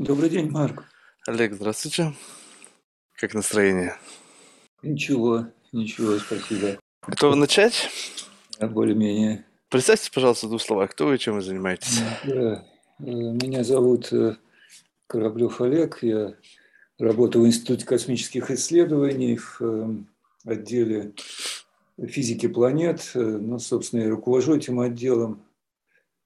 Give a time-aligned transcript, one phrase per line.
[0.00, 0.84] Добрый день, Марк.
[1.26, 2.14] Олег, здравствуйте.
[3.16, 3.98] Как настроение?
[4.82, 6.80] Ничего, ничего, спасибо.
[7.06, 7.90] Готовы начать?
[8.58, 9.44] Более-менее.
[9.68, 12.00] Представьте, пожалуйста, в двух словах, кто вы и чем вы занимаетесь?
[12.24, 12.64] Да.
[12.98, 14.38] Э, меня зовут э,
[15.06, 15.98] Кораблев Олег.
[16.00, 16.34] Я
[16.98, 19.96] работаю в Институте космических исследований в э,
[20.46, 21.12] отделе
[21.98, 23.10] физики планет.
[23.12, 25.44] Ну, собственно, я руковожу этим отделом.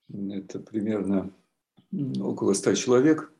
[0.09, 1.33] Это примерно
[2.21, 3.33] около ста человек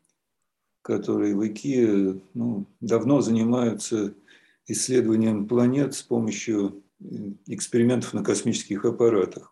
[0.85, 4.15] которые в ИКИ ну, давно занимаются
[4.67, 7.05] исследованием планет с помощью э,
[7.47, 9.51] экспериментов на космических аппаратах.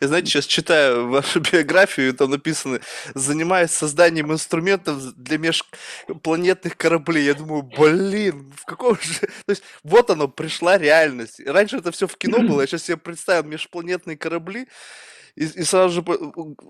[0.00, 2.80] Я, знаете, сейчас читаю вашу биографию, там написано
[3.14, 7.24] «Занимаюсь созданием инструментов для межпланетных кораблей».
[7.24, 9.14] Я думаю, блин, в каком же...
[9.46, 11.40] То есть вот оно, пришла реальность.
[11.44, 14.68] Раньше это все в кино было, я сейчас себе представил межпланетные корабли,
[15.34, 16.04] и, и сразу же...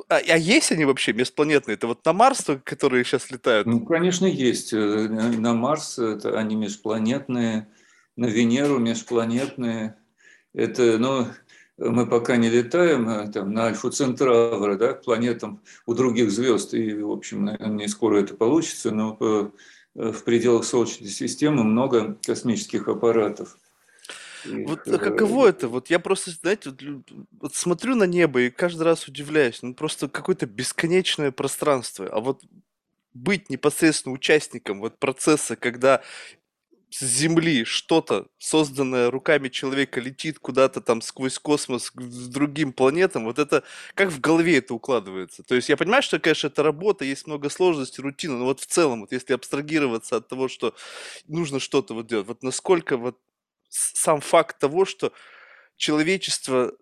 [0.08, 1.74] А, а есть они вообще межпланетные?
[1.74, 3.66] Это вот на Марс, которые сейчас летают?
[3.66, 4.72] Ну, конечно, есть.
[4.72, 4.76] Э,
[5.08, 7.68] на Марс это они межпланетные,
[8.16, 9.96] на Венеру межпланетные.
[10.54, 11.26] Это, ну,
[11.78, 16.74] мы пока не летаем а, там, на Альфу Центавра, да, к планетам у других звезд,
[16.74, 19.50] и, в общем, наверное, не скоро это получится, но э,
[19.94, 23.58] в пределах Солнечной системы много космических аппаратов–
[24.44, 25.68] вот а каково это?
[25.68, 26.82] Вот я просто, знаете, вот,
[27.40, 29.62] вот смотрю на небо и каждый раз удивляюсь.
[29.62, 32.08] Ну, просто какое-то бесконечное пространство.
[32.08, 32.42] А вот
[33.12, 36.02] быть непосредственно участником вот процесса, когда
[36.90, 43.38] с Земли что-то, созданное руками человека, летит куда-то там сквозь космос к другим планетам, вот
[43.38, 43.62] это,
[43.94, 45.44] как в голове это укладывается?
[45.44, 48.66] То есть я понимаю, что, конечно, это работа, есть много сложностей, рутина, но вот в
[48.66, 50.74] целом, вот если абстрагироваться от того, что
[51.28, 53.18] нужно что-то вот делать, вот насколько вот
[53.70, 55.12] сам факт того, что
[55.76, 56.72] человечество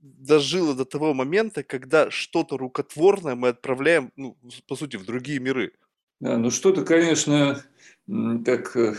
[0.00, 5.72] дожило до того момента, когда что-то рукотворное мы отправляем, ну, по сути, в другие миры.
[6.20, 7.64] Да, ну что-то, конечно,
[8.44, 8.94] так э,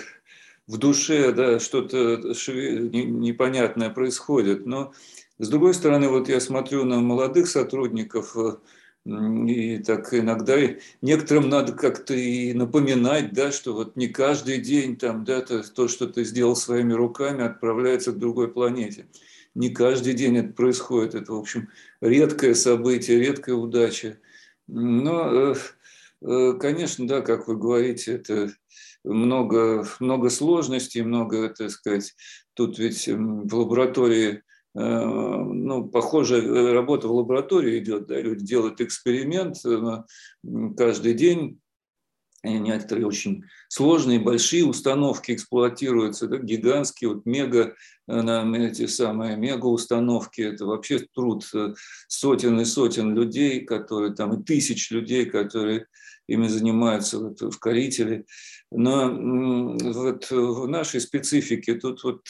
[0.67, 4.65] в душе, да, что-то непонятное происходит.
[4.65, 4.93] Но,
[5.37, 8.57] с другой стороны, вот я смотрю на молодых сотрудников, э,
[9.47, 10.55] и так иногда
[11.01, 15.87] некоторым надо как-то и напоминать, да, что вот не каждый день там, да, то, то,
[15.87, 19.07] что ты сделал своими руками, отправляется к другой планете.
[19.55, 21.15] Не каждый день это происходит.
[21.15, 21.69] Это, в общем,
[22.01, 24.19] редкое событие, редкая удача.
[24.67, 25.55] Но, э,
[26.21, 28.51] э, конечно, да, как вы говорите, это
[29.03, 32.15] много, много сложностей, много, так сказать,
[32.53, 34.43] тут ведь в лаборатории
[34.75, 40.03] ну, похоже, э, работа в лаборатории идет, да, люди делают эксперимент э,
[40.77, 41.59] каждый день,
[42.43, 47.75] некоторые очень сложные, большие установки эксплуатируются, да, гигантские, вот мега,
[48.07, 51.43] эти самые мега установки, это вообще труд
[52.07, 55.87] сотен и сотен людей, которые там, и тысяч людей, которые
[56.27, 58.25] ими занимаются вот, в Карителе.
[58.71, 62.21] Но вот в нашей специфике тут вот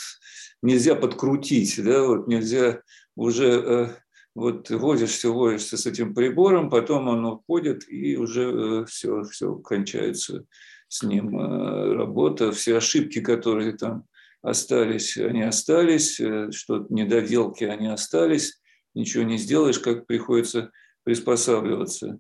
[0.62, 2.82] нельзя подкрутить, да, вот нельзя
[3.16, 3.88] уже э,
[4.36, 10.46] вот возишься, возишься с этим прибором, потом он уходит, и уже все, э, все кончается
[10.88, 12.52] с ним э, работа.
[12.52, 14.06] Все ошибки, которые там
[14.42, 18.62] остались, они остались, что-то недоделки, они остались,
[18.94, 20.72] ничего не сделаешь, как приходится
[21.04, 22.20] приспосабливаться.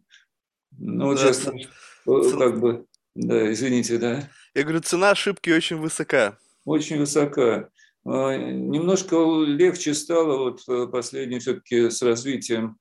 [0.78, 1.50] Ну, вот да, сейчас,
[2.06, 2.86] как бы,
[3.16, 4.30] да, извините, да.
[4.54, 6.38] Я говорю, цена ошибки очень высока.
[6.66, 7.70] Очень высока.
[8.06, 12.78] А, немножко легче стало вот э, последнее все-таки с развитием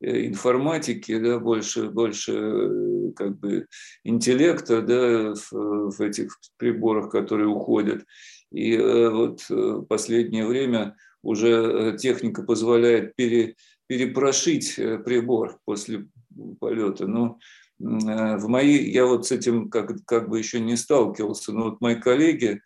[0.00, 3.66] э, информатики, да, больше, больше э, как бы
[4.04, 8.04] интеллекта да, в, в этих приборах, которые уходят.
[8.52, 9.40] И вот
[9.88, 13.56] последнее время уже техника позволяет пере,
[13.86, 16.06] перепрошить прибор после
[16.60, 17.06] полета.
[17.06, 17.38] Но
[17.78, 21.94] в мои, я вот с этим как, как бы еще не сталкивался, но вот мои
[21.94, 22.60] коллеги,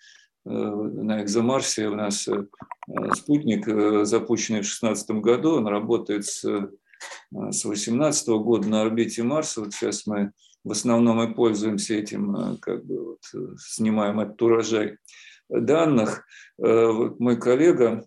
[0.46, 2.44] на Экзомарсе у нас э,
[3.14, 6.42] спутник, э, запущенный в 2016 году, он работает с
[7.30, 9.60] 2018 года на орбите Марса.
[9.60, 14.98] Вот сейчас мы в основном и пользуемся этим, как бы вот, снимаем этот урожай
[15.48, 16.24] данных.
[16.58, 18.04] Вот мой коллега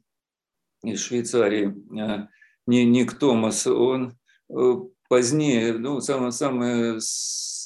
[0.83, 1.73] из Швейцарии,
[2.67, 4.17] Ник Томас, он
[5.07, 6.99] позднее, ну, самое, самое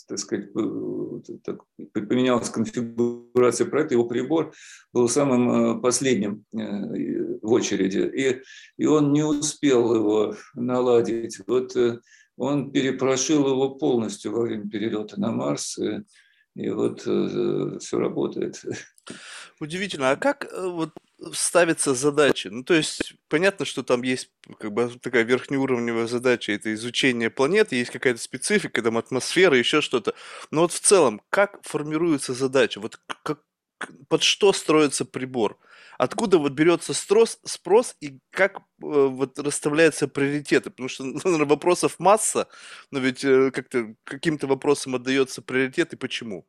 [0.08, 0.50] так сказать,
[1.44, 1.62] так,
[1.94, 4.54] поменялась конфигурация проекта, его прибор
[4.92, 8.42] был самым э, последним э, в очереди, и,
[8.78, 11.40] и он не успел его наладить.
[11.48, 12.00] Вот э,
[12.38, 15.80] он перепрошил его полностью во время перелета на Марс,
[16.56, 18.64] и вот все работает.
[19.60, 20.12] Удивительно.
[20.12, 20.92] А как вот
[21.34, 22.50] ставится задача?
[22.52, 24.30] Ну, то есть, понятно, что там есть
[24.60, 30.14] как бы такая верхнеуровневая задача, это изучение планеты, есть какая-то специфика, там атмосфера, еще что-то.
[30.52, 32.80] Но вот в целом, как формируется задача?
[32.80, 33.44] Вот как,
[34.08, 35.58] под что строится прибор?
[35.98, 40.70] Откуда вот берется спрос, спрос и как э, вот расставляются приоритеты?
[40.70, 42.48] Потому что, наверное, вопросов масса,
[42.92, 46.46] но ведь э, как-то каким-то вопросам отдается приоритет и почему?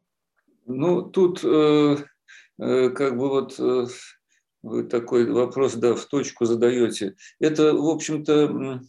[0.66, 1.96] Ну, тут э,
[2.58, 3.86] э, как бы вот э,
[4.64, 7.16] вы такой вопрос, да, в точку задаете.
[7.38, 8.80] Это, в общем-то,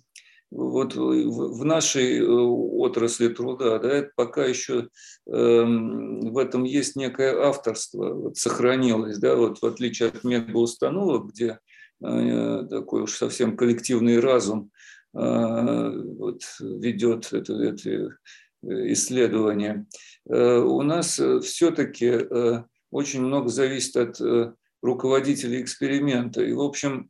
[0.50, 4.88] вот в нашей э, отрасли труда, да, пока еще
[5.28, 11.60] э, в этом есть некое авторство, вот, сохранилось, да, вот в отличие от медустановок, где
[12.02, 14.72] э, такой уж совсем коллективный разум
[15.14, 18.16] э, вот, ведет это, это
[18.64, 19.88] исследование.
[20.30, 24.54] Э, у нас все-таки э, очень много зависит от э,
[24.86, 26.44] руководителей эксперимента.
[26.44, 27.10] И, в общем,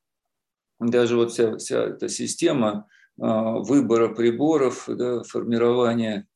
[0.80, 2.88] даже вот вся, вся эта система
[3.19, 6.27] а, выбора приборов, да, формирования,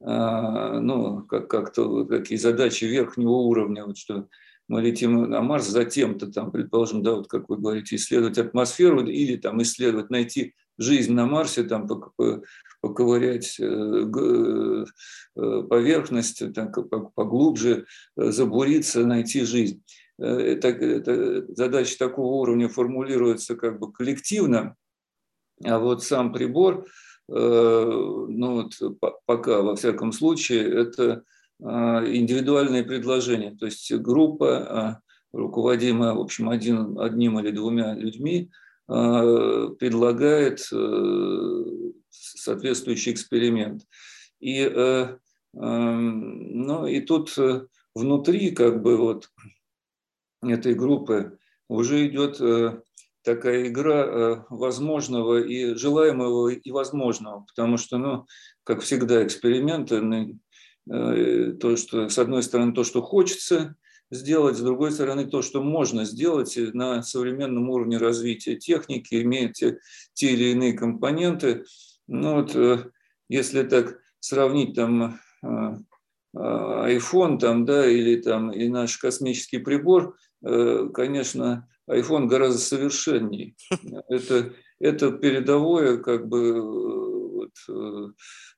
[0.00, 4.28] а, ну, как, как-то такие задачи верхнего уровня, вот что
[4.68, 9.36] мы летим на Марс, затем-то там, предположим, да, вот как вы говорите, исследовать атмосферу или
[9.36, 11.88] там исследовать, найти жизнь на Марсе, там
[12.80, 16.76] поковырять э, э, поверхность, так,
[17.14, 19.82] поглубже э, забуриться, найти жизнь.
[20.20, 24.76] Это, это, задача такого уровня формулируется как бы коллективно,
[25.64, 26.86] а вот сам прибор,
[27.28, 31.24] э, ну вот пока, во всяком случае, это
[31.62, 33.54] а, индивидуальные предложения.
[33.54, 35.00] То есть группа, а,
[35.32, 38.50] руководимая, в общем, один, одним или двумя людьми,
[38.88, 41.64] а, предлагает э,
[42.08, 43.82] соответствующий эксперимент.
[44.40, 45.16] И, э,
[45.52, 47.36] ну, и тут
[47.94, 49.28] внутри как бы вот
[50.42, 51.38] этой группы
[51.68, 52.40] уже идет
[53.22, 58.26] такая игра э, возможного и желаемого и возможного, потому что, ну,
[58.64, 60.38] как всегда, эксперименты,
[60.90, 63.76] э, то, что, с одной стороны, то, что хочется
[64.10, 69.78] сделать, с другой стороны, то, что можно сделать на современном уровне развития техники, имея те,
[70.14, 71.64] те или иные компоненты.
[72.08, 72.90] Ну, вот, э,
[73.28, 75.20] если так сравнить там
[76.36, 83.54] iPhone там, да, или там и наш космический прибор, конечно, iPhone гораздо совершеннее.
[84.08, 87.10] Это, это передовое как бы
[87.40, 88.08] вот, э,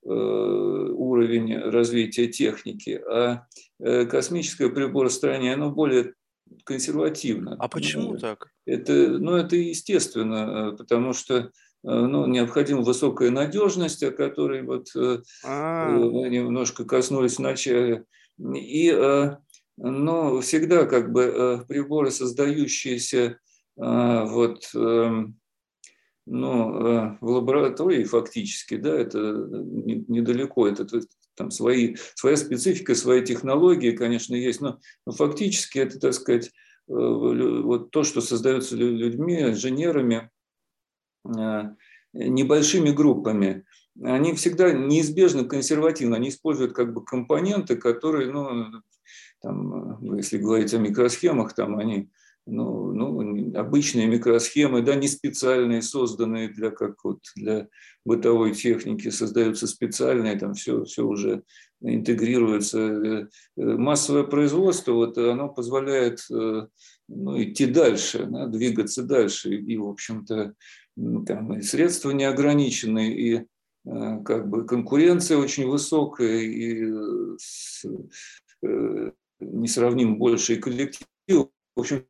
[0.04, 3.46] э, уровень развития техники, а
[3.80, 6.14] э, космическое приборостроение, оно более
[6.64, 7.56] консервативно.
[7.58, 8.48] А почему так?
[8.66, 11.50] Это, ну, это естественно, потому что
[11.84, 15.88] ну, необходима высокая надежность, о которой вот А-а-а.
[15.88, 18.04] мы немножко коснулись вначале.
[18.38, 18.88] И
[19.76, 23.36] но всегда как бы э, приборы, создающиеся э,
[23.76, 25.38] вот, эм,
[26.26, 30.86] ну, э, в лаборатории фактически, да, это недалеко, это
[31.34, 36.50] там свои, своя специфика, свои технологии, конечно, есть, но, но фактически это, так сказать,
[36.88, 40.30] вот то, что создается людьми, инженерами,
[42.12, 43.64] небольшими группами,
[44.02, 48.82] они всегда неизбежно консервативны, они используют как бы компоненты, которые, ну,
[49.42, 52.08] там, э, если говорить о микросхемах, там они
[52.44, 57.68] ну, ну, обычные микросхемы, да, не специальные, созданные для, как вот, для
[58.04, 61.44] бытовой техники, создаются специальные, там все, все уже
[61.80, 62.78] интегрируется.
[62.80, 69.54] Э, э, массовое производство, вот, оно позволяет ну, идти дальше, да, двигаться дальше.
[69.54, 70.54] И, в общем-то,
[71.26, 73.46] там и средства неограничены, и
[73.84, 76.84] как бы конкуренция очень высокая, и
[79.42, 81.06] несравним больший коллектив.
[81.28, 82.04] В общем,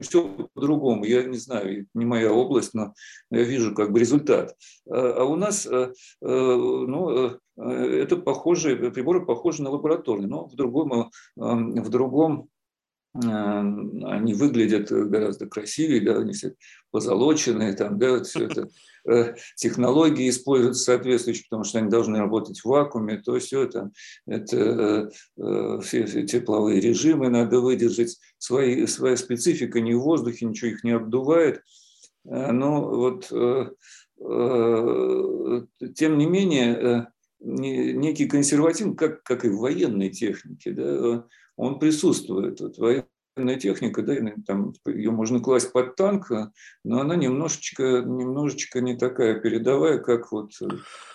[0.00, 1.04] все по-другому.
[1.04, 2.94] Я не знаю, не моя область, но
[3.30, 4.56] я вижу как бы результат.
[4.88, 10.46] А, а у нас э, э, ну, э, это похоже, приборы похожи на лабораторные, но
[10.46, 12.48] в другом, в другом
[13.14, 16.54] они выглядят гораздо красивее, да, они все
[16.90, 18.68] позолоченные, там, да, все это
[19.06, 23.90] Э, технологии используются соответствующие, потому что они должны работать в вакууме, то все это,
[24.26, 30.46] это э, э, все, все тепловые режимы надо выдержать, свои, своя специфика, не в воздухе,
[30.46, 31.62] ничего их не обдувает.
[32.24, 33.76] Но вот тем
[36.18, 37.08] не менее,
[37.40, 41.26] некий консерватизм, как, как и в военной технике, да,
[41.56, 42.60] он присутствует.
[42.60, 44.14] Вот военная техника, да,
[44.46, 46.30] там ее можно класть под танк,
[46.84, 50.52] но она немножечко, немножечко не такая передовая, как вот,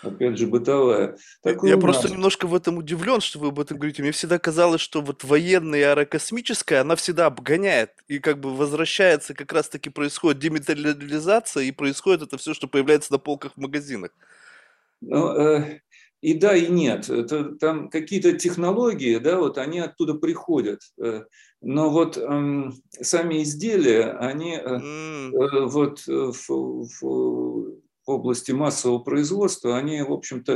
[0.02, 1.16] опять же, бытовая.
[1.42, 4.02] Такой Я просто немножко в этом удивлен, что вы об этом говорите.
[4.02, 9.52] Мне всегда казалось, что вот военная аэрокосмическая, она всегда обгоняет и как бы возвращается, как
[9.52, 14.10] раз-таки происходит дематериализация, и происходит это все, что появляется на полках в магазинах.
[15.00, 15.80] Ну, э,
[16.20, 17.08] и да, и нет.
[17.08, 20.80] Это, там какие-то технологии, да, вот они оттуда приходят.
[21.02, 21.24] Э,
[21.62, 28.98] но вот э, сами изделия, они э, э, вот э, в, в, в области массового
[28.98, 30.52] производства, они, в общем-то,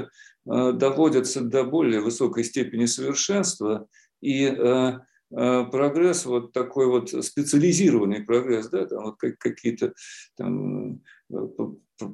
[0.46, 3.86] э, доводятся до более высокой степени совершенства.
[4.20, 4.98] И э,
[5.30, 9.94] э прогресс, вот такой вот специализированный прогресс, да, там вот какие-то
[10.36, 11.00] там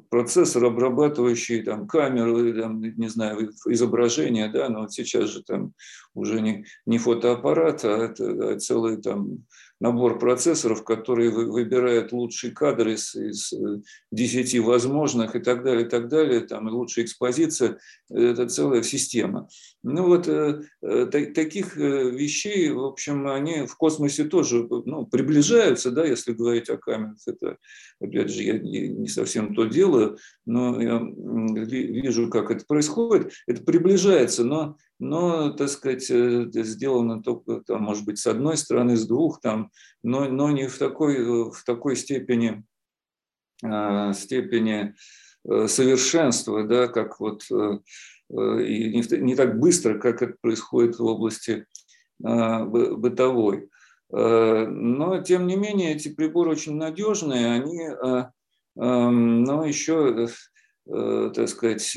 [0.09, 5.73] процессор, обрабатывающий там камеру, там, не знаю, изображение, да, но вот сейчас же там
[6.15, 9.45] уже не, не фотоаппарат, а это а целый там
[9.81, 13.53] набор процессоров, которые выбирают лучшие кадры из, из
[14.13, 17.79] 10 э, возможных и так далее, и так далее, там и лучшая экспозиция,
[18.11, 19.49] это целая система.
[19.83, 25.91] Ну вот э, э таких э, вещей, в общем, они в космосе тоже ну, приближаются,
[25.91, 27.57] да, если говорить о камерах, это,
[28.01, 34.45] опять же, я не совсем то делаю, но я вижу, как это происходит, это приближается,
[34.45, 39.41] но но, так сказать, э, сделано только, там, может быть, с одной стороны, с двух,
[39.41, 39.71] там,
[40.03, 42.63] но, но не в такой, в такой степени,
[43.65, 44.95] э, степени
[45.49, 48.35] э, совершенства, да, как вот и
[48.95, 51.67] не, не так быстро, как это происходит в области
[52.21, 53.69] бытовой.
[54.09, 57.89] Но, тем не менее, эти приборы очень надежные, они,
[58.77, 60.29] но еще,
[60.87, 61.97] так сказать,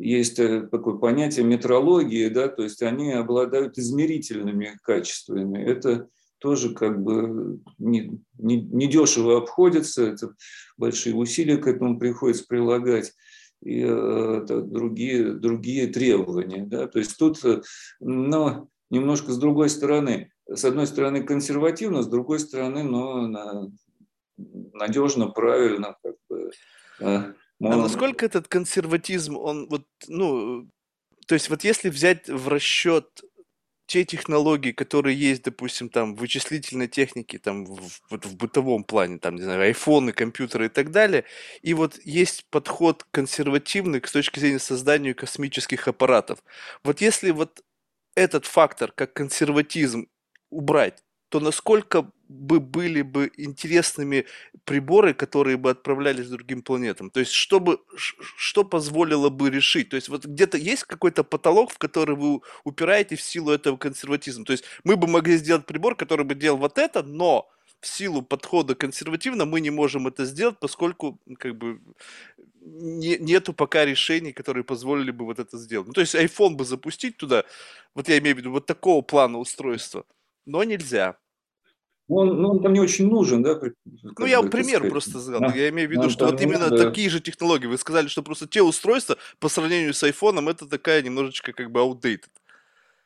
[0.00, 5.62] есть э, такое понятие метрологии, да, то есть они обладают измерительными качествами.
[5.62, 10.34] Это тоже как бы не, не, не дешево обходится, это
[10.76, 13.12] большие усилия к этому приходится прилагать
[13.60, 16.64] и э, другие, другие требования.
[16.64, 16.86] Да?
[16.86, 17.62] То есть тут э,
[17.98, 20.30] но немножко с другой стороны.
[20.46, 23.70] С одной стороны консервативно, с другой стороны но
[24.38, 25.96] надежно, правильно.
[26.02, 26.50] Как бы,
[27.00, 30.68] э, а насколько этот консерватизм, он вот, ну,
[31.26, 33.22] то есть вот если взять в расчет
[33.86, 37.80] те технологии, которые есть, допустим, там в вычислительной технике, там в,
[38.10, 41.24] вот в бытовом плане, там, не знаю, айфоны, компьютеры и так далее,
[41.62, 46.44] и вот есть подход консервативный с точки зрения создания космических аппаратов.
[46.84, 47.62] Вот если вот
[48.14, 50.08] этот фактор, как консерватизм,
[50.50, 54.26] убрать, то насколько бы были бы интересными
[54.64, 57.10] приборы, которые бы отправлялись другим планетам?
[57.10, 59.90] То есть, что, бы, что позволило бы решить?
[59.90, 64.44] То есть, вот где-то есть какой-то потолок, в который вы упираете в силу этого консерватизма?
[64.44, 67.48] То есть, мы бы могли сделать прибор, который бы делал вот это, но
[67.80, 71.80] в силу подхода консервативно мы не можем это сделать, поскольку как бы
[72.60, 75.86] не, нету пока решений, которые позволили бы вот это сделать.
[75.86, 77.44] Ну, то есть iPhone бы запустить туда,
[77.94, 80.04] вот я имею в виду вот такого плана устройства,
[80.48, 81.16] но нельзя.
[82.08, 83.60] Он, ну, он там не очень нужен, да?
[83.84, 84.90] Ну, я бы, пример сказать.
[84.90, 85.40] просто сказал.
[85.40, 85.52] Да.
[85.54, 86.84] Я имею в виду, ну, что вот именно да.
[86.84, 87.66] такие же технологии.
[87.66, 91.80] Вы сказали, что просто те устройства по сравнению с айфоном, это такая немножечко как бы
[91.80, 92.30] outdated.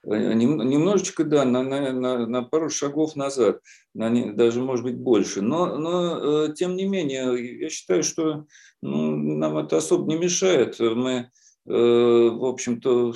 [0.04, 3.61] Э, немножечко, да, на, на, на, на пару шагов назад,
[3.92, 5.42] на не, даже, может быть, больше.
[5.42, 8.46] Но, но, э, тем не менее, я считаю, что
[8.82, 10.78] ну, нам это особо не мешает.
[10.78, 11.28] Мы, э,
[11.66, 13.14] в общем-то,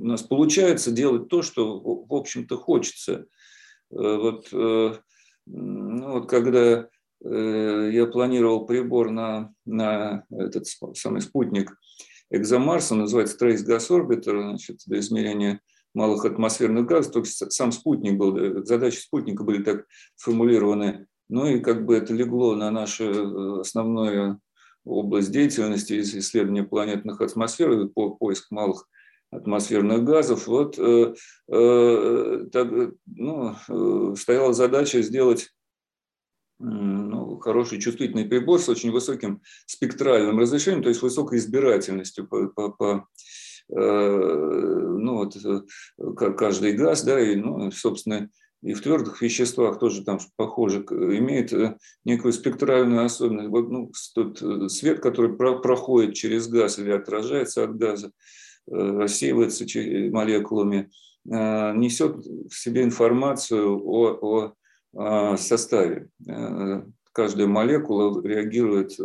[0.00, 3.26] у нас получается делать то, что, в общем-то, хочется.
[3.90, 4.94] Э, вот, э,
[5.46, 6.88] ну, вот когда
[7.24, 11.76] э, я планировал прибор на, на этот самый спутник
[12.30, 15.60] Экзомарс, он называется Trace Gas Orbiter, значит, для измерения
[15.94, 19.84] малых атмосферных газов, только сам спутник был, задачи спутника были так
[20.16, 24.40] сформулированы, ну и как бы это легло на нашу основную
[24.86, 28.88] область деятельности исследования планетных атмосфер, по поиск малых
[29.32, 30.46] атмосферных газов.
[30.46, 31.14] Вот э,
[31.50, 32.68] э, так,
[33.06, 35.48] ну, э, стояла задача сделать
[36.58, 42.68] ну, хороший чувствительный прибор с очень высоким спектральным разрешением, то есть высокой избирательностью по, по,
[42.70, 43.08] по
[43.68, 45.36] ну, вот,
[46.36, 48.28] каждый газ, да, и, ну, собственно,
[48.62, 51.52] и в твердых веществах тоже там похоже, имеет
[52.04, 53.48] некую спектральную особенность.
[53.48, 59.64] Вот, ну, тот свет, который проходит через газ или отражается от газа, Э, рассеивается
[60.10, 60.90] молекулами,
[61.30, 64.54] э, несет в себе информацию о,
[64.94, 66.08] о составе.
[66.28, 68.98] Э, каждая молекула реагирует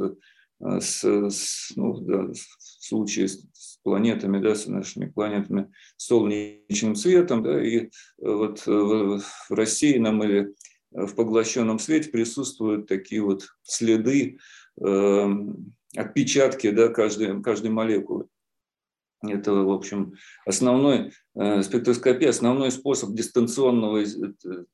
[0.59, 7.63] с, с, ну, да, в случае с планетами, да, с нашими планетами солнечным светом, да,
[7.63, 9.21] и вот в,
[9.99, 10.55] нам или
[10.91, 14.39] в поглощенном свете присутствуют такие вот следы,
[14.81, 15.27] э,
[15.95, 18.27] отпечатки да, каждой, каждой молекулы.
[19.23, 20.13] Это, в общем,
[20.45, 24.05] основной э, спектроскопия, основной способ дистанционного э,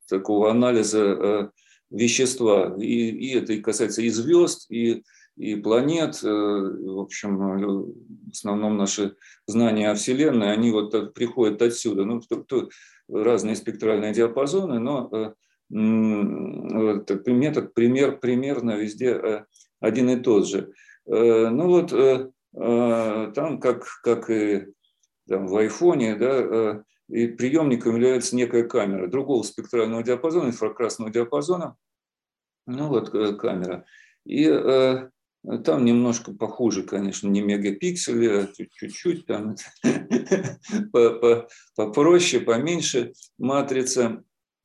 [0.09, 1.49] такого анализа э,
[1.89, 2.75] вещества.
[2.77, 5.03] И, и это касается и звезд, и,
[5.37, 6.21] и планет.
[6.23, 9.15] Э, в общем, в основном наши
[9.47, 12.03] знания о Вселенной, они вот приходят отсюда.
[12.03, 12.69] Ну, то, то,
[13.07, 15.35] разные спектральные диапазоны, но
[15.69, 17.23] метод
[17.73, 19.45] пример, примерно везде
[19.79, 20.71] один и тот же.
[21.05, 24.67] Ну вот там, как, как и
[25.27, 31.75] там, в айфоне, да, и приемником является некая камера другого спектрального диапазона, инфракрасного диапазона.
[32.65, 33.85] Ну вот камера.
[34.25, 35.09] И э,
[35.65, 39.55] там немножко похуже, конечно, не мегапиксели, а чуть-чуть там
[41.75, 44.23] попроще, поменьше матрица.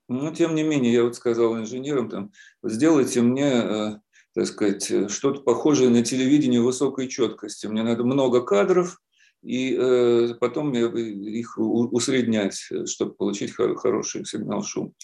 [0.09, 4.00] Но, тем не менее, я вот сказал инженерам, там, сделайте мне, э,
[4.38, 7.66] так сказать, что-то похожее на телевидение высокой четкости.
[7.66, 9.00] Мне надо много кадров,
[9.42, 12.54] и э, потом их усреднять,
[12.87, 14.95] чтобы получить хороший сигнал шум.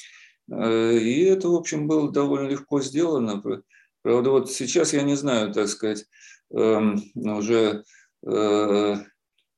[0.53, 3.43] Э, и это, в общем, было довольно легко сделано.
[4.03, 6.07] Правда, вот сейчас я не знаю, так сказать,
[6.53, 7.83] эм, уже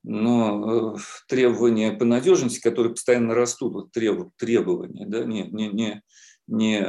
[0.03, 6.01] но э, требования по надежности, которые постоянно растут, вот треб, требования, да, не, не, не,
[6.47, 6.81] не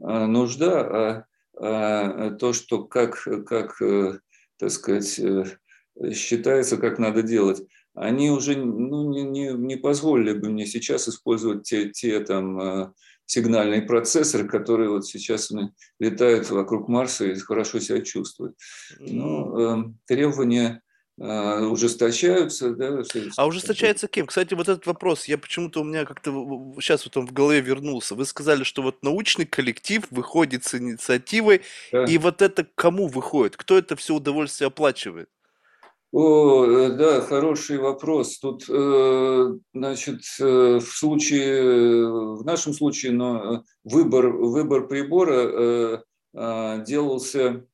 [0.00, 1.24] а нужда, а
[1.56, 3.80] то, что как, как,
[4.58, 5.20] так сказать,
[6.12, 7.62] считается, как надо делать,
[7.94, 12.92] они уже ну, не, не, не позволили бы мне сейчас использовать те, те там,
[13.26, 15.50] сигнальные процессоры, которые вот сейчас
[15.98, 18.56] летают вокруг Марса и хорошо себя чувствуют.
[18.98, 20.83] Но ну, э, требования а,
[21.16, 22.74] ужесточаются.
[22.74, 23.02] Да,
[23.36, 24.26] а ужесточается кем?
[24.26, 26.30] Кстати, вот этот вопрос, я почему-то у меня как-то
[26.80, 28.14] сейчас вот он в голове вернулся.
[28.14, 32.04] Вы сказали, что вот научный коллектив выходит с инициативой, да.
[32.04, 33.56] и вот это кому выходит?
[33.56, 35.28] Кто это все удовольствие оплачивает?
[36.16, 38.38] О, э, да, хороший вопрос.
[38.38, 42.06] Тут, э, значит, э, в случае,
[42.36, 47.64] в нашем случае, но выбор, выбор прибора делался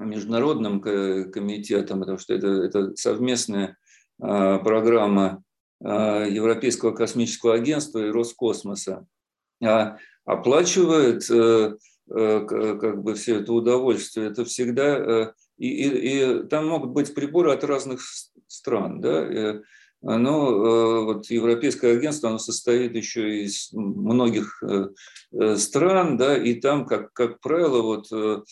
[0.00, 3.76] международным комитетом, потому что это, это совместная
[4.20, 5.42] а, программа
[5.82, 9.06] а, Европейского космического агентства и Роскосмоса.
[9.62, 11.76] А оплачивает э,
[12.10, 14.96] э, как бы все это удовольствие, это всегда...
[14.96, 18.00] Э, и, и, и там могут быть приборы от разных
[18.46, 19.60] стран, да,
[20.02, 24.88] оно, э, вот Европейское агентство, оно состоит еще из многих э,
[25.32, 28.46] э, стран, да, и там, как, как правило, вот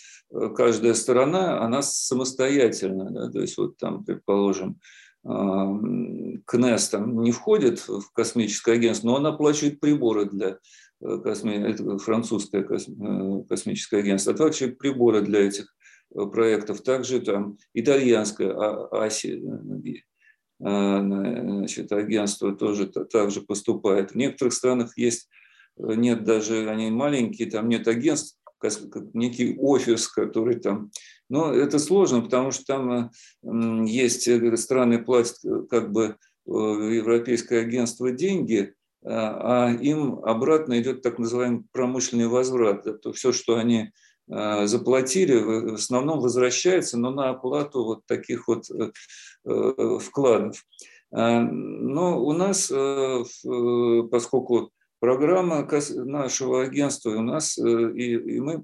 [0.56, 4.78] каждая сторона, она самостоятельна, да, то есть вот там, предположим,
[5.24, 10.58] КНЕС там не входит в космическое агентство, но он оплачивает приборы для
[11.00, 11.54] косми...
[11.54, 15.74] это французское космическое агентство, оплачивает приборы для этих
[16.10, 18.52] проектов, также там итальянское
[18.92, 19.58] АСИ, а,
[20.58, 24.12] значит, агентство тоже так же поступает.
[24.12, 25.28] В некоторых странах есть,
[25.76, 28.36] э, нет даже, они маленькие, там нет агентств,
[29.14, 30.90] некий офис, который там...
[31.28, 33.12] Но это сложно, потому что там
[33.44, 35.36] э, есть э, страны платят
[35.70, 36.16] как бы
[36.46, 38.72] европейское агентство деньги,
[39.04, 42.86] а, а им обратно идет так называемый промышленный возврат.
[42.86, 43.90] Это все, что они
[44.26, 48.64] заплатили, в основном возвращается, но на оплату вот таких вот
[50.00, 50.64] вкладов.
[51.10, 52.70] Но у нас,
[54.10, 58.62] поскольку программа нашего агентства, у нас и, и мы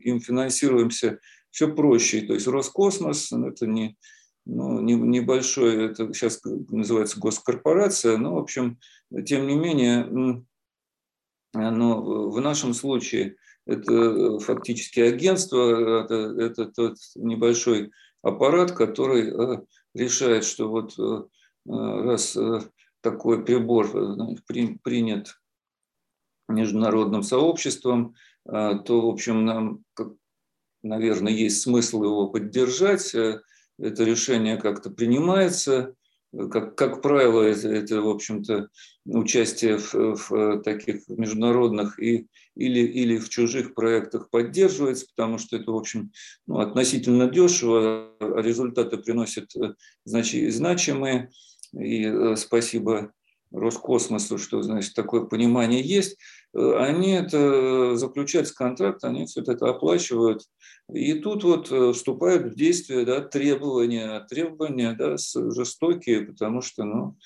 [0.00, 1.18] им финансируемся
[1.50, 2.22] все проще.
[2.22, 3.96] То есть Роскосмос, ну, это не,
[4.46, 8.78] ну, не, небольшой, это сейчас называется госкорпорация, но, в общем,
[9.26, 10.44] тем не менее, ну,
[11.52, 19.60] в нашем случае– это э, фактически агентство, это, это тот небольшой аппарат, который э,
[19.94, 21.22] решает, что вот э,
[21.66, 22.36] раз
[23.00, 23.90] такой прибор
[24.84, 25.40] принят
[26.48, 29.84] международным сообществом, то, в общем, нам,
[30.82, 33.14] наверное, есть смысл его поддержать.
[33.14, 35.94] Это решение как-то принимается,
[36.50, 38.68] как, как правило, это, это в общем-то,
[39.04, 45.70] участие в, в таких международных и, или, или в чужих проектах поддерживается, потому что это,
[45.70, 46.12] в общем,
[46.46, 51.30] ну, относительно дешево, а результаты приносят э, значи, значимые.
[51.78, 53.12] И э, спасибо
[53.50, 56.16] Роскосмосу, что, значит, такое понимание есть, э,
[56.54, 60.42] они это заключают контракт, они все это оплачивают.
[60.92, 67.16] И тут вот э, вступают в действие да, требования, требования да, жестокие, потому что ну,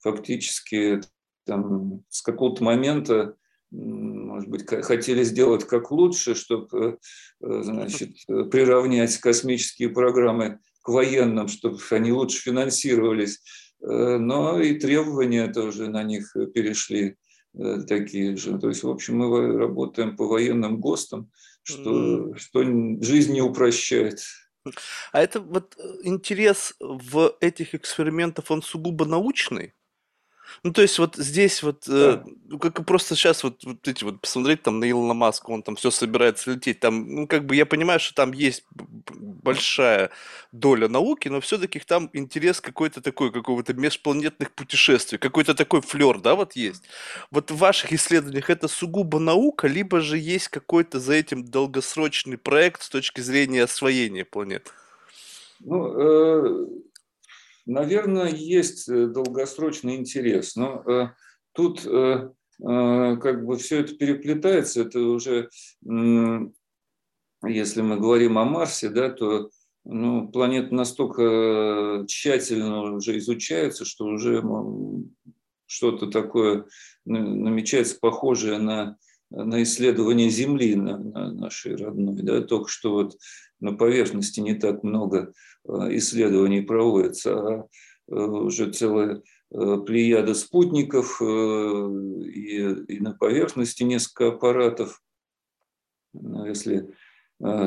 [0.00, 1.00] фактически
[1.44, 3.34] там, с какого-то момента
[3.72, 6.98] может быть, хотели сделать как лучше, чтобы
[7.40, 13.40] значит, приравнять космические программы к военным, чтобы они лучше финансировались.
[13.82, 17.14] Э, но и требования тоже на них перешли э,
[17.86, 18.58] такие же.
[18.58, 21.30] То есть, в общем, мы работаем по военным ГОСТам,
[21.62, 22.36] что, mm.
[22.36, 22.62] что
[23.02, 24.20] жизнь не упрощает.
[25.12, 29.74] А это вот э, интерес в этих экспериментах, он сугубо научный?
[30.62, 34.20] Ну, то есть вот здесь вот, э, ну, как просто сейчас вот, вот эти вот
[34.20, 37.66] посмотреть там на Илона Маска, он там все собирается лететь, там, ну, как бы я
[37.66, 40.10] понимаю, что там есть большая
[40.52, 46.34] доля науки, но все-таки там интерес какой-то такой, какого-то межпланетных путешествий, какой-то такой флер, да,
[46.34, 46.84] вот есть.
[47.30, 52.82] Вот в ваших исследованиях это сугубо наука, либо же есть какой-то за этим долгосрочный проект
[52.82, 54.72] с точки зрения освоения планет?
[55.60, 56.66] Ну, э,
[57.66, 61.08] наверное, есть э, долгосрочный интерес, но э,
[61.52, 65.50] тут э, как бы все это переплетается, это уже,
[65.84, 69.50] если мы говорим о Марсе, да, то
[69.84, 74.42] ну, планеты настолько тщательно уже изучаются, что уже
[75.66, 76.64] что-то такое
[77.04, 78.96] намечается похожее на,
[79.30, 82.22] на исследование Земли на, на нашей родной.
[82.22, 82.40] Да?
[82.40, 83.18] Только что вот
[83.60, 85.32] на поверхности не так много
[85.68, 87.68] Э, исследований проводится, а
[88.08, 95.02] э, уже целая э, плеяда спутников и, и на поверхности несколько аппаратов.
[96.12, 96.88] Ну, если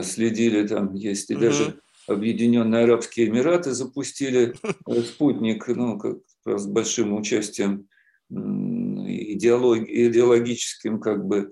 [0.02, 1.42] следили, там есть и угу.
[1.44, 4.56] даже Объединенные Арабские Эмираты запустили
[5.06, 7.88] спутник, ну, как раз с большим участием
[8.32, 11.52] идеолог, идеологическим как бы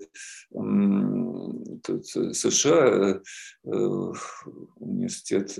[1.86, 3.20] США,
[3.64, 5.58] университет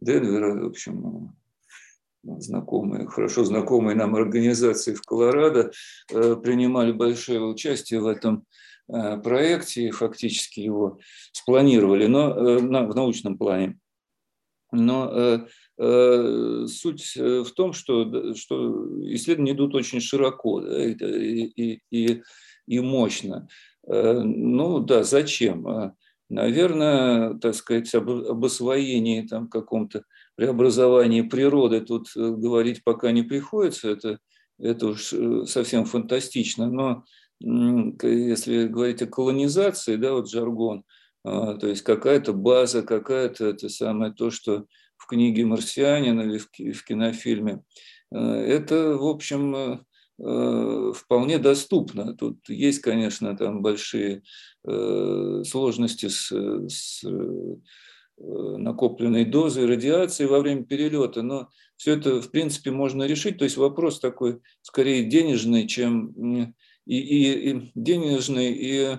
[0.00, 1.34] Денвера, в общем,
[2.22, 5.70] ну, знакомые, хорошо знакомые нам организации в Колорадо
[6.12, 8.44] э, принимали большое участие в этом
[8.88, 10.98] э, проекте и фактически его
[11.32, 13.78] спланировали, но э, в научном плане.
[14.70, 15.46] Но
[15.78, 22.22] суть в том, что, что исследования идут очень широко и, и,
[22.66, 23.48] и мощно.
[23.90, 25.94] Ну да, зачем?
[26.30, 30.04] Наверное, так сказать, об, об освоении там каком-то
[30.36, 34.18] преобразовании природы тут э, говорить пока не приходится, это,
[34.58, 37.04] это уж э, совсем фантастично, но
[37.40, 40.84] если говорить о колонизации, да, вот жаргон,
[41.24, 46.38] а, то есть какая-то база, какая-то это самое то, что в книге «Марсианин» или
[46.72, 47.62] в кинофильме,
[48.12, 49.78] э, это, в общем, Э,
[50.18, 52.14] вполне доступно.
[52.14, 54.22] Тут есть, конечно, там большие
[54.66, 56.32] э, сложности с,
[56.68, 57.56] с э,
[58.16, 63.38] накопленной дозой радиации во время перелета, но все это, в принципе, можно решить.
[63.38, 66.08] То есть вопрос такой, скорее, денежный, чем
[66.84, 68.98] и, и, и денежный, и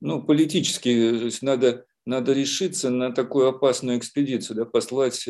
[0.00, 1.18] ну, политический.
[1.18, 5.28] То есть надо, надо решиться на такую опасную экспедицию, да, послать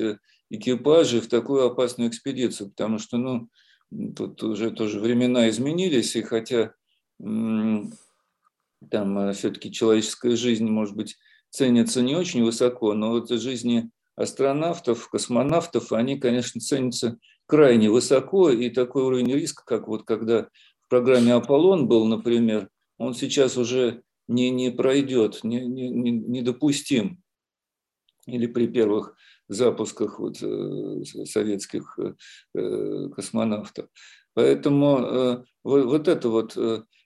[0.51, 3.49] экипажи в такую опасную экспедицию, потому что, ну,
[3.91, 6.75] Тут уже тоже времена изменились, и хотя
[7.19, 11.17] там э, все-таки человеческая жизнь, может быть,
[11.51, 18.71] ценится не очень высоко, но вот жизни астронавтов, космонавтов, они, конечно, ценятся крайне высоко, и
[18.71, 20.49] такой уровень риска, как вот когда
[20.81, 22.69] в программе «Аполлон» был, например,
[22.99, 27.23] он сейчас уже не, не пройдет, не, не, недопустим.
[28.27, 29.17] Или при первых
[29.49, 32.15] запусках вот, э, советских э,
[32.55, 33.89] э, космонавтов.
[34.35, 36.59] Поэтому вот это вот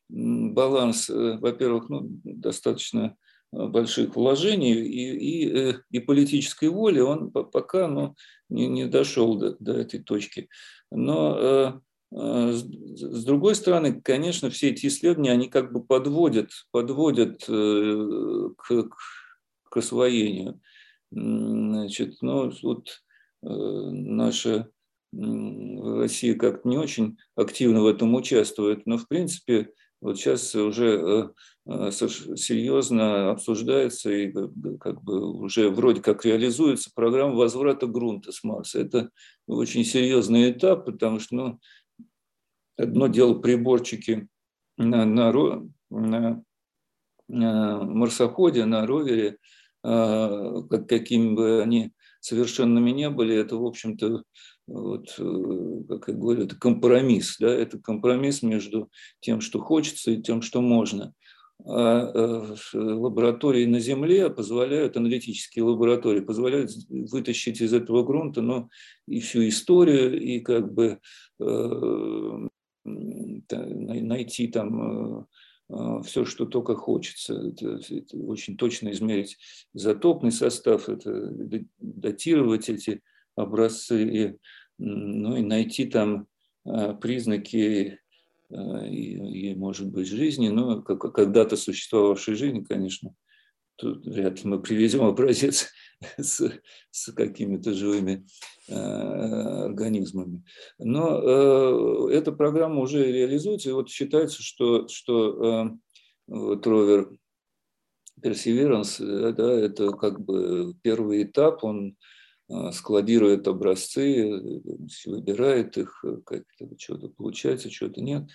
[0.09, 3.17] баланс, во-первых, ну, достаточно
[3.53, 8.17] больших вложений и, и, и политической воли, он пока ну,
[8.49, 10.49] не, не дошел до, до этой точки.
[10.91, 18.89] Но с другой стороны, конечно, все эти исследования, они как бы подводят, подводят к,
[19.71, 20.61] к освоению.
[21.11, 23.03] Значит, ну, вот
[23.43, 24.71] э, наша
[25.13, 31.33] Россия как-то не очень активно в этом участвует, но в принципе вот сейчас уже
[31.67, 34.33] э, э, серьезно обсуждается и
[34.79, 38.81] как бы уже вроде как реализуется программа возврата грунта с Марса.
[38.81, 39.11] Это
[39.49, 41.61] очень серьезный этап, потому что ну,
[42.77, 44.29] одно дело приборчики
[44.79, 45.33] на, на,
[45.91, 46.45] на,
[47.27, 49.39] на марсоходе, на ровере–
[49.83, 54.23] а, какими бы они совершенными не были, это, в общем-то,
[54.67, 55.09] вот,
[55.89, 58.91] как я говорю, это компромисс, да, это компромисс между
[59.21, 61.15] тем, что хочется, и тем, что можно.
[61.67, 68.69] А лаборатории на Земле позволяют, аналитические лаборатории позволяют вытащить из этого грунта ну,
[69.07, 70.99] и всю историю, и как бы
[72.85, 75.27] найти там
[76.05, 77.35] все, что только хочется.
[77.35, 79.39] Это, это очень точно измерить
[79.75, 81.31] изотопный состав, это
[81.79, 83.03] датировать эти
[83.37, 84.37] образцы, и,
[84.79, 86.27] ну и найти там
[86.65, 87.99] а, признаки
[88.51, 93.15] а, и, и, может быть, жизни, но когда-то существовавшей жизни, конечно,
[93.81, 95.69] тут вряд ли мы привезем образец
[96.19, 96.53] с,
[96.91, 98.27] с какими-то живыми
[98.69, 100.45] э, организмами.
[100.79, 105.71] Но э, эта программа уже реализуется, и вот считается, что, что э,
[106.29, 106.67] вот
[108.23, 111.97] Perseverance, э, да, это как бы первый этап, он
[112.49, 114.63] э, складирует образцы,
[115.07, 118.29] выбирает их, э, как-то что-то получается, что-то нет.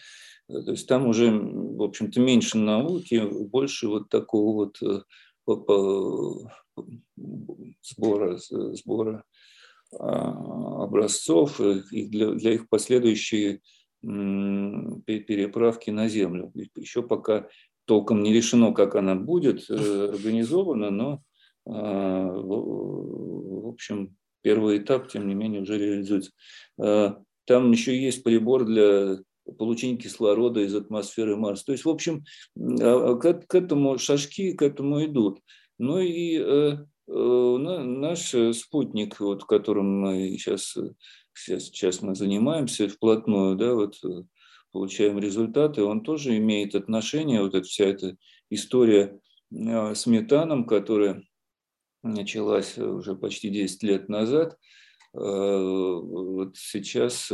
[0.48, 5.06] То есть там уже, в общем-то, меньше науки, больше вот такого вот
[7.82, 9.24] сбора, сбора
[10.00, 13.62] а, образцов и для, для их последующей
[14.02, 16.52] переправки на Землю.
[16.76, 17.48] Еще пока
[17.86, 21.22] толком не решено, как она будет э, организована, но,
[21.66, 26.32] а, в общем, первый этап, тем не менее, уже реализуется.
[26.80, 29.20] А, там еще есть прибор для
[29.58, 31.66] получения кислорода из атмосферы Марса.
[31.66, 32.24] То есть, в общем,
[32.56, 35.40] к, к этому шажки к этому идут.
[35.78, 36.78] Ну и э,
[37.08, 40.78] э, наш спутник, вот, которым мы сейчас,
[41.34, 43.96] сейчас, сейчас мы занимаемся вплотную, да, вот
[44.72, 48.16] получаем результаты, он тоже имеет отношение, вот эта вся эта
[48.50, 49.20] история
[49.52, 51.24] э, с метаном, которая
[52.04, 54.58] началась уже почти 10 лет назад,
[55.12, 57.32] вот сейчас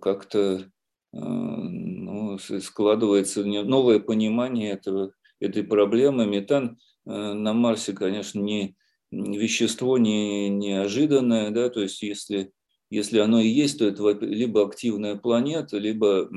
[0.00, 0.70] как-то
[1.12, 6.26] ну, складывается новое понимание этого этой проблемы.
[6.26, 8.76] Метан э, на Марсе, конечно, не
[9.10, 12.52] вещество не неожиданное, да, то есть если,
[12.90, 16.28] если оно и есть, то это либо активная планета, либо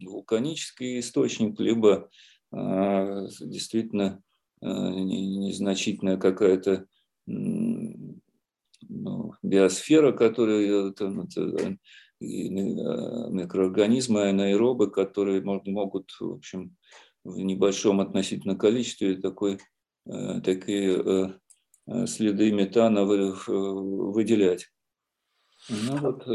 [0.00, 2.08] вулканический источник, либо
[2.50, 4.22] а, действительно
[4.60, 6.86] а, незначительная какая-то
[7.26, 8.22] ну,
[9.42, 11.76] биосфера, которая там, это,
[12.22, 16.76] микроорганизмы, анаэробы, которые могут, в общем,
[17.24, 19.58] в небольшом относительно количестве такой,
[20.06, 21.28] э, такие э,
[21.86, 24.68] э, следы метана выделять.
[25.68, 26.26] Ну, вот,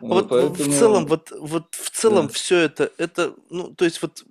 [0.00, 0.54] вот поэтому...
[0.54, 2.32] в целом, вот, вот в целом да.
[2.32, 4.24] все это, это, ну, то есть вот,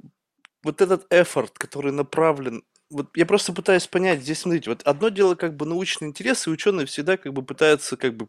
[0.64, 5.36] вот этот эфорт, который направлен вот я просто пытаюсь понять, здесь, смотрите, вот одно дело
[5.36, 8.28] как бы научный интерес, и ученые всегда как бы пытаются как бы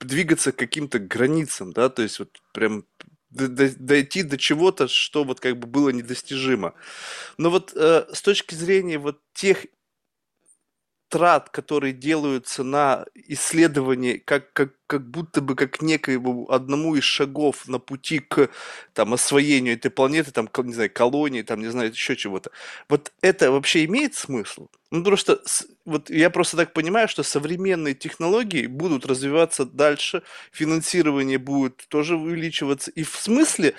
[0.00, 2.84] двигаться к каким-то границам, да, то есть вот прям
[3.30, 6.74] дойти до чего-то, что вот как бы было недостижимо.
[7.38, 9.66] Но вот э, с точки зрения вот тех
[11.10, 17.68] трат, которые делаются на исследование, как, как, как будто бы как некоему одному из шагов
[17.68, 18.48] на пути к
[18.94, 22.52] там, освоению этой планеты, там, не знаю, колонии, там, не знаю, еще чего-то.
[22.88, 24.68] Вот это вообще имеет смысл?
[24.92, 25.42] Ну, потому что
[25.84, 32.92] вот я просто так понимаю, что современные технологии будут развиваться дальше, финансирование будет тоже увеличиваться,
[32.92, 33.74] и в смысле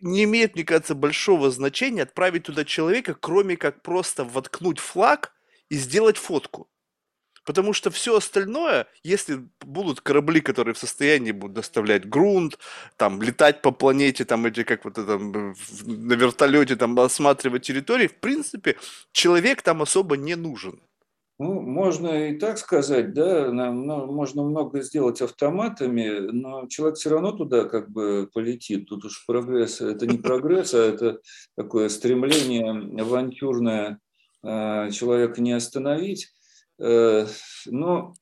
[0.00, 5.35] не имеет, мне кажется, большого значения отправить туда человека, кроме как просто воткнуть флаг
[5.70, 6.68] и сделать фотку.
[7.44, 12.58] Потому что все остальное, если будут корабли, которые в состоянии будут доставлять грунт,
[12.96, 18.16] там, летать по планете, там, эти, как вот это, на вертолете, там, осматривать территории, в
[18.16, 18.76] принципе,
[19.12, 20.80] человек там особо не нужен.
[21.38, 27.66] Ну, можно и так сказать, да, можно много сделать автоматами, но человек все равно туда
[27.66, 28.88] как бы полетит.
[28.88, 31.20] Тут уж прогресс, это не прогресс, а это
[31.54, 34.00] такое стремление авантюрное
[34.42, 36.32] человека не остановить.
[36.78, 37.26] Э,
[37.66, 38.14] но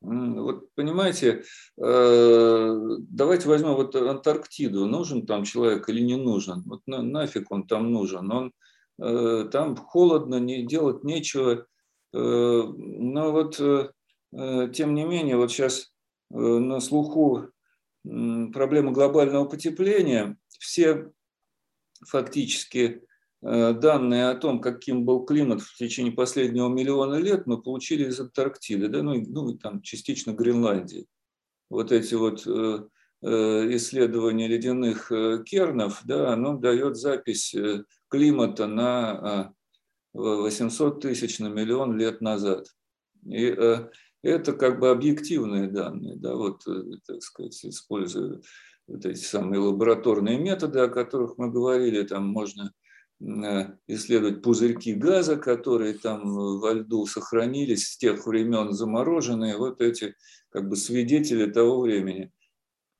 [0.00, 1.44] вот понимаете,
[1.82, 2.76] э,
[3.08, 4.86] давайте возьмем вот Антарктиду.
[4.86, 6.62] Нужен там человек или не нужен?
[6.66, 8.30] Вот на, нафиг он там нужен?
[8.30, 8.52] Он
[8.96, 11.66] там холодно, не делать нечего.
[12.12, 15.92] Но вот тем не менее, вот сейчас
[16.30, 17.48] на слуху
[18.04, 20.36] проблема глобального потепления.
[20.60, 21.10] Все
[22.06, 23.13] фактически Э,
[23.44, 28.88] данные о том, каким был климат в течение последнего миллиона лет, мы получили из Антарктиды,
[28.88, 31.06] да, ну, ну и там частично Гренландии.
[31.68, 32.88] Вот эти вот э,
[33.20, 35.12] э, исследования ледяных
[35.44, 37.54] кернов, да, оно дает запись
[38.08, 39.52] климата на
[40.14, 42.68] 800 тысяч на миллион лет назад.
[43.26, 43.54] И
[44.22, 46.64] это как бы объективные данные, да, вот,
[47.06, 48.40] так сказать, используя
[48.86, 52.83] вот эти самые лабораторные методы, о которых мы говорили, там можно Э,
[53.20, 60.14] исследовать пузырьки газа, которые там во льду сохранились с тех времен замороженные, вот эти
[60.50, 62.32] как бы свидетели того времени.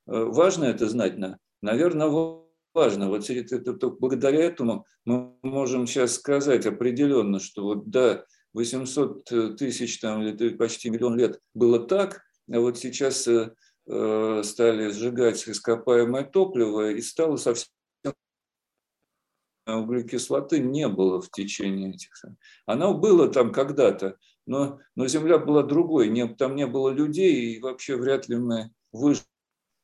[0.07, 1.17] Э, важно это знать?
[1.63, 2.09] Наверное,
[2.75, 3.09] важно.
[3.09, 3.29] Вот
[4.01, 8.25] благодаря этому мы можем сейчас сказать определенно, что вот да,
[8.55, 12.23] 800 тысяч там, или почти миллион лет было так,
[12.53, 13.51] а вот сейчас э,
[14.45, 17.69] стали сжигать ископаемое топливо и стало совсем
[19.67, 22.11] углекислоты не было в течение этих...
[22.67, 27.61] Оно было там когда-то, но, но Земля была другой, не, там не было людей, и
[27.61, 29.25] вообще вряд ли мы выжили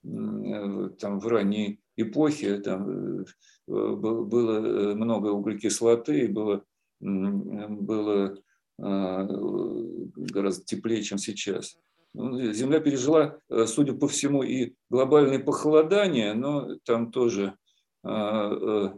[0.02, 3.24] там, в ранней эпохе, там э,
[3.66, 6.64] было э, много углекислоты, было,
[7.00, 8.38] было
[8.78, 11.76] а, гораздо теплее, чем сейчас.
[12.14, 17.54] Ну, Земля пережила, э, судя по всему, и глобальное похолодание, но там тоже
[18.02, 18.90] а, Э,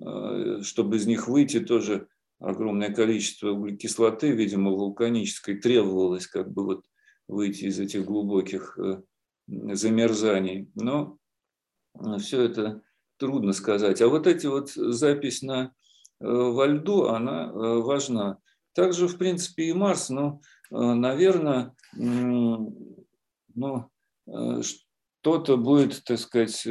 [0.00, 2.08] чтобы из них выйти, тоже
[2.38, 6.84] огромное количество углекислоты, видимо, вулканической, требовалось как бы вот
[7.26, 9.02] выйти из этих глубоких э,
[9.46, 10.70] замерзаний.
[10.74, 11.18] Но
[11.94, 12.82] э, все это
[13.16, 14.00] трудно сказать.
[14.00, 15.72] А вот эти вот запись на,
[16.20, 18.38] во льду, она важна.
[18.74, 23.10] Также, в принципе, и Марс, но, наверное, ну,
[24.62, 26.64] что-то будет, так сказать,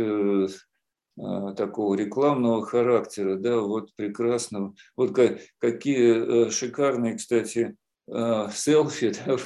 [1.17, 4.75] такого рекламного характера, да, вот прекрасно.
[4.95, 7.75] Вот как, какие э, шикарные, кстати,
[8.09, 9.37] а, селфи, да,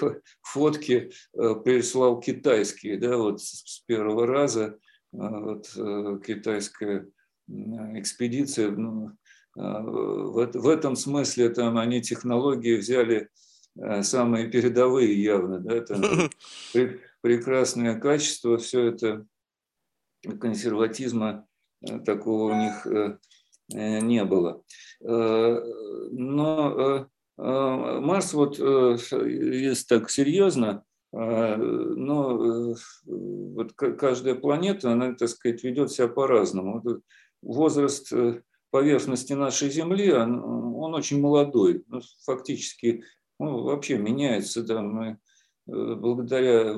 [0.41, 4.77] фотки э, прислал китайские, да, вот с первого раза
[5.13, 7.07] вот, э, китайская
[7.47, 9.11] экспедиция, ну,
[9.55, 13.27] в, в этом смысле там они технологии взяли
[14.01, 16.01] самые передовые явно, да, там
[17.21, 19.25] прекрасное качество, все это
[20.39, 21.50] консерватизма Э,
[22.05, 23.17] такого у них э,
[23.73, 24.61] э, не было.
[25.01, 32.75] Но Марс, вот если так серьезно, но
[33.15, 36.83] вот каждая планета, она, так сказать, ведет себя по-разному.
[37.41, 38.13] Возраст
[38.69, 43.03] поверхности нашей Земли, он, он очень молодой, ну, фактически
[43.39, 44.61] ну, вообще меняется.
[44.61, 45.17] Да, мы,
[45.65, 46.73] благодаря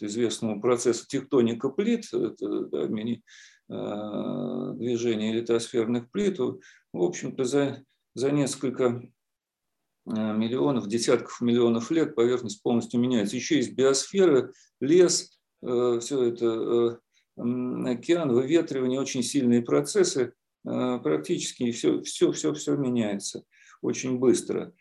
[0.00, 3.22] известному процессу тектоника плит, это, да, Э,
[3.68, 6.58] движения литосферных плит, в
[6.92, 7.82] общем-то, за,
[8.14, 13.36] за несколько э, миллионов, десятков миллионов лет поверхность полностью меняется.
[13.36, 17.00] Еще есть биосфера, лес, э, все это
[17.36, 23.44] океан, выветривание, очень сильные процессы, практически все, все, все, все меняется
[23.82, 24.72] очень быстро.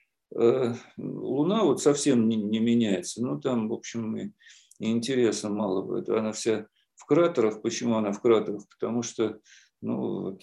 [0.98, 4.32] Луна вот совсем не, не меняется, ну там, в общем, и
[4.80, 6.10] интереса мало будет.
[6.10, 7.62] Она вся в кратерах.
[7.62, 8.64] Почему она в кратерах?
[8.70, 9.40] Потому что
[9.82, 10.40] ну,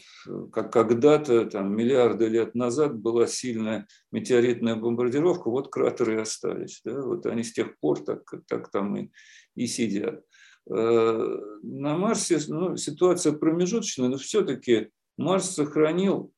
[0.52, 6.80] как когда-то, там, миллиарды лет назад была сильная метеоритная бомбардировка, вот кратеры и остались.
[6.84, 7.00] Да?
[7.02, 9.10] Вот они с тех пор так, так там и,
[9.56, 10.24] и сидят.
[10.70, 16.32] Э, на Марсе ну, ситуация промежуточная, но все-таки Марс сохранил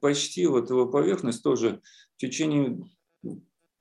[0.00, 1.80] почти вот его поверхность тоже
[2.16, 2.84] в течение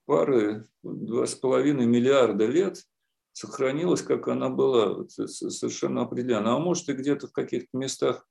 [0.06, 2.84] пары, два с половиной миллиарда лет–
[3.36, 6.56] сохранилась, как она была, совершенно определенно.
[6.56, 8.26] А может и где-то в каких-то местах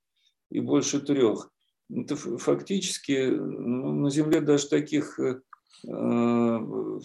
[0.51, 1.51] и больше трех.
[1.95, 5.43] Это фактически ну, на Земле даже таких э,
[5.87, 7.03] ну,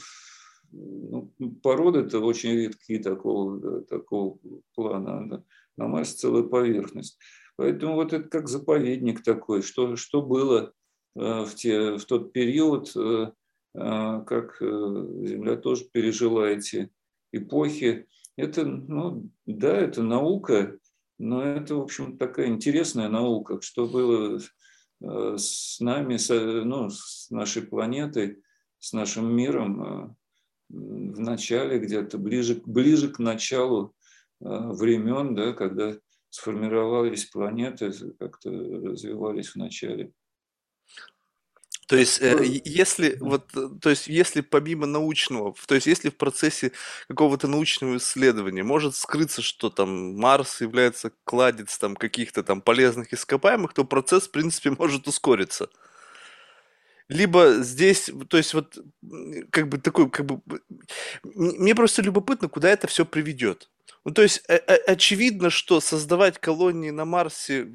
[1.62, 4.39] породы-то очень редкие такого, такого
[4.75, 5.29] плана.
[5.29, 5.43] Да.
[5.75, 7.19] На Марсе целая поверхность.
[7.57, 10.71] Поэтому вот это как заповедник такой, что, что было
[11.17, 13.33] э, в, те, в тот период, э,
[13.73, 16.89] как Земля тоже пережила эти
[17.31, 18.07] эпохи.
[18.35, 20.77] Это, ну, да, это наука,
[21.17, 24.39] но это, в общем, такая интересная наука, что было
[25.01, 26.17] э, с нами,
[26.63, 28.41] ну, с нашей планетой,
[28.79, 30.15] с нашим миром э,
[30.69, 33.93] в начале, где-то ближе, ближе к началу
[34.39, 35.97] э, времен, да, когда
[36.29, 40.13] сформировались планеты, как-то развивались в начале.
[41.89, 46.17] То есть, э, если вот, э, то есть, если помимо научного, то есть, если в
[46.17, 46.71] процессе
[47.08, 53.73] какого-то научного исследования может скрыться, что там Марс является кладец там каких-то там полезных ископаемых,
[53.73, 55.67] то процесс, в принципе, может ускориться.
[57.08, 58.78] Либо здесь, то есть вот
[59.49, 60.41] как бы такой, как бы,
[61.23, 63.67] мне просто любопытно, куда это все приведет.
[64.05, 67.67] Ну, то есть, э, э, очевидно, что создавать колонии на Марсе,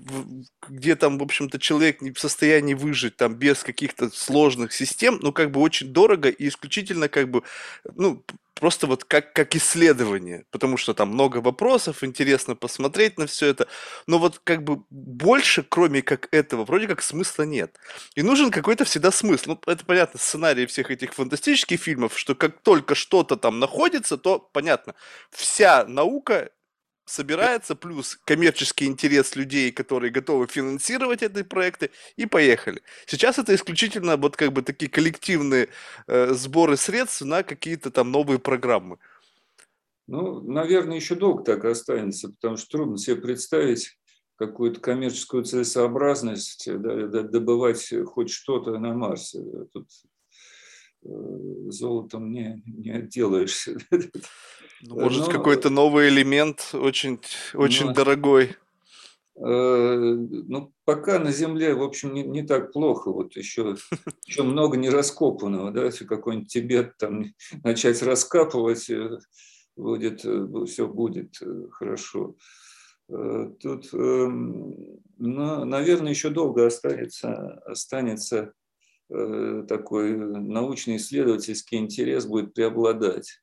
[0.68, 5.33] где там, в общем-то, человек не в состоянии выжить там без каких-то сложных систем, ну,
[5.33, 7.42] как бы очень дорого и исключительно как бы,
[7.94, 8.25] ну,
[8.55, 13.69] просто вот как, как исследование, потому что там много вопросов, интересно посмотреть на все это,
[14.07, 17.77] но вот как бы больше, кроме как этого, вроде как смысла нет.
[18.15, 19.50] И нужен какой-то всегда смысл.
[19.50, 24.38] Ну, это понятно, сценарий всех этих фантастических фильмов, что как только что-то там находится, то
[24.38, 24.94] понятно,
[25.31, 26.50] вся наука
[27.05, 32.83] собирается, плюс коммерческий интерес людей, которые готовы финансировать эти проекты, и поехали.
[33.07, 35.69] Сейчас это исключительно вот как бы такие коллективные
[36.07, 38.98] э, сборы средств на какие-то там новые программы.
[40.07, 43.96] Ну, наверное, еще долго так останется, потому что трудно себе представить
[44.37, 49.42] какую-то коммерческую целесообразность, да, добывать хоть что-то на Марсе.
[49.73, 49.88] Тут
[51.05, 53.79] золотом не, не отделаешься.
[54.87, 57.19] Ну, может, Но, какой-то новый элемент очень,
[57.55, 58.57] очень ну, дорогой.
[59.37, 60.15] Э,
[60.46, 63.11] ну, пока на Земле, в общем, не, не так плохо.
[63.11, 63.77] Вот еще,
[64.27, 67.25] еще много не раскопанного, да, если какой-нибудь Тибет там
[67.63, 69.19] начать раскапывать, э,
[69.77, 71.40] будет, э, все будет
[71.73, 72.37] хорошо.
[73.07, 78.55] Тут, ну, наверное, еще долго останется, останется
[79.09, 83.42] такой научно-исследовательский интерес будет преобладать.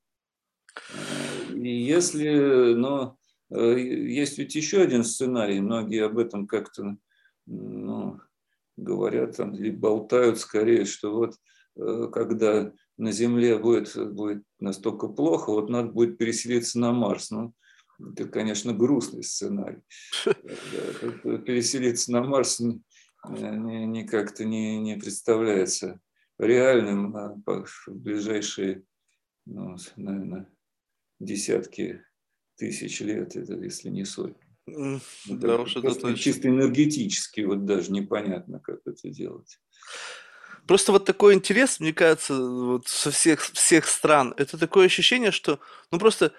[1.53, 3.17] И если, но
[3.51, 6.97] э, есть ведь еще один сценарий, многие об этом как-то
[7.45, 8.19] ну,
[8.77, 11.35] говорят там, или болтают скорее, что вот
[11.75, 17.31] э, когда на Земле будет, будет настолько плохо, вот надо будет переселиться на Марс.
[17.31, 17.53] Ну,
[17.99, 19.81] это, конечно, грустный сценарий.
[20.25, 22.61] Переселиться на Марс
[23.27, 25.99] не, как-то не, не представляется
[26.39, 28.83] реальным а в ближайшие,
[29.45, 30.49] ну, наверное,
[31.19, 32.03] десятки
[32.55, 34.41] тысяч лет, это, если не сотни.
[35.27, 36.15] Да уж это точно.
[36.15, 39.59] Чисто энергетически вот даже непонятно, как это делать.
[40.67, 45.59] Просто вот такой интерес, мне кажется, вот со всех, всех стран, это такое ощущение, что
[45.91, 46.33] ну просто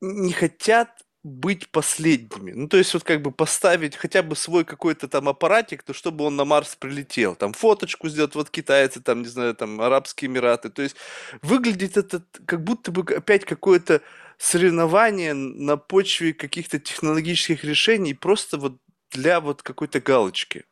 [0.00, 2.52] не хотят быть последними.
[2.52, 6.24] Ну, то есть вот как бы поставить хотя бы свой какой-то там аппаратик, то чтобы
[6.24, 7.34] он на Марс прилетел.
[7.34, 10.70] Там фоточку сделать, вот китайцы, там, не знаю, там, Арабские Эмираты.
[10.70, 10.96] То есть
[11.42, 14.00] выглядит это как будто бы опять какое-то
[14.38, 18.78] соревнование на почве каких-то технологических решений просто вот
[19.10, 20.64] для вот какой-то галочки.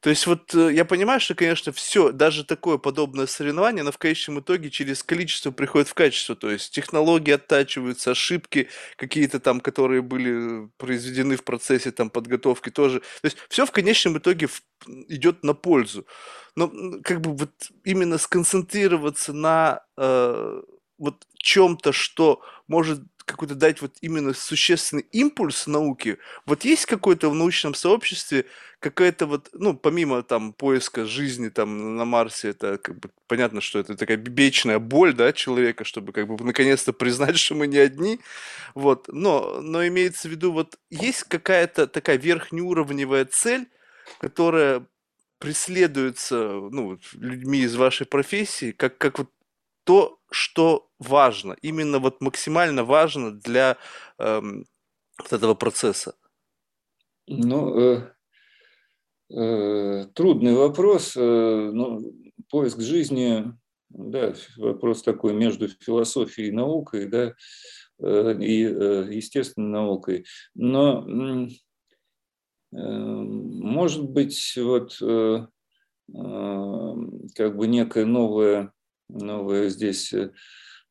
[0.00, 3.98] То есть вот э, я понимаю, что, конечно, все, даже такое подобное соревнование, но в
[3.98, 6.36] конечном итоге через количество приходит в качество.
[6.36, 13.00] То есть технологии оттачиваются, ошибки какие-то там, которые были произведены в процессе там подготовки тоже.
[13.00, 14.48] То есть все в конечном итоге
[15.08, 16.06] идет на пользу.
[16.54, 16.70] Но
[17.02, 17.52] как бы вот
[17.84, 20.62] именно сконцентрироваться на э,
[20.98, 26.18] вот чем-то, что может какой-то дать вот именно существенный импульс науке.
[26.46, 28.46] Вот есть какой-то в научном сообществе
[28.80, 33.78] какая-то вот, ну, помимо там поиска жизни там на Марсе, это как бы понятно, что
[33.78, 38.20] это такая вечная боль, да, человека, чтобы как бы наконец-то признать, что мы не одни,
[38.74, 43.68] вот, но, но имеется в виду, вот есть какая-то такая верхнеуровневая цель,
[44.20, 44.86] которая
[45.38, 49.30] преследуется, ну, людьми из вашей профессии, как, как вот
[49.84, 53.76] то, что важно, именно вот максимально важно для
[54.18, 54.66] эм,
[55.18, 56.14] вот этого процесса?
[57.26, 58.12] Ну, э,
[59.30, 61.16] э, трудный вопрос.
[61.16, 62.00] Э, ну,
[62.50, 63.52] поиск жизни,
[63.90, 67.34] да, вопрос такой между философией и наукой, да,
[68.00, 70.24] э, и э, естественной наукой.
[70.54, 71.06] Но
[72.72, 75.46] э, может быть, вот э,
[76.14, 76.94] э,
[77.34, 78.72] как бы некая новая
[79.08, 80.32] новая здесь э,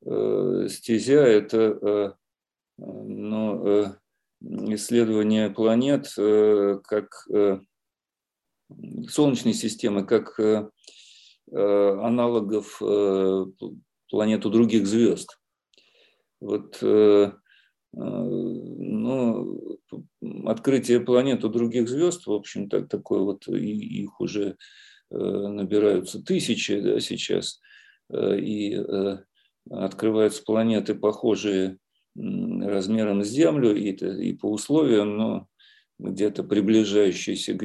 [0.03, 2.11] стезя– это э,
[2.77, 3.95] ну,
[4.41, 7.27] исследование планет как
[9.09, 10.39] Солнечной системы, как
[11.51, 12.77] аналогов
[14.09, 15.39] планет у других звезд.
[16.39, 16.77] Вот
[17.93, 19.79] ну,
[20.45, 24.55] открытие планет у других звезд, в общем, так, такое вот, их уже
[25.09, 27.59] набираются тысячи да, сейчас.
[28.09, 29.17] Э, и э,
[29.69, 31.77] открываются планеты, похожие
[32.15, 35.47] размером с Землю и, и по условиям, но
[35.99, 37.57] где-то приближающиеся,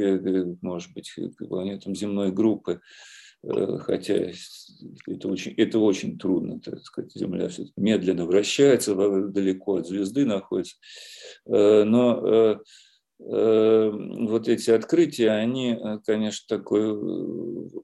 [0.60, 2.80] может быть, к планетам земной группы,
[3.42, 4.14] э, хотя
[5.06, 10.76] это очень, это очень трудно, так сказать, Земля все медленно вращается, далеко от звезды находится,
[11.46, 12.58] но
[13.24, 16.92] вот эти открытия, они, конечно, такое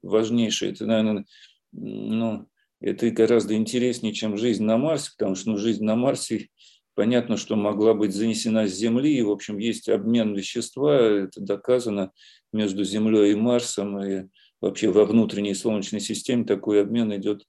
[0.01, 1.25] важнейшее, это, наверное,
[1.71, 2.48] ну,
[2.81, 6.49] это гораздо интереснее, чем жизнь на Марсе, потому что ну, жизнь на Марсе,
[6.95, 12.11] понятно, что могла быть занесена с Земли, и, в общем, есть обмен вещества, это доказано
[12.53, 14.27] между Землей и Марсом, и
[14.61, 17.45] вообще во внутренней Солнечной системе такой обмен идет,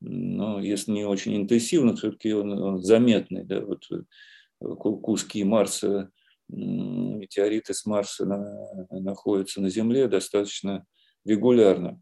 [0.00, 4.02] ну, если не очень интенсивно, все-таки он, он заметный, да, вот э,
[4.76, 6.10] куски Марса,
[6.48, 10.86] метеориты с Марса на, находятся на Земле достаточно
[11.24, 12.00] регулярно.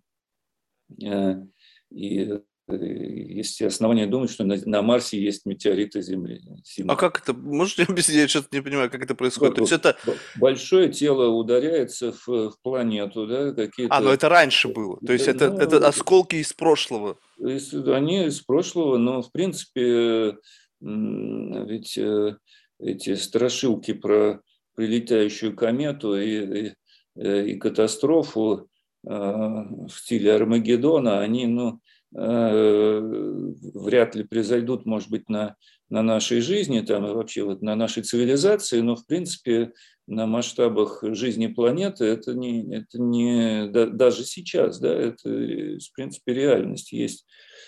[1.04, 1.42] Э,
[1.90, 6.40] и есть основания думать, что на, на Марсе есть метеориты Земли.
[6.64, 6.92] Земли.
[6.92, 7.32] А как это?
[7.32, 8.18] Можете объяснить?
[8.18, 9.56] Я что-то не понимаю, как это происходит.
[9.56, 9.96] То есть это...
[10.36, 13.94] Большое тело ударяется в, в планету, да, какие-то...
[13.94, 14.98] А, ну это раньше было.
[15.06, 17.18] То есть это, ну, это осколки из прошлого.
[17.38, 20.36] Они из прошлого, но в принципе
[20.80, 22.36] ведь э,
[22.78, 24.40] эти страшилки про
[24.74, 26.74] прилетающую комету и, и,
[27.16, 28.68] э, и катастрофу
[29.04, 31.80] э, в стиле Армагеддона, они, ну,
[32.10, 35.56] вряд ли произойдут, может быть, на,
[35.90, 39.72] на нашей жизни, там, и вообще вот на нашей цивилизации, но, в принципе,
[40.06, 46.32] на масштабах жизни планеты это не, это не да, даже сейчас, да, это, в принципе,
[46.32, 46.92] реальность.
[46.92, 47.26] Есть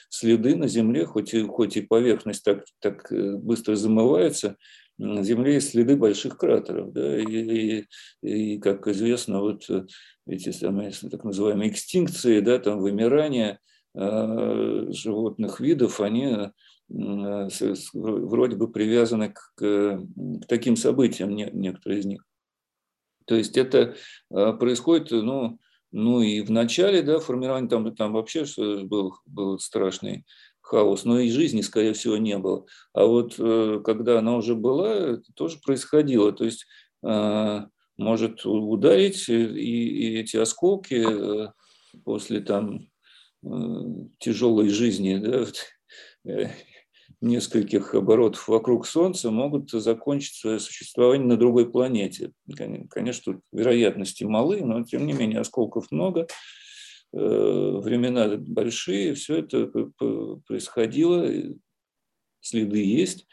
[0.08, 4.56] следы на Земле, хоть и, хоть и поверхность так, так э, быстро замывается,
[4.96, 7.86] на Земле есть следы больших кратеров, да, и, и,
[8.22, 9.68] и как известно, вот
[10.26, 13.58] эти самые так называемые экстинкции, да, там Э,
[13.94, 16.36] животных видов, они
[16.88, 17.48] э,
[17.92, 20.06] вроде бы привязаны к, к
[20.46, 22.24] таким событиям, некоторые из них.
[23.26, 23.96] То есть это
[24.30, 25.58] э, происходит, ну,
[25.92, 28.44] ну и в начале да, формирования, там, там вообще
[28.84, 30.24] был, был страшный
[30.60, 32.64] хаос, но и жизни, скорее всего, не было.
[32.92, 36.30] А вот когда она уже была, это тоже происходило.
[36.30, 36.64] То есть
[37.02, 41.04] может ударить, и, и эти осколки
[42.04, 42.89] после там Э,
[44.18, 45.46] тяжелой жизни, да,
[46.30, 46.48] э,
[47.20, 52.32] нескольких оборотов вокруг Солнца могут закончить свое существование на другой планете.
[52.90, 56.26] Конечно, тут вероятности малы, но тем не менее осколков много,
[57.12, 59.70] э, времена большие, все это
[60.46, 61.26] происходило,
[62.40, 63.26] следы есть.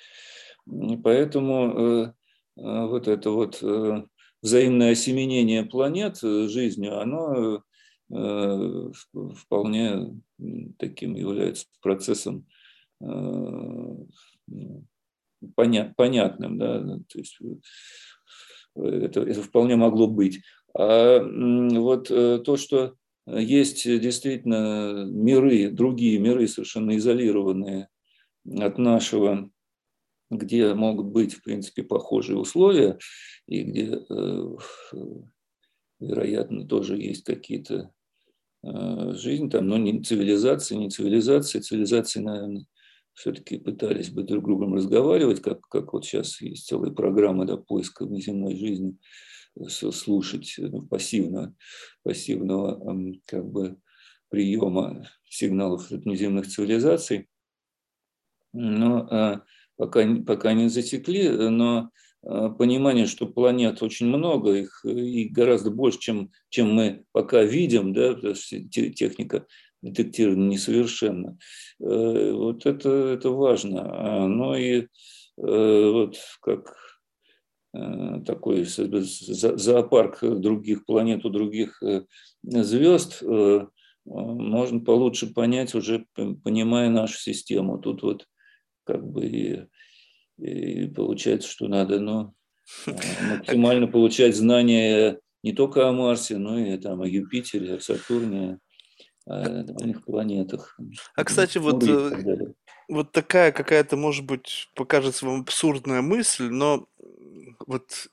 [1.01, 2.14] Поэтому
[2.55, 3.64] вот это вот
[4.41, 7.66] взаимное осеменение планет жизнью, оно Э,
[8.10, 10.22] вполне
[10.78, 12.45] таким является процессом
[13.01, 13.95] э,
[15.55, 17.38] понятным, да, то есть
[18.76, 20.41] э, это, это вполне могло быть.
[20.74, 22.95] А вот то, что
[23.26, 27.89] есть действительно миры, другие миры, совершенно изолированные
[28.45, 29.49] от нашего,
[30.30, 32.99] где могут быть, в принципе, похожие условия,
[33.47, 33.99] и где,
[35.99, 37.97] вероятно, тоже есть какие-то Э,
[38.64, 41.62] жизнь, там, но не цивилизация, не цивилизация.
[41.62, 42.66] Цивилизации, наверное,
[43.14, 47.58] все-таки пытались бы друг с другом разговаривать, как, как вот сейчас есть целая программа да,
[47.58, 48.97] поиска внеземной жизни,
[49.68, 51.55] слушать ну, пассивно,
[52.03, 52.80] пассивного
[53.26, 53.78] как бы,
[54.30, 57.28] приема сигналов от внеземных цивилизаций.
[58.53, 59.43] Но а,
[59.78, 62.07] пока, пока не засекли, но Э,
[62.57, 68.13] понимание, что планет очень много, их и гораздо больше, чем, чем мы пока видим, да,
[68.13, 69.45] потому что техника
[69.82, 71.38] детектирована несовершенна.
[71.80, 73.84] Э, вот это, это важно.
[73.86, 74.88] А, ну и э,
[75.38, 76.75] вот как
[78.25, 81.80] такой зоопарк других планет, у других
[82.41, 83.21] звезд,
[84.03, 87.78] можно получше понять, уже понимая нашу систему.
[87.78, 88.25] Тут вот
[88.84, 89.69] как бы
[90.38, 92.33] и получается, что надо ну,
[93.29, 98.59] максимально получать знания не только о Марсе, но и там, о Юпитере, о Сатурне,
[99.25, 100.77] о других планетах.
[101.15, 102.53] А, кстати, вот, э,
[102.89, 106.88] вот такая какая-то, может быть, покажется вам абсурдная мысль, но
[107.65, 108.09] вот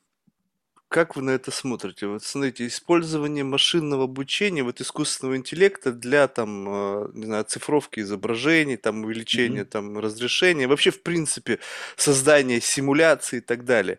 [0.94, 2.06] как вы на это смотрите?
[2.06, 8.76] Вот смотрите, использование машинного обучения, вот искусственного интеллекта для там, э, не знаю, цифровки изображений,
[8.76, 9.64] там увеличения mm-hmm.
[9.64, 11.58] там разрешения, вообще в принципе
[11.96, 13.98] создания симуляции и так далее.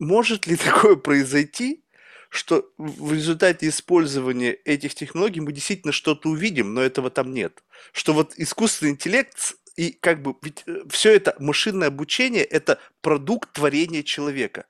[0.00, 1.84] Может ли такое произойти,
[2.28, 7.62] что в результате использования этих технологий мы действительно что-то увидим, но этого там нет?
[7.92, 13.52] Что вот искусственный интеллект и как бы ведь э, все это машинное обучение это продукт
[13.52, 14.66] творения человека.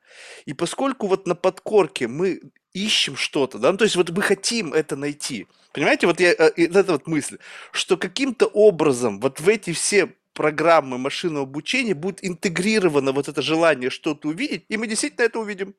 [0.46, 2.40] И поскольку вот на подкорке мы
[2.72, 5.46] ищем что-то, да, ну, то есть вот мы хотим это найти.
[5.72, 7.38] Понимаете, вот я, э, это вот мысль,
[7.72, 13.90] что каким-то образом вот в эти все программы машинного обучения будет интегрировано вот это желание
[13.90, 15.74] что-то увидеть, и мы действительно это увидим.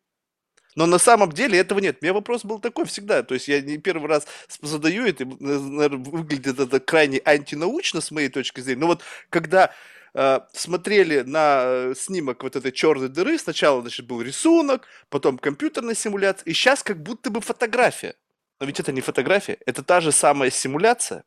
[0.76, 1.98] Но на самом деле этого нет.
[2.02, 3.24] У меня вопрос был такой всегда.
[3.24, 4.28] То есть я не первый раз
[4.62, 8.82] задаю это, наверное, выглядит это крайне антинаучно с моей точки зрения.
[8.82, 9.72] Но вот когда
[10.14, 15.96] э, смотрели на э, снимок вот этой черной дыры, сначала, значит, был рисунок, потом компьютерная
[15.96, 18.16] симуляция, и сейчас как будто бы фотография.
[18.60, 21.24] Но ведь это не фотография, это та же самая симуляция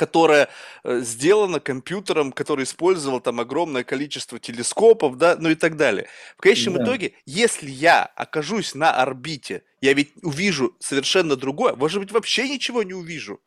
[0.00, 0.48] которая
[0.82, 6.06] э, сделана компьютером, который использовал там огромное количество телескопов, да, ну и так далее.
[6.38, 6.84] В конечном да.
[6.84, 12.82] итоге, если я окажусь на орбите, я ведь увижу совершенно другое, может быть, вообще ничего
[12.82, 13.40] не увижу.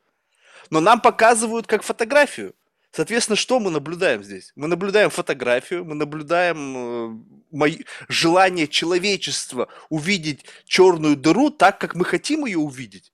[0.70, 2.54] Но нам показывают как фотографию.
[2.92, 4.52] Соответственно, что мы наблюдаем здесь?
[4.56, 7.78] Мы наблюдаем фотографию, мы наблюдаем э, мои,
[8.10, 13.12] желание человечества увидеть черную дыру так, как мы хотим ее увидеть.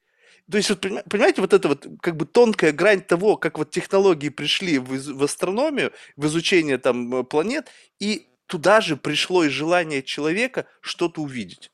[0.50, 4.30] То есть, вот, понимаете, вот это вот как бы тонкая грань того, как вот технологии
[4.30, 7.68] пришли в, в астрономию, в изучение там э, планет,
[8.00, 11.72] и туда же пришло и желание человека что-то увидеть.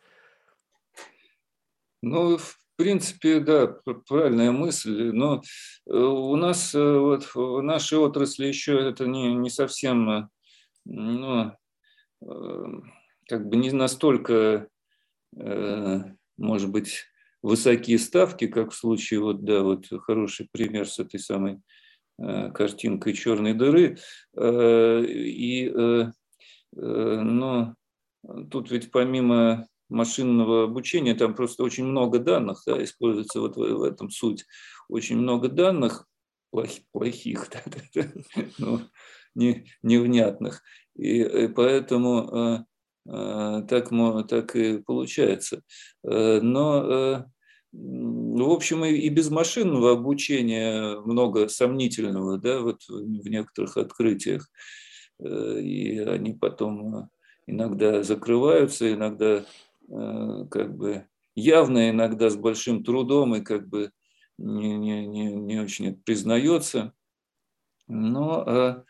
[2.02, 3.68] Ну, в принципе, да,
[4.08, 5.42] правильная мысль, но
[5.88, 10.30] э, у нас э, вот в нашей отрасли еще это не, не совсем,
[10.84, 11.54] ну,
[13.28, 14.68] как бы не настолько,
[15.32, 17.06] может быть,
[17.46, 21.60] высокие ставки, как в случае, вот, да, вот хороший пример с этой самой
[22.18, 24.00] э, картинкой черной дыры.
[24.36, 26.12] Э, и, э,
[26.74, 27.76] но
[28.50, 34.10] тут ведь помимо машинного обучения, там просто очень много данных, да, используется вот в, этом
[34.10, 34.46] суть.
[34.90, 36.08] Очень много данных,
[36.50, 37.62] плохих, плохих да,
[37.94, 38.12] да,
[38.58, 38.82] ну,
[39.36, 40.64] не, невнятных.
[40.96, 42.66] И, и поэтому
[43.06, 43.92] так,
[44.28, 45.62] так и получается.
[46.02, 47.28] Но
[47.78, 54.50] ну, в общем, и без машинного обучения много сомнительного, да, вот в некоторых открытиях.
[55.20, 57.10] Э, и они потом
[57.48, 59.46] иногда закрываются, иногда
[59.90, 63.92] э, как бы явно, иногда с большим трудом и как бы
[64.38, 66.94] не, не, не, не очень признается.
[67.88, 68.84] Но а,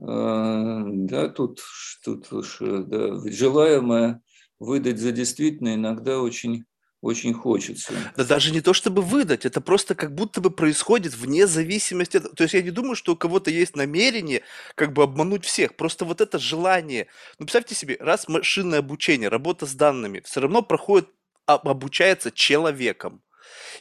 [0.00, 1.60] а, да, тут,
[2.04, 4.22] тут уж да, желаемое
[4.58, 6.64] выдать за действительно иногда очень
[7.00, 7.92] очень хочется.
[8.16, 12.18] Да даже не то, чтобы выдать, это просто как будто бы происходит вне зависимости.
[12.18, 14.42] То есть я не думаю, что у кого-то есть намерение
[14.74, 15.76] как бы обмануть всех.
[15.76, 17.06] Просто вот это желание.
[17.38, 21.08] Ну, представьте себе, раз машинное обучение, работа с данными, все равно проходит,
[21.46, 23.22] обучается человеком.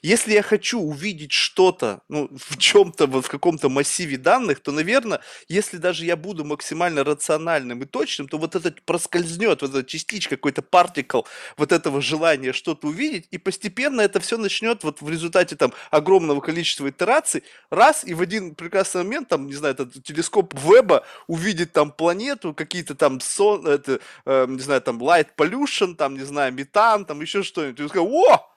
[0.01, 5.21] Если я хочу увидеть что-то, ну, в чем-то, вот в каком-то массиве данных, то, наверное,
[5.47, 10.35] если даже я буду максимально рациональным и точным, то вот это проскользнет, вот эта частичка,
[10.35, 11.21] какой-то партикл
[11.57, 16.41] вот этого желания что-то увидеть, и постепенно это все начнет вот в результате там огромного
[16.41, 21.73] количества итераций, раз, и в один прекрасный момент, там, не знаю, этот телескоп Веба увидит
[21.73, 26.53] там планету, какие-то там сон, это, э, не знаю, там light pollution, там, не знаю,
[26.53, 28.56] метан, там еще что-нибудь, и скажет, о,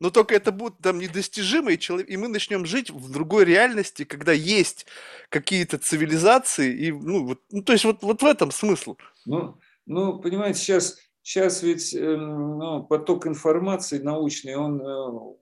[0.00, 4.04] но только это будет там недостижимо, и, человек, и мы начнем жить в другой реальности,
[4.04, 4.86] когда есть
[5.28, 8.96] какие-то цивилизации, и, ну, вот, ну, то есть вот, вот в этом смысл.
[9.24, 15.36] Ну, ну, понимаете, сейчас, сейчас ведь э, ну, поток информации научный, он, э,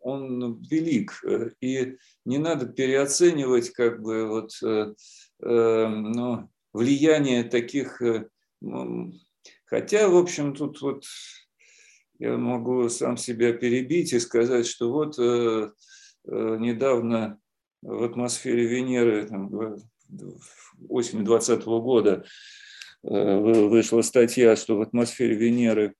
[0.00, 4.94] он велик, э, и не надо переоценивать как бы вот, э,
[5.42, 8.00] э, ну, влияние таких...
[9.64, 11.04] Хотя, в общем, тут вот
[12.22, 15.72] я могу сам себя перебить и сказать, что вот э,
[16.28, 17.40] э, недавно
[17.82, 19.48] в атмосфере Венеры, там,
[20.88, 22.24] осенью 2020 года,
[23.02, 25.96] э, вышла статья, что в атмосфере Венеры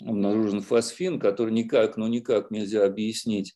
[0.00, 3.54] обнаружен фосфин, который никак, ну никак нельзя объяснить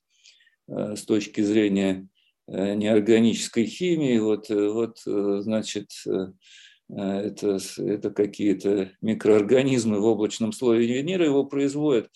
[0.68, 2.06] с точки зрения
[2.46, 4.18] неорганической химии.
[4.18, 6.32] Вот, вот значит, Э,
[6.96, 12.08] это, это какие-то микроорганизмы в облачном слое Венеры его производят.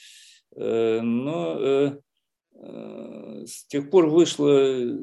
[0.57, 4.99] Э, но э, с тех пор вышло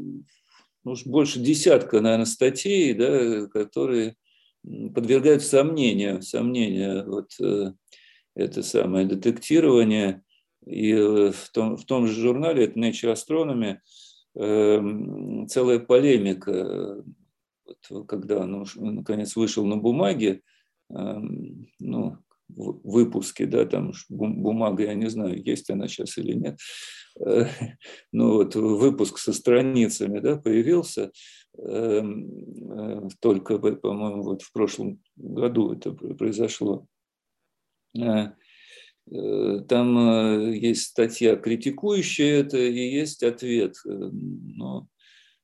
[0.83, 4.15] может, больше десятка, наверное, статей, да, которые
[4.63, 7.31] подвергают сомнению, сомнению вот
[8.35, 10.23] это самое детектирование.
[10.65, 13.77] И в том, в том же журнале, это Nature Astronomy,
[15.47, 17.03] целая полемика
[17.89, 20.41] вот, когда он наконец вышел на бумаге,
[20.89, 22.17] эм, ну,
[22.55, 26.59] выпуске, да, там бумага, я не знаю, есть она сейчас или нет,
[27.25, 27.45] э,
[28.11, 31.11] ну вот выпуск со страницами, да, появился
[31.57, 32.29] эм,
[32.71, 36.85] э, только, по-моему, вот в прошлом году это произошло.
[37.97, 38.31] Э,
[39.67, 43.75] там есть статья, критикующая это, и есть ответ.
[43.83, 44.87] Но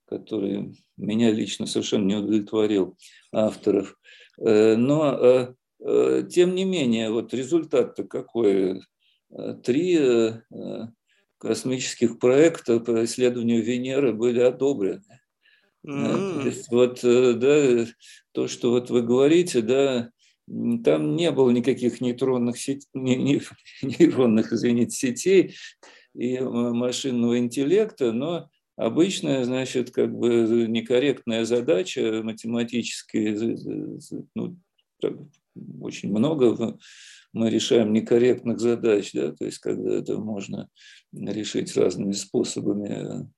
[0.08, 2.98] который меня лично совершенно не удовлетворил
[3.32, 3.98] авторов.
[4.40, 8.82] Э, но, э, э, тем не менее, вот результат-то какой?
[9.66, 10.00] три
[11.38, 15.20] космических проекта по исследованию Венеры были одобрены.
[15.86, 16.42] Mm-hmm.
[16.42, 17.86] То есть вот, да,
[18.32, 20.12] то, что вот вы говорите, да,
[20.86, 22.88] там не было никаких нейтронных, сетей,
[23.82, 25.56] нейронных извините, сетей
[26.16, 33.38] и машинного интеллекта, но обычная, значит, как бы некорректная задача математическая,
[34.36, 34.58] ну,
[35.82, 36.78] очень много
[37.34, 40.70] мы решаем некорректных задач, да, то есть когда это можно
[41.12, 43.30] решить разными способами,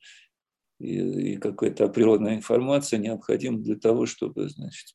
[0.79, 4.93] и, и какая-то природная информация необходима для того, чтобы, значит,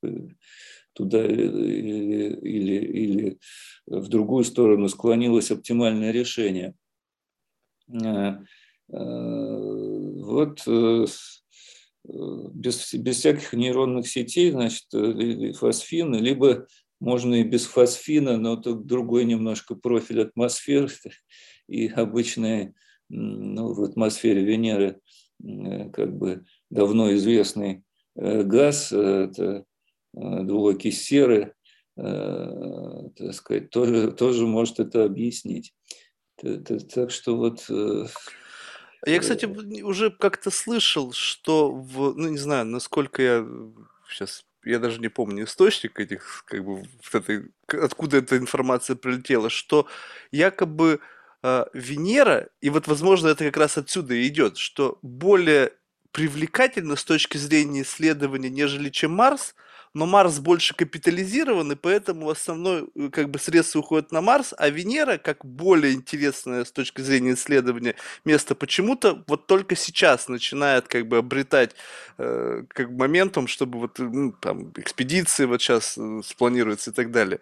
[0.94, 3.38] туда или, или, или
[3.86, 6.74] в другую сторону склонилось оптимальное решение.
[8.92, 11.06] А, вот э,
[12.04, 14.86] без, без всяких нейронных сетей, значит,
[15.56, 16.66] фосфины, либо
[17.00, 20.88] можно и без фосфина, но тут другой немножко профиль атмосферы
[21.68, 22.74] и обычная
[23.08, 25.00] ну, в атмосфере Венеры
[25.42, 27.84] э, как бы давно известный
[28.16, 29.64] э, газ, это
[30.16, 31.54] Э, двуокись серы,
[31.96, 35.74] э, так сказать, тоже, тоже может это объяснить.
[36.36, 37.64] Так что вот...
[39.06, 39.46] Э, я, кстати,
[39.82, 43.46] уже как-то слышал, что в, ну не знаю, насколько я
[44.08, 49.50] сейчас, я даже не помню источник этих, как бы, вот этой, откуда эта информация прилетела,
[49.50, 49.86] что
[50.30, 51.00] якобы
[51.42, 55.72] э, Венера, и вот, возможно, это как раз отсюда идет, что более
[56.12, 59.54] привлекательно с точки зрения исследования, нежели чем Марс,
[59.94, 64.68] но Марс больше капитализирован, и поэтому основной э, как бы средства уходят на Марс, а
[64.68, 71.06] Венера, как более интересное с точки зрения исследования место, почему-то вот только сейчас начинает как
[71.06, 71.76] бы обретать
[72.18, 77.38] э, как моментом, чтобы вот ну, там экспедиции вот сейчас э, спланируются и так далее.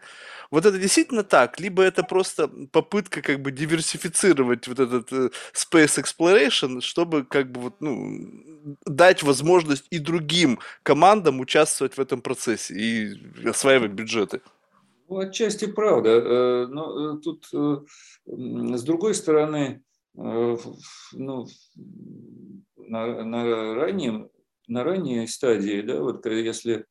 [0.50, 6.04] Вот это действительно так, либо это просто попытка как бы диверсифицировать вот этот э, space
[6.04, 8.28] exploration, чтобы как бы вот, ну,
[8.84, 13.14] дать возможность и другим командам участвовать в этом процессе и
[13.44, 14.40] осваивать бюджеты.
[15.08, 16.10] Ну, отчасти правда.
[16.10, 17.46] Э, но э, тут
[18.26, 19.82] с другой стороны,
[20.14, 21.46] ну,
[22.76, 24.30] на, на, раннем,
[24.68, 26.84] на ранней стадии, да, вот если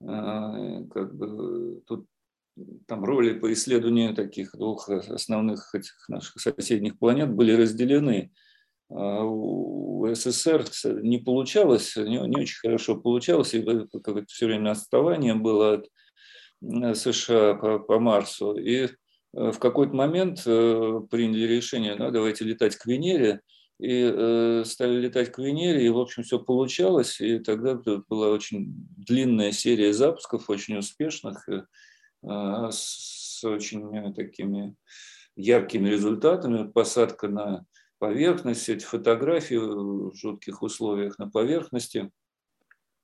[0.00, 2.06] как бы тут
[2.86, 5.74] там роли по исследованию таких двух основных
[6.08, 8.32] наших соседних планет были разделены.
[8.90, 10.64] А у СССР
[11.02, 15.88] не получалось, не, не очень хорошо получалось, и какое-то все время отставание было от
[16.62, 18.56] э, США по, по Марсу.
[18.56, 18.88] И э,
[19.32, 23.40] в какой-то момент э, приняли решение, ну, давайте летать к Венере,
[23.80, 29.52] и стали летать к Венере, и, в общем, все получалось, и тогда была очень длинная
[29.52, 31.48] серия запусков, очень успешных,
[32.24, 34.74] а, с очень такими
[35.36, 36.68] яркими результатами.
[36.68, 37.64] Посадка на
[37.98, 42.10] поверхность, эти фотографии в жутких условиях на поверхности.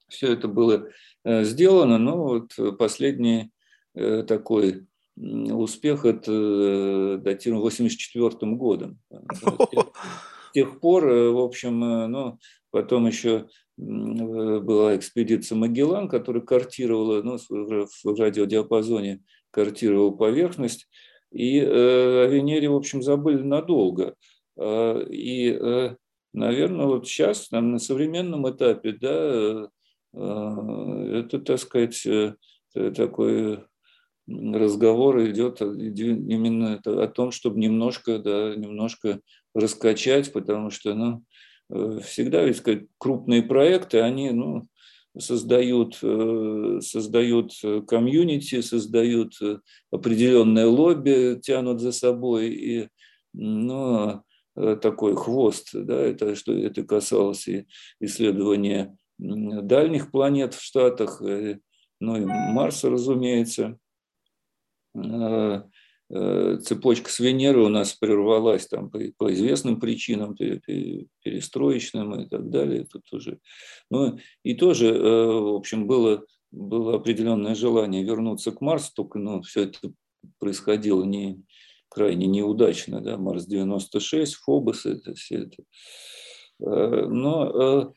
[0.09, 0.89] Все это было
[1.25, 3.51] э, сделано, но вот последний
[3.95, 4.87] э, такой
[5.17, 8.99] успех это э, датирован 84 годом.
[9.11, 12.39] С тех пор, в общем, ну,
[12.71, 20.89] потом еще была экспедиция Магеллан, которая картировала, ну, в радиодиапазоне картировала поверхность,
[21.35, 24.15] и э, о Венере, в общем, забыли надолго.
[24.59, 25.97] А, и, э,
[26.33, 29.69] наверное, вот сейчас, на современном этапе, да,
[30.15, 32.07] э, это, так сказать,
[32.97, 33.65] такой
[34.27, 39.21] разговор идет именно о том, чтобы немножко, да, немножко
[39.55, 41.25] раскачать, потому что, ну,
[41.71, 44.69] Э, всегда ведь сказать, крупные проекты, они ну,
[45.19, 47.53] создают, э, создают
[47.87, 49.35] комьюнити, создают
[49.91, 52.89] определенное лобби, тянут за собой и
[53.33, 54.23] ну,
[54.55, 57.67] такой хвост, да, это, что это касалось и
[58.01, 63.79] исследования дальних планет в Штатах, ну и Марса, разумеется.
[66.11, 72.51] Э, цепочка с Венеры у нас прервалась там по, по известным причинам, перестроечным и так
[72.51, 72.85] далее.
[72.85, 73.39] Тут уже.
[73.91, 79.41] Ну и тоже, э, в общем, было, было определенное желание вернуться к Марсу, только ну,
[79.43, 79.93] все это
[80.39, 81.43] происходило не,
[81.95, 83.01] крайне неудачно.
[83.01, 83.17] Да?
[83.17, 85.63] Марс-96, Фобос, это все это.
[86.61, 87.95] Э, но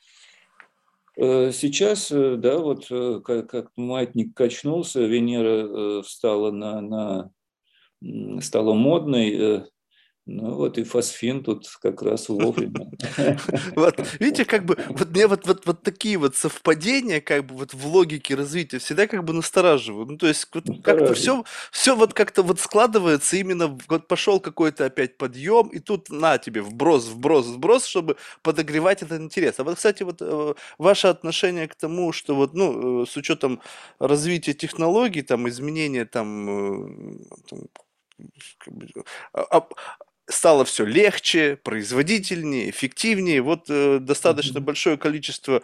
[1.20, 2.88] Сейчас, да, вот
[3.24, 7.32] как, как маятник качнулся, Венера встала на, на
[8.42, 9.66] стала модной, э,
[10.30, 12.92] Ну вот и фосфин тут как раз вовремя.
[13.76, 17.74] Вот, видите, как бы, вот мне вот, вот, вот такие вот совпадения, как бы вот
[17.74, 20.10] в логике развития всегда как бы настораживают.
[20.10, 24.86] Ну, то есть вот как-то все, все вот как-то вот складывается именно, вот пошел какой-то
[24.86, 29.60] опять подъем, и тут на тебе вброс, вброс, вброс, чтобы подогревать этот интерес.
[29.60, 33.62] А вот, кстати, вот э, ваше отношение к тому, что вот, ну, э, с учетом
[33.98, 37.20] развития технологий, там, изменения там, э,
[37.50, 37.60] там
[39.34, 39.68] а, а,
[40.30, 43.42] стало все легче, производительнее, эффективнее.
[43.42, 45.64] Вот э, достаточно большое количество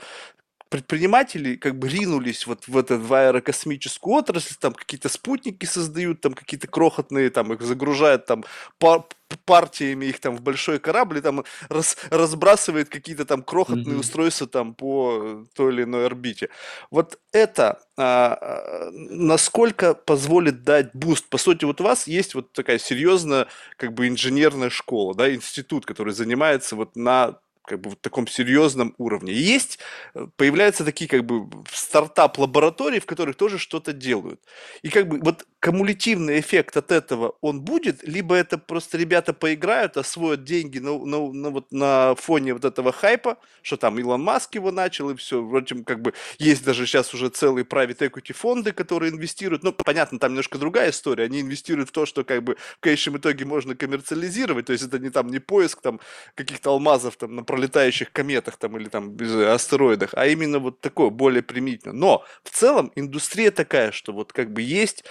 [0.74, 6.34] предприниматели как бы ринулись вот в, эту в аэрокосмическую отрасль, там какие-то спутники создают, там
[6.34, 8.44] какие-то крохотные, там их загружают там
[8.80, 9.04] пар
[9.46, 14.00] партиями их там в большой корабль, и там раз, разбрасывает какие-то там крохотные mm-hmm.
[14.00, 16.50] устройства там по той или иной орбите.
[16.90, 21.30] Вот это а, а, насколько позволит дать boost?
[21.30, 23.48] По сути, вот у вас есть вот такая серьезная
[23.78, 28.94] как бы инженерная школа, да, институт, который занимается вот на как бы в таком серьезном
[28.98, 29.34] уровне.
[29.34, 29.80] И есть,
[30.16, 34.42] э, появляются такие как бы стартап-лаборатории, в которых тоже что-то делают.
[34.82, 39.96] И как бы вот кумулятивный эффект от этого он будет, либо это просто ребята поиграют,
[39.96, 44.56] освоят деньги на, на, на, вот, на фоне вот этого хайпа, что там Илон Маск
[44.56, 45.42] его начал, и все.
[45.42, 49.64] Вроде как бы есть даже сейчас уже целые private equity фонды, которые инвестируют.
[49.64, 51.24] Ну, понятно, там немножко другая история.
[51.24, 54.66] Они инвестируют в то, что как бы в конечном итоге можно коммерциализировать.
[54.66, 56.02] То есть это не там не поиск там
[56.36, 59.16] каких-то алмазов там на пролетающих кометах там или там
[59.48, 61.94] астероидах, а именно вот такое, более примитивно.
[61.94, 65.06] Но в целом индустрия такая, что вот как бы есть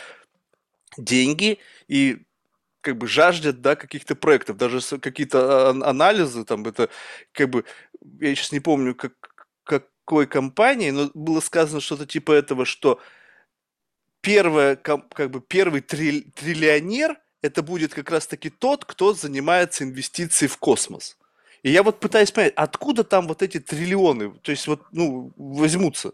[0.96, 2.22] деньги и
[2.82, 6.90] как бы жаждет, да, каких-то проектов, даже какие-то а, анализы, там, это,
[7.32, 7.64] как бы,
[8.20, 9.12] я сейчас не помню, как,
[9.64, 13.00] какой компании, но было сказано что-то типа этого, что
[14.20, 21.16] первое, как бы, первый триллионер, это будет как раз-таки тот, кто занимается инвестицией в космос.
[21.62, 26.12] И я вот пытаюсь понять, откуда там вот эти триллионы, то есть вот, ну, возьмутся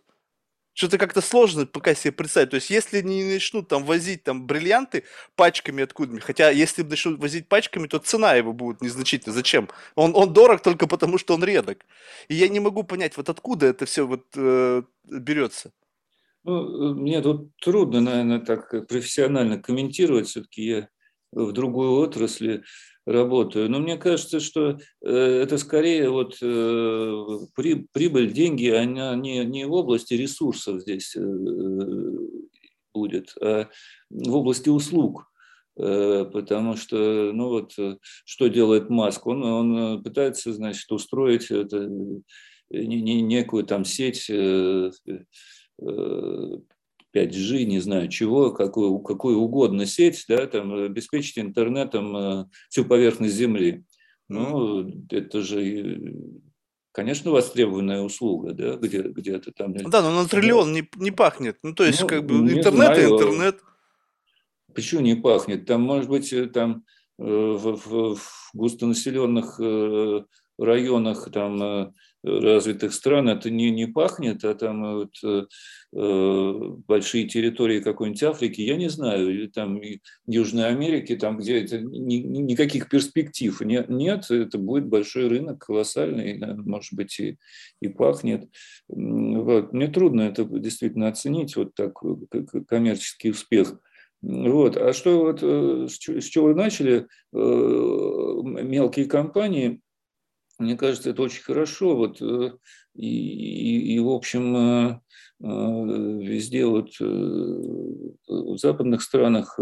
[0.79, 2.51] что-то как-то сложно пока себе представить.
[2.51, 5.03] То есть, если не начнут там возить там бриллианты
[5.35, 9.35] пачками откуда-нибудь, хотя если начнут возить пачками, то цена его будет незначительна.
[9.35, 9.69] Зачем?
[9.97, 11.85] Он, он дорог только потому, что он редок.
[12.29, 15.73] И я не могу понять, вот откуда это все вот э, берется.
[16.45, 20.29] Ну, мне тут трудно, наверное, так профессионально комментировать.
[20.29, 20.89] Все-таки я
[21.33, 22.63] в другой отрасли
[23.09, 23.71] работаю.
[23.71, 27.39] Но мне кажется, что э, это скорее вот э,
[27.93, 31.21] прибыль, деньги, она не, не в области ресурсов здесь э,
[32.95, 33.69] будет, а
[34.11, 35.25] в области услуг.
[35.77, 37.73] Потому что, ну вот,
[38.25, 39.25] что делает Маск?
[39.29, 41.89] Он, он пытается, значит, устроить это,
[42.69, 44.29] некую там сеть
[47.27, 53.35] 5G, не знаю чего, какую, какую угодно сеть, да, там, обеспечить интернетом э, всю поверхность
[53.35, 53.85] Земли.
[54.29, 56.15] Ну, это же,
[56.93, 59.73] конечно, востребованная услуга, да, где, где-то там.
[59.75, 61.59] Да, но на триллион не, не пахнет.
[61.63, 63.61] Ну, то есть, ну, как бы, интернет знаю, и интернет.
[64.75, 65.67] Почему не пахнет?
[65.67, 66.85] Там, может быть, э, там
[67.19, 69.61] э, в, в, в густонаселенных
[70.59, 71.95] районах там
[72.25, 75.45] развитых стран это не, не пахнет, а там вот, э,
[75.95, 76.53] э,
[76.87, 79.81] большие территории какой-нибудь Африки, я не знаю, или там
[80.27, 86.39] Южной Америки, там, где это ни, никаких перспектив нет, нет, это будет большой рынок, колоссальный,
[86.57, 87.39] может быть, и,
[87.81, 88.49] и пахнет.
[88.89, 89.73] Вот.
[89.73, 91.95] Мне трудно это действительно оценить, вот так,
[92.67, 93.79] коммерческий успех.
[94.21, 94.77] Вот.
[94.77, 97.07] А что вот, э, с чего вы начали?
[97.33, 97.39] Э,
[98.43, 99.81] мелкие компании,
[100.59, 101.97] мне кажется, это очень хорошо.
[101.97, 102.53] Вот, э,
[102.95, 105.01] и, и, и, в общем, э,
[105.41, 109.59] э, везде вот в западных странах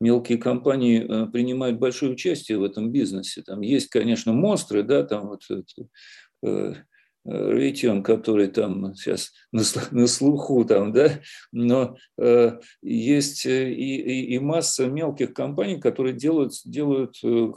[0.00, 3.42] мелкие компании принимают большое участие в этом бизнесе.
[3.42, 5.42] Там есть, конечно, монстры, да, там вот
[7.28, 11.20] Ритион, который там сейчас на, слуху, там, да,
[11.52, 17.52] но э, есть и, и, и масса мелких компаний, которые делают, делают э,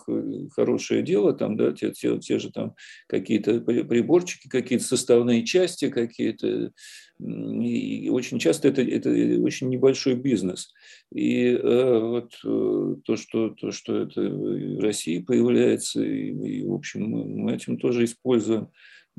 [0.54, 2.76] хорошее дело, там, да, те, те, те же там
[3.08, 6.72] какие-то приборчики, какие-то составные части какие-то,
[7.20, 9.10] и очень часто это, это
[9.42, 10.74] очень небольшой бизнес.
[11.14, 16.74] И э, вот э, то, что, то, что это в России появляется, и, и в
[16.74, 18.70] общем, мы, мы этим тоже используем.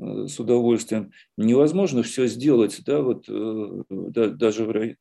[0.01, 1.11] Э, с удовольствием.
[1.37, 4.95] Невозможно все сделать, да, вот э, да, даже в, э,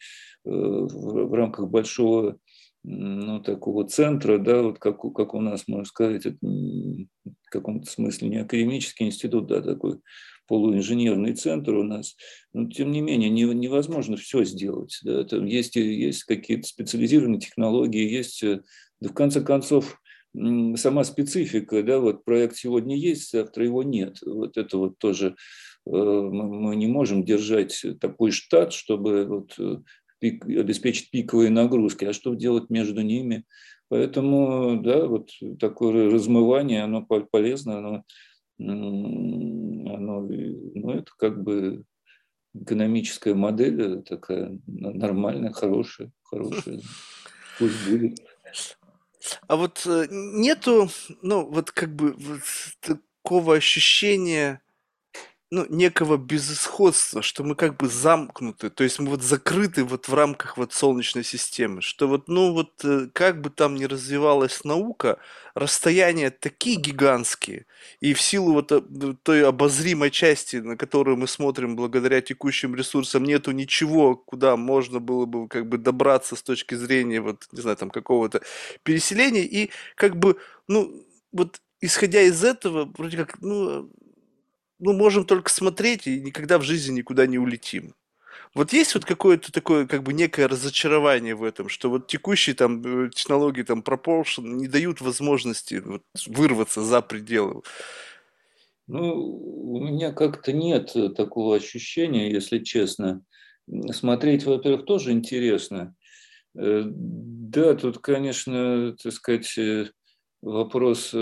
[0.44, 2.36] в рамках большого
[2.84, 8.28] ну, такого центра, да, вот как, как у нас, можно сказать, это в каком-то смысле
[8.28, 10.00] не академический институт, да, такой
[10.48, 12.16] полуинженерный центр у нас,
[12.52, 14.98] но тем не менее не, невозможно все сделать.
[15.04, 18.44] Да, там есть, есть какие-то специализированные технологии, есть,
[19.00, 20.01] да, в конце концов,
[20.34, 24.18] сама специфика, да, вот проект сегодня есть, завтра его нет.
[24.24, 25.36] Вот это вот тоже
[25.86, 29.78] э, мы не можем держать такой штат, чтобы вот э,
[30.18, 33.44] пик, обеспечить пиковые нагрузки, а что делать между ними?
[33.88, 35.30] Поэтому, да, вот
[35.60, 38.04] такое размывание, оно полезно, оно,
[38.58, 41.84] оно ну, это как бы
[42.54, 46.80] экономическая модель такая нормальная, хорошая, хорошая.
[47.58, 48.18] Пусть будет.
[49.48, 50.90] А вот э, нету,
[51.22, 52.40] ну, вот как бы вот
[52.80, 54.61] такого ощущения,
[55.52, 60.14] ну, некого безысходства, что мы как бы замкнуты, то есть мы вот закрыты вот в
[60.14, 65.18] рамках вот Солнечной системы, что вот, ну, вот э, как бы там ни развивалась наука,
[65.54, 67.66] расстояния такие гигантские,
[68.00, 68.80] и в силу вот э,
[69.22, 75.26] той обозримой части, на которую мы смотрим благодаря текущим ресурсам, нету ничего, куда можно было
[75.26, 78.40] бы как бы добраться с точки зрения вот, не знаю, там какого-то
[78.84, 83.90] переселения, и как бы, ну, вот исходя из этого, вроде как, ну,
[84.82, 87.94] ну, можем только смотреть и никогда в жизни никуда не улетим.
[88.52, 92.82] Вот есть вот какое-то такое, как бы некое разочарование в этом, что вот текущие там
[93.06, 97.62] э, технологии, там, propulsion не дают возможности вот, вырваться за пределы.
[98.88, 103.22] Ну, у меня как-то нет такого ощущения, если честно.
[103.92, 105.94] Смотреть, во-первых, тоже интересно.
[106.58, 109.86] Э, да, тут, конечно, так сказать, э,
[110.42, 111.12] вопрос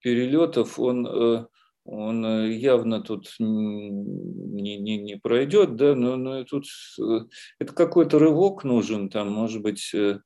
[0.00, 1.48] перелетов, он
[1.84, 6.66] он э, явно тут не, не, не пройдет, да, но, но тут
[7.00, 7.20] э,
[7.58, 9.92] это какой-то рывок нужен, там, может быть...
[9.94, 10.20] Э,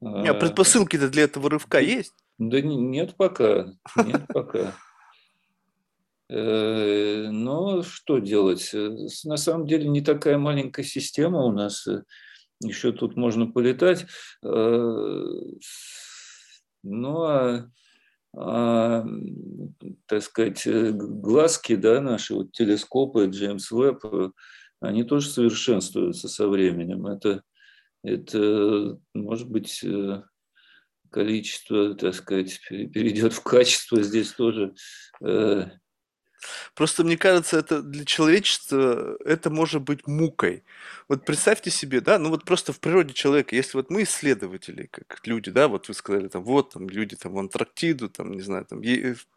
[0.00, 2.14] а предпосылки-то для этого рывка есть?
[2.38, 4.74] Да нет пока, нет пока.
[6.28, 8.74] Но что делать?
[9.24, 11.88] На самом деле не такая маленькая система у нас.
[12.62, 14.06] Еще тут можно полетать.
[14.42, 15.62] Ну,
[18.38, 19.02] а
[20.06, 24.30] так сказать, э, глазки, да, наши вот телескопы, Джеймс Веб, э,
[24.80, 27.06] они тоже совершенствуются со временем.
[27.06, 27.42] Это,
[28.04, 30.22] это может быть, э,
[31.10, 34.74] количество, так сказать, перейдет в качество здесь тоже
[36.74, 40.62] Просто мне кажется, это для человечества это может быть мукой.
[41.08, 45.26] Вот представьте себе, да, ну вот просто в природе человека, если вот мы исследователи, как
[45.26, 48.64] люди, да, вот вы сказали, там, вот, там, люди там в Антарктиду, там, не знаю,
[48.64, 48.82] там,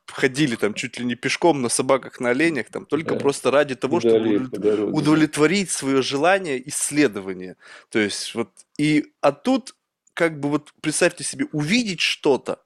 [0.08, 3.20] ходили там чуть ли не пешком на собаках, на оленях, там, только да.
[3.20, 4.50] просто ради того, чтобы
[4.92, 7.56] удовлетворить свое желание исследования.
[7.90, 9.76] То есть вот, и, а тут,
[10.14, 12.62] как бы вот представьте себе, увидеть что-то,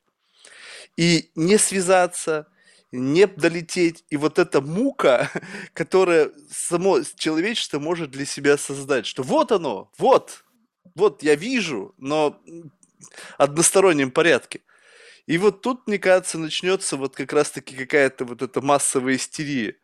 [0.96, 2.48] и не связаться,
[2.94, 4.06] не долететь.
[4.10, 5.30] И вот эта мука,
[5.74, 10.46] которая само человечество может для себя создать, что вот оно, вот,
[10.96, 12.39] вот я вижу, но
[13.38, 14.62] одностороннем порядке.
[15.26, 19.78] И вот тут, мне кажется, начнется вот как раз-таки какая-то вот эта массовая истерия.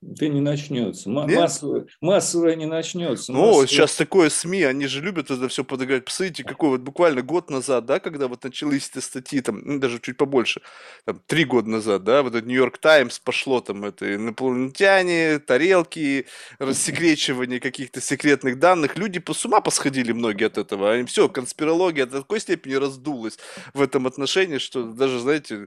[0.00, 1.10] Да не начнется.
[1.10, 3.32] М- массовое, массовое не начнется.
[3.32, 3.66] Ну, массовое...
[3.66, 6.04] сейчас такое СМИ, они же любят это все подыграть.
[6.04, 9.98] Посмотрите, какой вот буквально год назад, да, когда вот начались эти статьи, там, ну, даже
[9.98, 10.60] чуть побольше,
[11.04, 16.26] там, три года назад, да, вот этот Нью-Йорк Таймс пошло, там, это инопланетяне, тарелки,
[16.60, 18.96] рассекречивание каких-то секретных данных.
[18.96, 20.92] Люди по с ума посходили многие от этого.
[20.92, 23.36] Они все, конспирология до такой степени раздулась
[23.74, 25.66] в этом отношении, что даже, знаете,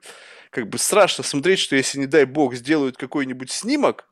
[0.51, 4.07] как бы страшно смотреть, что если, не дай бог, сделают какой-нибудь снимок,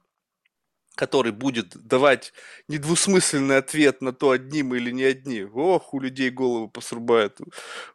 [0.96, 2.34] который будет давать
[2.68, 5.44] недвусмысленный ответ на то, одним или не одни.
[5.44, 7.40] Ох, у людей голову посрубает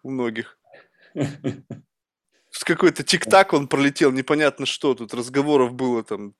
[0.02, 0.58] у многих.
[2.64, 6.34] Какой-то тик-так он пролетел, непонятно что, тут разговоров было там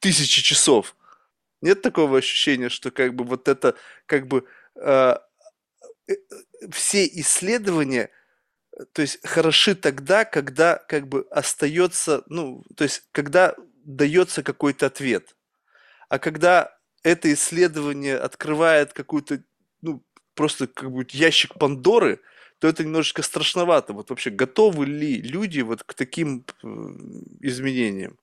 [0.00, 0.94] тысячи часов.
[1.62, 3.74] Нет такого ощущения, что как бы вот это,
[4.06, 4.44] как бы
[4.76, 5.16] э,
[6.06, 6.14] э,
[6.70, 8.10] все исследования,
[8.92, 13.54] то есть хороши тогда, когда как бы остается, ну, то есть когда
[13.84, 15.36] дается какой-то ответ.
[16.08, 19.42] А когда это исследование открывает какую-то,
[19.82, 20.02] ну,
[20.34, 22.20] просто как бы ящик Пандоры,
[22.58, 23.92] то это немножечко страшновато.
[23.92, 26.66] Вот вообще готовы ли люди вот к таким э,
[27.40, 28.18] изменениям?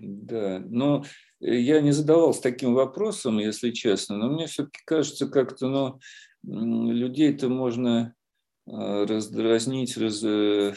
[0.00, 1.04] Да, но
[1.40, 5.98] я не задавался таким вопросом, если честно, но мне все-таки кажется, как-то,
[6.42, 8.21] ну, людей-то можно э,
[8.66, 10.74] раздразнить, раз, э,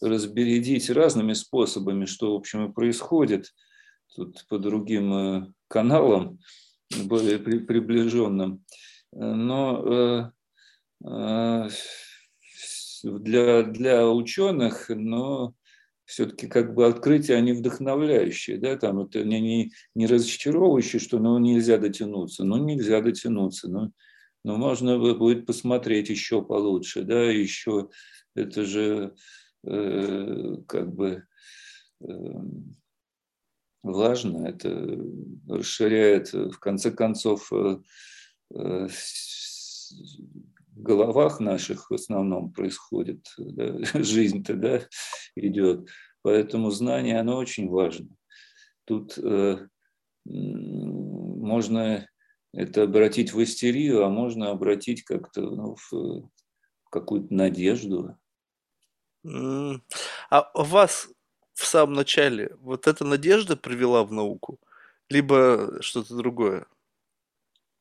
[0.00, 3.52] разбередить разными способами, что, в общем, и происходит–
[4.16, 6.38] тут по другим э, каналам,
[7.04, 8.64] более приближенным.
[9.12, 10.32] Но
[11.04, 11.68] э, э,
[13.02, 15.54] для, для ученых, но
[16.04, 21.38] все-таки как бы открытия, они вдохновляющие, да, там это не, не, не разочаровывающие, что ну,
[21.38, 23.92] нельзя дотянуться, ну нельзя дотянуться, ну,
[24.46, 27.90] но можно будет посмотреть еще получше, да, еще
[28.36, 29.16] это же
[29.64, 31.24] э, как бы
[32.00, 32.06] э,
[33.82, 35.00] важно, это
[35.48, 37.78] расширяет, в конце концов, э,
[38.54, 44.80] э, в головах наших в основном происходит, да, жизнь-то да,
[45.34, 45.88] идет.
[46.22, 48.10] Поэтому знание, оно очень важно.
[48.84, 49.66] Тут э,
[50.24, 52.06] можно
[52.52, 56.30] это обратить в истерию, а можно обратить как-то ну, в,
[56.90, 58.16] какую-то надежду.
[59.24, 61.08] А вас
[61.54, 64.60] в самом начале вот эта надежда привела в науку,
[65.08, 66.66] либо что-то другое?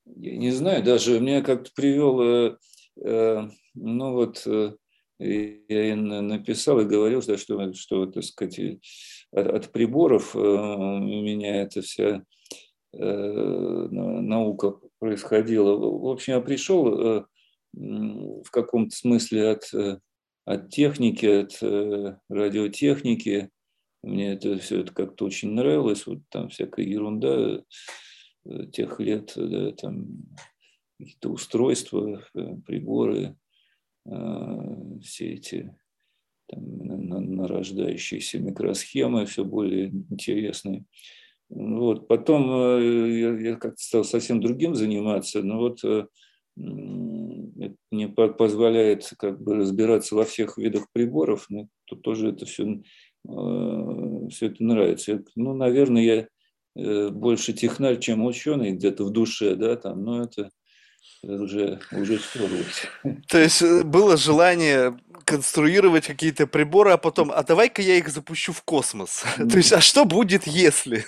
[0.05, 2.57] Я не знаю, даже меня как-то привел, э,
[3.01, 4.75] э, ну вот, э,
[5.19, 8.59] я и написал и говорил, что, что, что так сказать,
[9.31, 12.23] от, от приборов у меня эта вся
[12.97, 15.75] наука происходила.
[15.75, 17.25] В общем, я пришел
[17.73, 19.71] в каком-то смысле от,
[20.45, 21.61] от техники, от
[22.29, 23.49] радиотехники,
[24.05, 27.63] мне это все это как-то очень нравилось, вот там всякая ерунда
[28.45, 30.07] э, тех лет, да, там
[30.99, 33.35] какие-то устройства, э, приборы,
[34.05, 35.75] э, все эти
[36.47, 36.77] там,
[37.35, 40.85] нарождающиеся микросхемы, все более интересные.
[41.55, 42.07] Вот.
[42.07, 46.07] Потом я, я как-то стал совсем другим заниматься, но вот это
[47.91, 52.81] мне позволяет как бы разбираться во всех видах приборов, но тут тоже это все
[53.27, 55.23] Э, все это нравится.
[55.35, 56.27] Ну, наверное, я
[56.75, 60.49] э, больше технарь, чем ученый где-то в душе, да, там, но это
[61.25, 62.87] уже, уже стерлось.
[63.27, 68.53] То есть э, было желание конструировать какие-то приборы, а потом, а давай-ка я их запущу
[68.53, 69.23] в космос.
[69.37, 71.05] То есть, а что будет, если?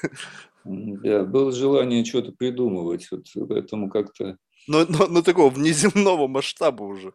[0.65, 4.37] Да, было желание что-то придумывать, вот поэтому как-то...
[4.67, 7.13] Но, но, но такого внеземного масштаба уже.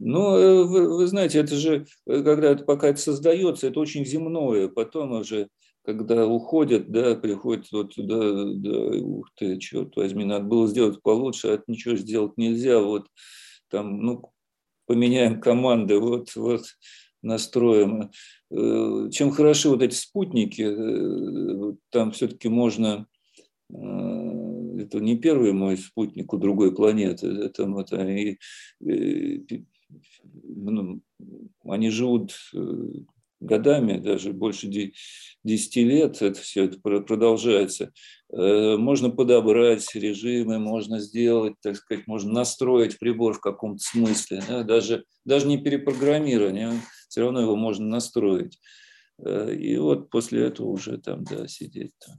[0.00, 4.06] Ну, э, вы, вы знаете, это же, э, когда это пока это создается, это очень
[4.06, 4.68] земное.
[4.68, 5.48] Потом уже,
[5.82, 8.18] когда уходят, да, приходят вот туда,
[8.54, 12.80] да, ух ты, черт возьми, надо было сделать получше, а ничего сделать нельзя.
[12.80, 13.06] Вот
[13.68, 14.32] там, ну,
[14.86, 16.62] поменяем команды, вот, вот
[17.22, 18.10] настроим.
[18.50, 23.06] Э, чем хороши вот эти спутники, там все-таки можно
[23.70, 28.38] это не первый мой спутник у другой планеты, это вот они
[30.42, 31.00] ну,
[31.64, 32.58] они живут э,
[33.40, 34.68] годами, даже больше
[35.44, 37.92] 10 лет это все это продолжается.
[38.32, 44.62] Э, можно подобрать режимы, можно сделать, так сказать, можно настроить прибор в каком-то смысле, да,
[44.62, 46.72] даже, даже не перепрограммирование,
[47.08, 48.58] все равно его можно настроить.
[49.24, 52.16] Э, и вот после этого уже там, да, сидеть там.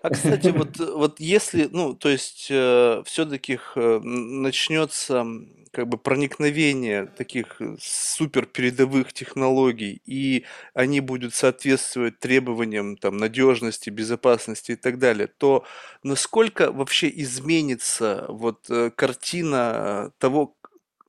[0.00, 5.26] А, кстати, вот, вот если, ну, то есть, э, все-таки э, начнется
[5.72, 10.44] как бы проникновение таких э, супер передовых технологий, и
[10.74, 15.64] они будут соответствовать требованиям там, надежности, безопасности и так далее, то
[16.02, 20.54] насколько вообще изменится вот э, картина того,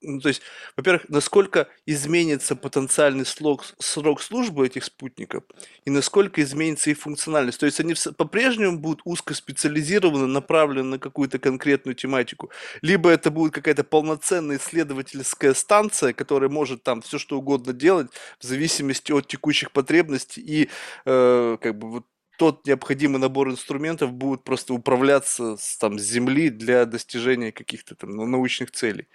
[0.01, 0.41] ну, то есть,
[0.77, 5.43] во-первых, насколько изменится потенциальный срок, срок службы этих спутников
[5.85, 7.59] и насколько изменится их функциональность.
[7.59, 12.49] То есть они по-прежнему будут узкоспециализированы, направлены на какую-то конкретную тематику,
[12.81, 18.07] либо это будет какая-то полноценная исследовательская станция, которая может там все что угодно делать
[18.39, 20.69] в зависимости от текущих потребностей и
[21.05, 22.05] э, как бы вот
[22.39, 28.11] тот необходимый набор инструментов будет просто управляться с, там, с Земли для достижения каких-то там
[28.11, 29.09] ну, научных целей.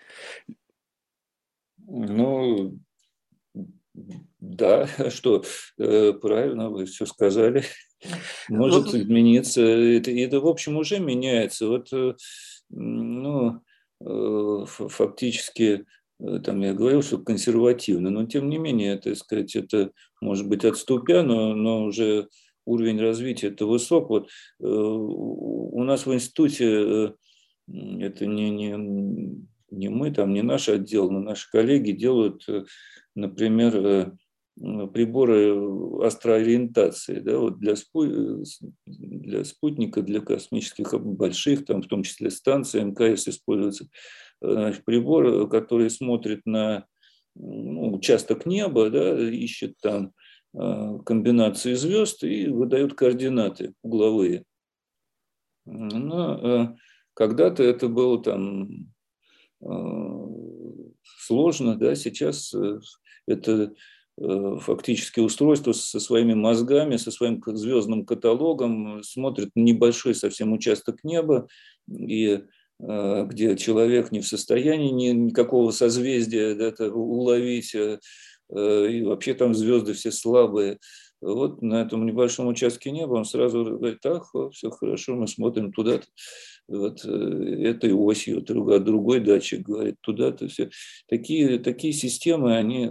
[1.87, 2.79] Ну,
[4.41, 5.45] да, что,
[5.79, 7.65] э, правильно, вы все сказали.
[8.49, 9.63] Может ну, измениться.
[9.63, 11.69] Это, это, в общем, уже меняется.
[11.69, 12.15] Вот, э,
[12.71, 13.61] ну,
[14.05, 15.87] э, фактически,
[16.19, 21.23] там я говорил, что консервативно, но тем не менее, так сказать, это может быть отступя,
[21.23, 22.29] но, но уже
[22.65, 24.09] уровень развития это высок.
[24.09, 24.29] Вот
[24.61, 27.15] у нас в институте
[27.69, 29.45] это не, не
[29.75, 32.65] не мы, там не наш отдел, но наши коллеги делают, э,
[33.15, 34.13] например, э,
[34.93, 38.05] приборы астроориентации да, вот для, спу...
[38.87, 43.89] для спутника, для космических больших, там, в том числе станции МКС используются
[44.41, 46.87] значит, прибор, который смотрит на
[47.35, 50.13] ну, участок неба, да, ищет там
[50.57, 54.45] э, комбинации звезд и выдает координаты угловые.
[55.67, 56.77] Но
[57.15, 58.94] когда-то это было там Э,
[61.25, 62.81] сложно, да, сейчас э,
[63.27, 63.73] это
[64.19, 71.03] э, фактически устройство со своими мозгами, со своим звездным каталогом, смотрит на небольшой совсем участок
[71.05, 71.49] неба
[71.91, 72.41] и
[72.81, 80.11] где человек не в состоянии ни, никакого созвездия да, уловить, и вообще там звезды все
[80.11, 80.81] слабые.
[81.21, 86.07] Вот на этом небольшом участке неба он сразу говорит, так, все хорошо, мы смотрим туда-то
[86.69, 90.71] вот этой осью, другой датчик говорит туда-то все.
[91.09, 92.91] Такие, такие системы, они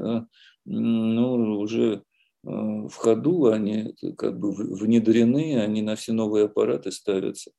[0.65, 2.03] ну, уже
[2.43, 7.51] в ходу, они как бы внедрены, они на все новые аппараты ставятся.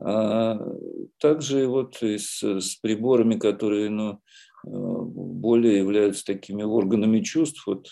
[0.00, 0.58] А
[1.18, 4.20] также вот с, с приборами, которые ну,
[4.64, 7.66] более являются такими органами чувств.
[7.66, 7.88] Вот,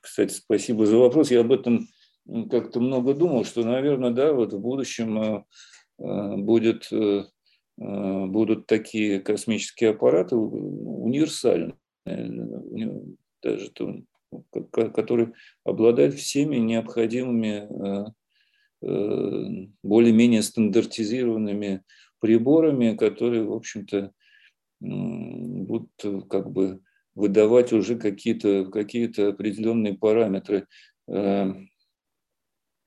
[0.00, 1.30] кстати, спасибо за вопрос.
[1.30, 1.88] Я об этом
[2.50, 5.44] как-то много думал, что, наверное, да, вот в будущем
[5.98, 6.90] будет,
[7.78, 11.74] будут такие космические аппараты универсальные
[13.42, 13.70] даже
[14.72, 15.32] который
[15.64, 18.04] обладает всеми необходимыми э,
[18.82, 21.82] э, более-менее стандартизированными
[22.20, 24.12] приборами, которые, в общем-то,
[24.80, 25.90] будут
[26.28, 26.80] как бы
[27.14, 30.66] выдавать уже какие-то какие определенные параметры.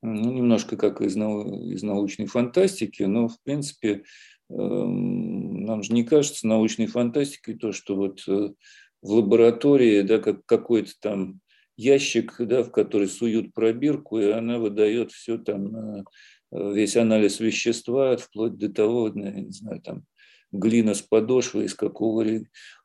[0.02, 4.04] Э, ну, немножко как из, из научной фантастики, но, в принципе,
[4.52, 8.56] нам же не кажется научной фантастикой то, что вот в
[9.02, 11.40] лаборатории, да, как какой-то там
[11.78, 16.04] ящик, да, в который суют пробирку, и она выдает все там, э,
[16.52, 20.04] весь анализ вещества, вплоть до того, не знаю, там,
[20.52, 22.26] глина с подошвой, из какого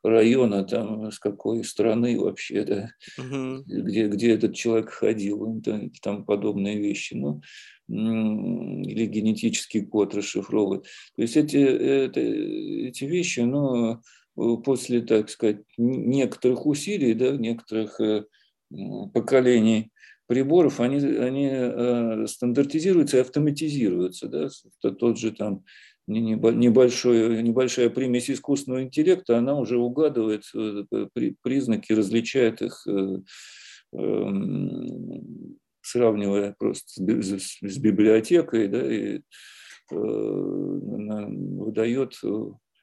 [0.03, 3.63] района, там, с какой страны вообще, да, угу.
[3.65, 7.41] где, где этот человек ходил, там, там подобные вещи, ну,
[7.87, 10.85] или генетический код расшифровывать.
[11.15, 14.01] То есть эти, это, эти вещи, ну,
[14.63, 18.25] после, так сказать, некоторых усилий, да, некоторых э,
[19.13, 19.91] поколений
[20.27, 24.27] приборов, они, они э, стандартизируются и автоматизируются.
[24.27, 24.49] Да?
[24.81, 25.63] Тот же там
[26.07, 30.43] небольшой, небольшая примесь искусственного интеллекта, она уже угадывает
[31.41, 32.85] признаки, различает их,
[33.93, 39.21] эм, сравнивая просто с библиотекой, да, и
[39.91, 42.19] выдает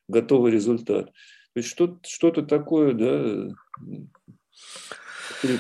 [0.09, 1.07] готовый результат.
[1.07, 3.55] То есть что, что-то такое, да,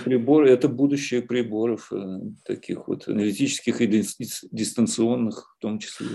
[0.04, 6.06] приборы, это будущее приборов, э, таких вот аналитических и дистанционных в том числе.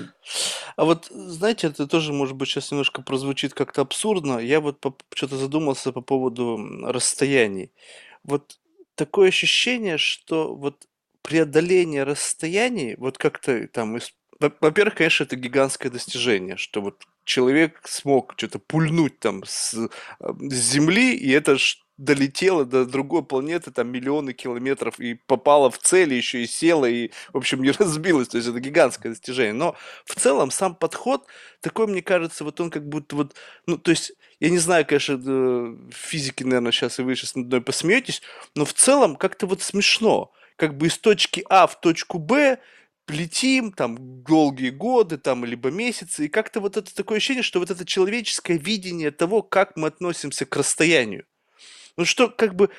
[0.78, 4.38] А вот, знаете, это тоже, может быть, сейчас немножко прозвучит как-то абсурдно.
[4.38, 4.86] Я вот
[5.16, 7.72] что-то задумался по поводу расстояний.
[8.24, 8.60] Вот
[8.96, 10.86] такое ощущение, что вот
[11.24, 13.98] преодоление расстояний, вот как-то там,
[14.40, 19.74] во-первых, конечно, это гигантское достижение, что вот человек смог что-то пульнуть там с,
[20.20, 25.80] с Земли, и это ж долетело до другой планеты, там миллионы километров, и попало в
[25.80, 28.30] цель, еще и села, и, в общем, не разбилось.
[28.30, 29.54] То есть это гигантское достижение.
[29.54, 29.76] Но
[30.06, 31.26] в целом сам подход
[31.62, 35.76] такой, мне кажется, вот он как будто вот, ну, то есть, я не знаю, конечно,
[35.92, 38.22] физики, наверное, сейчас и вы сейчас над мной посмеетесь,
[38.56, 40.32] но в целом как-то вот смешно.
[40.56, 42.60] Как бы из точки А в точку Б
[43.08, 47.72] летим там долгие годы, там, либо месяцы, и как-то вот это такое ощущение, что вот
[47.72, 51.26] это человеческое видение того, как мы относимся к расстоянию.
[51.98, 52.70] Ну что, как бы,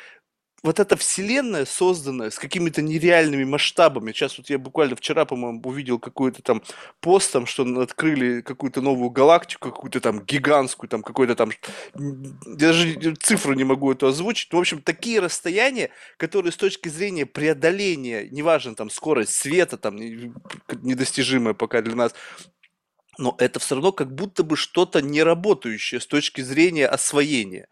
[0.63, 4.13] вот эта вселенная, созданная с какими-то нереальными масштабами.
[4.13, 6.63] Сейчас вот я буквально вчера, по-моему, увидел какой-то там
[7.01, 11.51] пост, там, что открыли какую-то новую галактику, какую-то там гигантскую, там какой-то там...
[11.95, 14.53] Даже цифру не могу эту озвучить.
[14.53, 19.97] Ну, в общем, такие расстояния, которые с точки зрения преодоления, неважно, там, скорость света, там,
[19.97, 22.15] недостижимая пока для нас,
[23.19, 27.69] но это все равно как будто бы что-то неработающее с точки зрения освоения.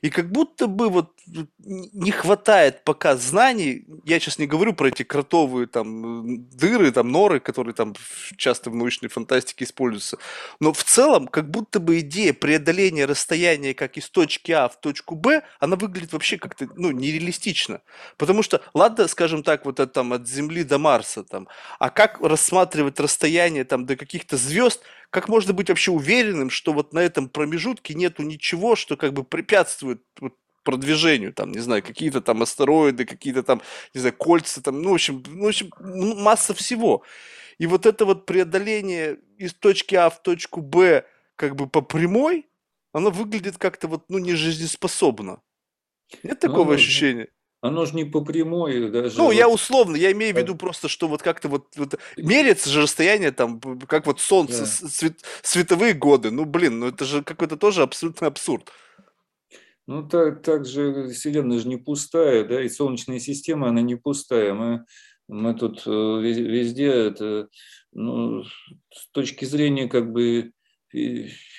[0.00, 5.02] И как будто бы вот не хватает пока знаний, я сейчас не говорю про эти
[5.02, 7.94] кротовые там дыры, там норы, которые там
[8.36, 10.18] часто в научной фантастике используются,
[10.60, 15.14] но в целом как будто бы идея преодоления расстояния как из точки А в точку
[15.14, 17.80] Б, она выглядит вообще как-то ну, нереалистично.
[18.16, 21.48] Потому что, ладно, скажем так, вот это там от Земли до Марса, там,
[21.78, 26.92] а как рассматривать расстояние там до каких-то звезд, как можно быть вообще уверенным, что вот
[26.92, 32.20] на этом промежутке нету ничего, что как бы препятствует вот, продвижению, там, не знаю, какие-то
[32.20, 33.62] там астероиды, какие-то там,
[33.94, 37.02] не знаю, кольца, там, ну, в общем, ну, в общем, масса всего.
[37.58, 41.06] И вот это вот преодоление из точки А в точку Б
[41.36, 42.46] как бы по прямой,
[42.92, 45.40] оно выглядит как-то вот, ну, не жизнеспособно.
[46.22, 47.28] Нет такого ну, ощущения?
[47.66, 49.18] Оно же не по прямой даже.
[49.18, 49.32] Ну, вот...
[49.32, 53.32] я условно, я имею в виду просто, что вот как-то вот, вот меряется же расстояние
[53.32, 54.88] там, как вот солнце, да.
[54.88, 56.30] свет, световые годы.
[56.30, 58.70] Ну, блин, ну это же какой-то тоже абсолютно абсурд.
[59.86, 64.54] Ну, так, так же Вселенная же не пустая, да, и Солнечная система, она не пустая.
[64.54, 64.84] Мы
[65.28, 67.48] Мы тут везде это,
[67.92, 70.52] ну, с точки зрения как бы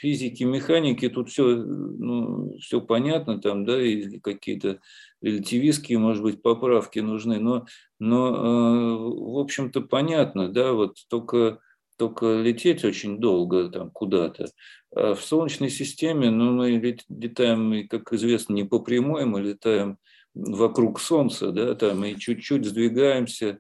[0.01, 4.79] физики, механики, тут все, ну, все понятно, там, да, и какие-то
[5.21, 7.65] релятивистские, может быть, поправки нужны, но,
[7.99, 11.59] но в общем-то, понятно, да, вот только
[11.97, 14.51] только лететь очень долго там куда-то.
[14.95, 16.69] А в Солнечной системе ну, мы
[17.09, 19.97] летаем, как известно, не по прямой, мы летаем
[20.33, 23.57] вокруг Солнца, да, там и чуть-чуть сдвигаемся э,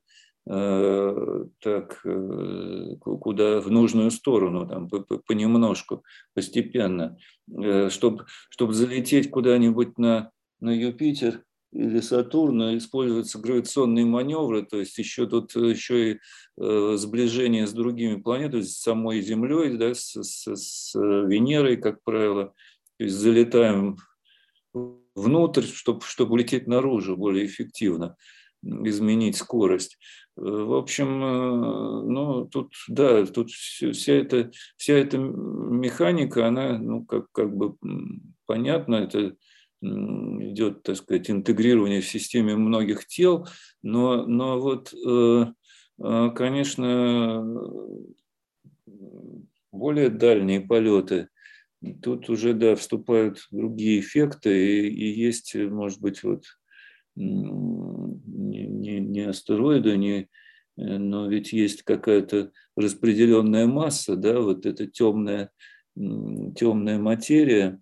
[0.47, 4.87] так, э, куда в нужную сторону, там,
[5.27, 6.03] понемножку,
[6.33, 7.17] постепенно.
[7.51, 11.43] Э, Чтобы чтоб залететь куда-нибудь на, на Юпитер,
[11.73, 16.19] или Сатурна используются гравитационные маневры, то есть еще тут еще и
[16.57, 22.53] э, сближение с другими планетами, с самой Землей, да, с, с, с Венерой, как правило.
[22.97, 23.97] То есть залетаем
[25.13, 28.15] внутрь, чтобы, чтобы улететь наружу более эффективно,
[28.85, 29.97] изменить скорость.
[30.35, 37.31] В общем, э, ну, тут, да, тут вся эта, вся эта механика, она, ну, как,
[37.31, 37.75] как бы
[38.45, 39.35] понятно, это
[39.81, 43.47] идет, так сказать, интегрирование в системе многих тел,
[43.81, 45.45] но, но вот, э,
[46.03, 47.43] э, конечно,
[49.71, 51.29] более дальние полеты,
[52.01, 56.43] тут уже, да, вступают другие эффекты, и, и есть, может быть, вот
[58.25, 60.29] не, не, не астероиды, не,
[60.75, 65.51] но ведь есть какая-то распределенная масса, да, вот эта темная,
[65.95, 67.81] темная материя,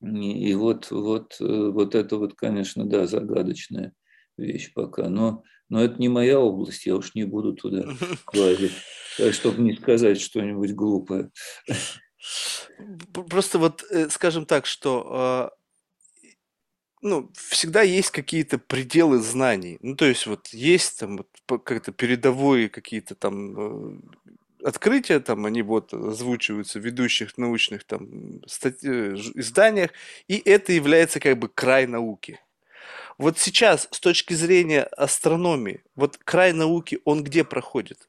[0.00, 3.92] и вот, вот, э, вот это вот, конечно, да, загадочная
[4.36, 5.08] вещь пока.
[5.08, 7.84] Но, но это не моя область, я уж не буду туда
[8.32, 8.72] лазить,
[9.32, 11.30] чтобы не сказать что-нибудь глупое.
[13.12, 15.50] Просто вот, э, скажем так, что а,
[17.02, 19.78] ну, всегда есть какие-то пределы знаний.
[19.82, 24.00] Ну, то есть вот есть там вот, как-то передовые какие-то там э,
[24.64, 29.90] открытия, там они вот озвучиваются в ведущих научных там статьи, э, изданиях,
[30.26, 32.40] и это является как бы край науки.
[33.16, 38.08] Вот сейчас с точки зрения астрономии, вот край науки, он где проходит?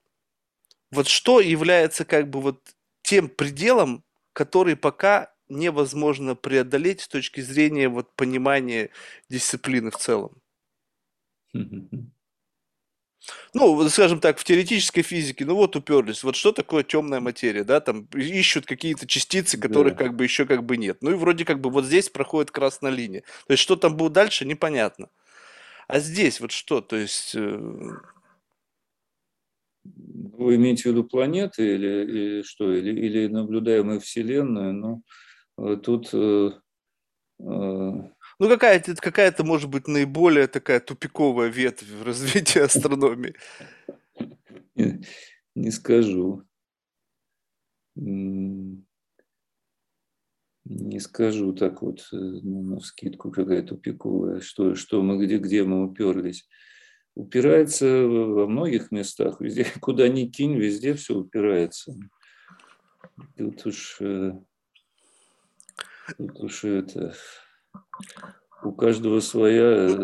[0.91, 4.03] Вот что является как бы вот тем пределом,
[4.33, 8.89] который пока невозможно преодолеть с точки зрения вот понимания
[9.29, 10.41] дисциплины в целом?
[13.53, 17.79] Ну, скажем так, в теоретической физике, ну вот уперлись, вот что такое темная материя, да,
[17.79, 20.05] там ищут какие-то частицы, которых да.
[20.05, 20.99] как бы еще как бы нет.
[21.01, 23.23] Ну и вроде как бы вот здесь проходит красная линия.
[23.47, 25.09] То есть что там будет дальше, непонятно.
[25.87, 27.35] А здесь вот что, то есть...
[27.35, 27.97] Э,
[29.83, 34.71] Вы имеете в виду планеты или, или что, или, или наблюдаемая Вселенная?
[34.71, 35.03] Ну,
[35.83, 36.51] тут э,
[37.39, 43.35] ну, какая-то, какая-то, может быть, наиболее такая тупиковая ветвь в развитии астрономии.
[44.75, 45.01] Не,
[45.55, 46.43] не скажу.
[47.95, 48.85] Не
[50.99, 55.85] скажу так вот э, ну, на скидку какая тупиковая, что, что мы где, где мы
[55.85, 56.47] уперлись.
[57.15, 61.93] Упирается во многих местах, везде, куда ни кинь, везде все упирается.
[63.35, 63.99] Тут уж,
[66.17, 67.13] тут уж это
[68.63, 70.01] у каждого своя,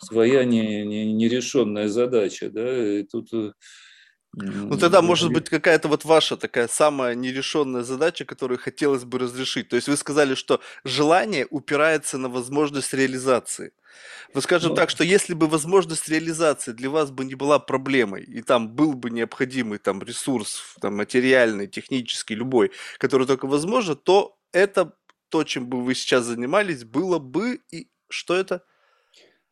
[0.00, 3.52] своя не, не, нерешенная задача, да, и тут э,
[4.36, 9.70] ну тогда может быть какая-то вот ваша такая самая нерешенная задача, которую хотелось бы разрешить.
[9.70, 13.72] То есть вы сказали, что желание упирается на возможность реализации.
[14.34, 18.24] Вы скажем ну, так, что если бы возможность реализации для вас бы не была проблемой,
[18.24, 24.35] и там был бы необходимый там ресурс, там материальный, технический, любой, который только возможно, то
[24.56, 24.92] это
[25.28, 28.62] то, чем бы вы сейчас занимались, было бы и что это?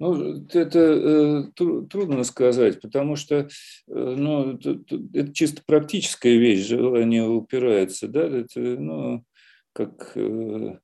[0.01, 3.47] Ну, это э, трудно сказать, потому что э,
[3.87, 4.81] ну, это,
[5.13, 9.25] это чисто практическая вещь, желание упирается, да, это, ну,
[9.73, 10.79] как, э,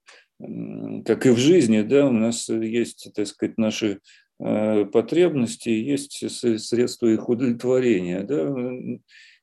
[1.04, 4.00] как и в жизни, да, у нас есть, так сказать, наши
[4.38, 8.54] э, потребности, есть средства их удовлетворения, да,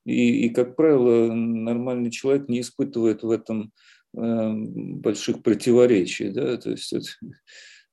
[0.06, 3.74] и, и, как правило, нормальный человек не испытывает в этом Эм,
[4.14, 6.30] больших противоречий.
[6.30, 6.58] Да?
[6.58, 7.08] То есть это,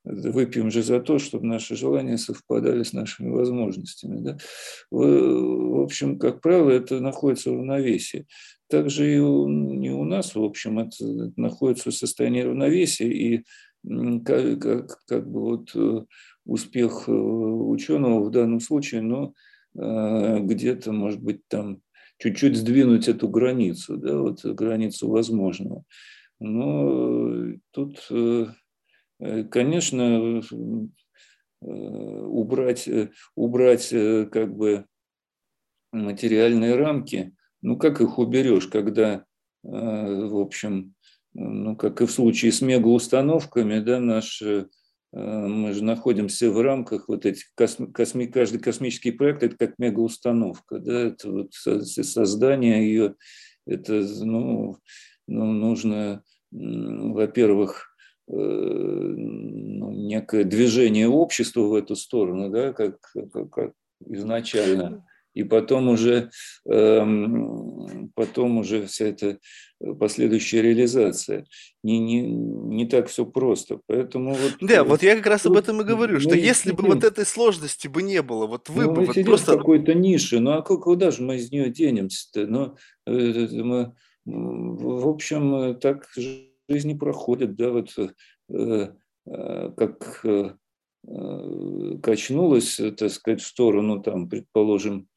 [0.05, 4.21] выпьем же за то, чтобы наши желания совпадали с нашими возможностями.
[4.21, 4.39] Да?
[4.91, 8.27] В, общем, как правило, это находится в равновесии.
[8.69, 13.45] Также и у, не у нас, в общем, это находится в состоянии равновесия, и
[14.25, 16.05] как, как, как бы вот э,
[16.47, 19.35] успех э, ученого в данном случае, но
[19.77, 21.81] э, где-то, может быть, там
[22.25, 25.85] чуть-чуть сдвинуть эту границу, да, вот границу возможного.
[26.41, 28.47] Но тут, э,
[29.51, 30.41] конечно,
[31.61, 32.89] убрать,
[33.37, 34.87] убрать как бы
[35.93, 39.25] материальные рамки, ну как их уберешь, когда,
[39.63, 40.95] в общем,
[41.35, 44.43] ну как и в случае с мегаустановками, да, наш
[45.15, 51.09] мы же находимся в рамках вот этих косми, каждый космический проект это как мегаустановка, да,
[51.09, 53.15] это вот создание ее,
[53.65, 54.79] это ну,
[55.29, 57.95] ну нужно, во-первых,
[58.29, 62.99] э, ну, некое движение общества в эту сторону, да, как,
[63.33, 63.73] как, как
[64.07, 66.31] изначально и потом уже,
[66.65, 69.39] эм, потом уже вся эта
[69.99, 71.45] последующая реализация.
[71.83, 73.81] Не, не, не так все просто.
[73.87, 76.77] Поэтому вот, да, э, вот я как раз об этом и говорю, что если сидим,
[76.77, 79.55] бы вот этой сложности бы не было, вот вы ну, бы мы вот просто...
[79.55, 82.47] в какой-то нише, ну а куда же мы из нее денемся-то?
[82.47, 83.93] Ну, э, мы,
[84.25, 86.09] в общем, так
[86.69, 87.91] жизнь проходит, да, вот
[88.51, 88.89] э,
[89.77, 90.25] как
[92.03, 95.09] качнулась, так сказать, в сторону, там, предположим,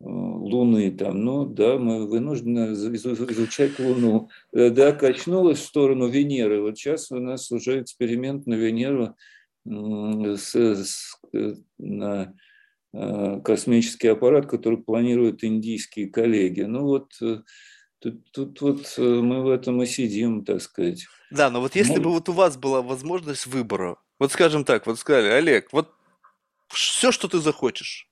[0.00, 4.30] Луны, там, ну да, мы вынуждены изучать Луну.
[4.52, 6.62] Э, да, качнулась в сторону Венеры.
[6.62, 9.14] Вот сейчас у нас уже эксперимент на Венеру
[9.66, 12.34] с, с, э, на
[12.94, 16.62] э, космический аппарат, который планируют индийские коллеги.
[16.62, 17.12] Ну вот
[17.98, 21.06] тут, тут вот мы в этом и сидим, так сказать.
[21.30, 24.86] Да, но вот если ну, бы вот у вас была возможность выбора, вот скажем так,
[24.86, 25.90] вот сказали, Олег, вот
[26.68, 28.09] все, что ты захочешь,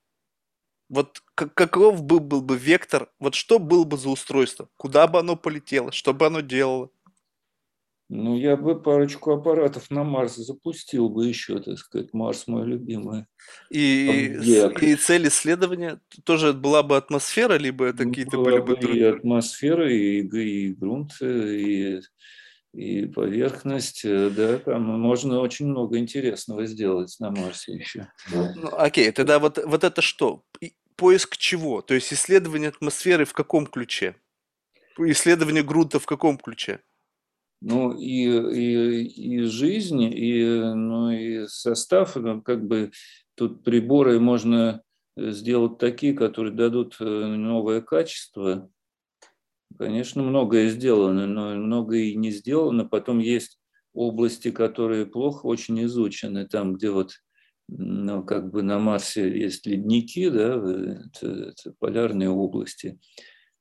[0.89, 5.35] вот каков был, был бы вектор, вот что было бы за устройство, куда бы оно
[5.35, 6.89] полетело, что бы оно делало?
[8.11, 12.11] Ну, я бы парочку аппаратов на Марс запустил бы еще, так сказать.
[12.11, 13.25] Марс мой любимый.
[13.69, 14.35] И,
[14.81, 18.99] и цель исследования тоже была бы атмосфера, либо это ну, какие-то были бы другие?
[18.99, 22.01] И атмосфера, и, и грунт, и,
[22.73, 24.03] и поверхность.
[24.03, 28.11] Да, там можно очень много интересного сделать на Марсе еще.
[28.31, 30.43] Ну, окей, тогда вот, вот это что?
[30.99, 31.81] поиск чего?
[31.81, 34.15] То есть исследование атмосферы в каком ключе?
[34.97, 36.81] Исследование грунта в каком ключе?
[37.61, 40.43] Ну, и, и, и жизнь, и,
[40.75, 42.91] ну, и состав, ну, как бы
[43.35, 44.81] тут приборы можно
[45.17, 48.69] сделать такие, которые дадут э, новое качество.
[49.77, 52.85] Конечно, многое сделано, но многое и не сделано.
[52.85, 53.59] Потом есть
[53.93, 57.13] области, которые плохо очень изучены, там, где вот
[57.71, 62.99] ну, как бы на Марсе есть ледники, да, это, это полярные области.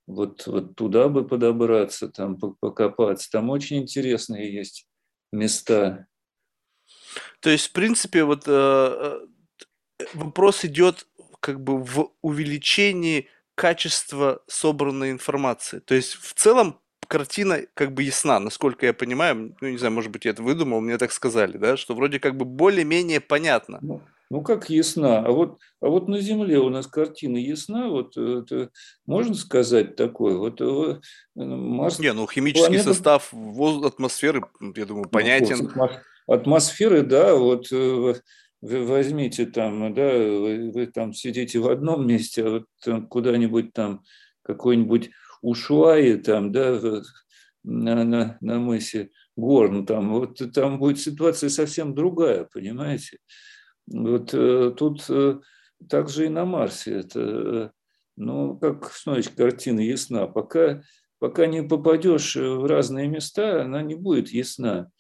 [0.06, 3.28] Вот, вот туда бы подобраться, там покопаться.
[3.30, 4.86] Там очень интересные есть
[5.30, 6.06] места.
[7.40, 11.06] То есть, в принципе, вот э, э вопрос идет
[11.40, 13.28] как бы в увеличении
[13.58, 15.80] качества собранной информации.
[15.80, 16.78] То есть, в целом,
[17.08, 20.80] картина как бы ясна, насколько я понимаю, ну, не знаю, может быть, я это выдумал,
[20.80, 23.80] мне так сказали, да, что вроде как бы более-менее понятно.
[23.82, 25.26] Ну, ну, как ясна?
[25.26, 28.70] А вот, а вот на Земле у нас картина ясна, вот это,
[29.06, 30.36] можно сказать такое?
[30.36, 31.00] Вот э,
[31.34, 31.98] Марс...
[31.98, 32.94] Не, ну химический планета...
[32.94, 33.84] состав воз...
[33.84, 34.44] атмосферы,
[34.76, 35.72] я думаю, ну, понятен.
[35.74, 35.88] Ну,
[36.32, 38.14] атмосферы, да, вот э,
[38.60, 44.02] вы возьмите там, да, вы, вы там сидите в одном месте, а вот куда-нибудь там
[44.42, 45.10] какой-нибудь
[45.40, 46.80] Ушуаи там, да,
[47.62, 53.18] на, на, на мысе Горн, там, вот там будет ситуация совсем другая, понимаете?
[53.86, 55.38] Вот э, тут э,
[55.88, 57.70] также и на Марсе это, э,
[58.16, 60.26] ну, как, значит, картина ясна.
[60.26, 60.82] Пока,
[61.18, 64.90] пока не попадешь в разные места, она не будет ясна.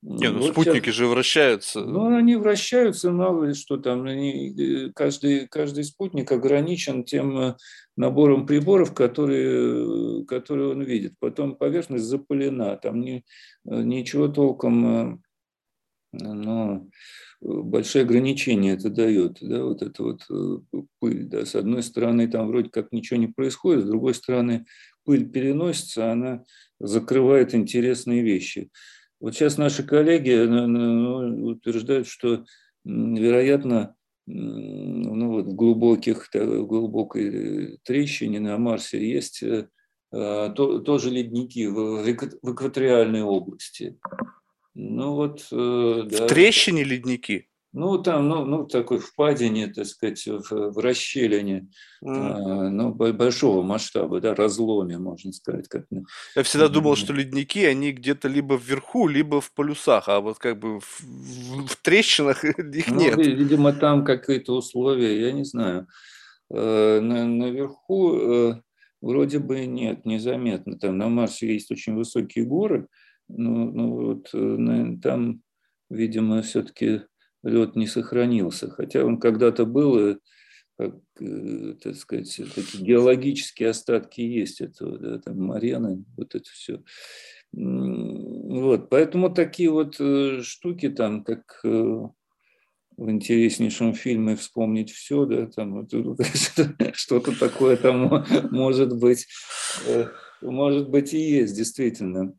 [0.00, 1.80] Не, ну вот спутники сейчас, же вращаются.
[1.80, 4.04] Ну, они вращаются, мало ли что там.
[4.04, 7.56] Они, каждый, каждый спутник ограничен тем
[7.96, 11.14] набором приборов, которые, которые он видит.
[11.18, 13.24] Потом поверхность запылена, там ни,
[13.64, 15.20] ничего толком,
[16.12, 16.90] ну,
[17.40, 20.58] большие ограничения это дает, да, вот это вот э,
[20.98, 24.66] пыль, да, с одной стороны там вроде как ничего не происходит, с другой стороны
[25.04, 26.44] пыль переносится, она
[26.80, 28.70] закрывает интересные вещи.
[29.20, 32.44] Вот сейчас наши коллеги ну, утверждают, что,
[32.84, 33.96] вероятно,
[34.26, 39.68] ну, вот в глубоких, глубокой трещине на Марсе есть э,
[40.12, 43.98] а, то, тоже ледники в, в экваториальной области.
[44.74, 46.24] Ну вот, э, да.
[46.24, 47.48] В трещине ледники?
[47.78, 51.68] Ну, там, ну, ну такой впадине, так сказать, в, в расщелине,
[52.04, 52.08] mm.
[52.08, 55.68] а, ну, большого масштаба, да, разломе, можно сказать.
[55.68, 55.84] Как,
[56.34, 60.58] Я всегда думал, что ледники, они где-то либо вверху, либо в полюсах, а вот как
[60.58, 63.16] бы в, в, в трещинах их ну, нет.
[63.16, 65.86] Видимо, там какие-то условия, я не знаю.
[66.50, 68.54] Э, на, наверху э,
[69.00, 70.76] вроде бы нет, незаметно.
[70.76, 72.88] Там на Марсе есть очень высокие горы,
[73.28, 75.42] ну, ну вот там,
[75.88, 77.02] видимо, все-таки
[77.42, 78.70] лед не сохранился.
[78.70, 80.20] Хотя он когда-то был,
[80.76, 80.94] как,
[81.82, 86.82] так сказать, такие геологические остатки есть этого, да, там Марены, вот это все.
[87.52, 89.94] Вот, поэтому такие вот
[90.44, 91.64] штуки там, как
[92.98, 95.86] в интереснейшем фильме «Вспомнить все», да, там
[96.94, 99.26] что-то такое там может быть,
[99.86, 100.08] э,
[100.42, 102.34] может быть и есть, действительно.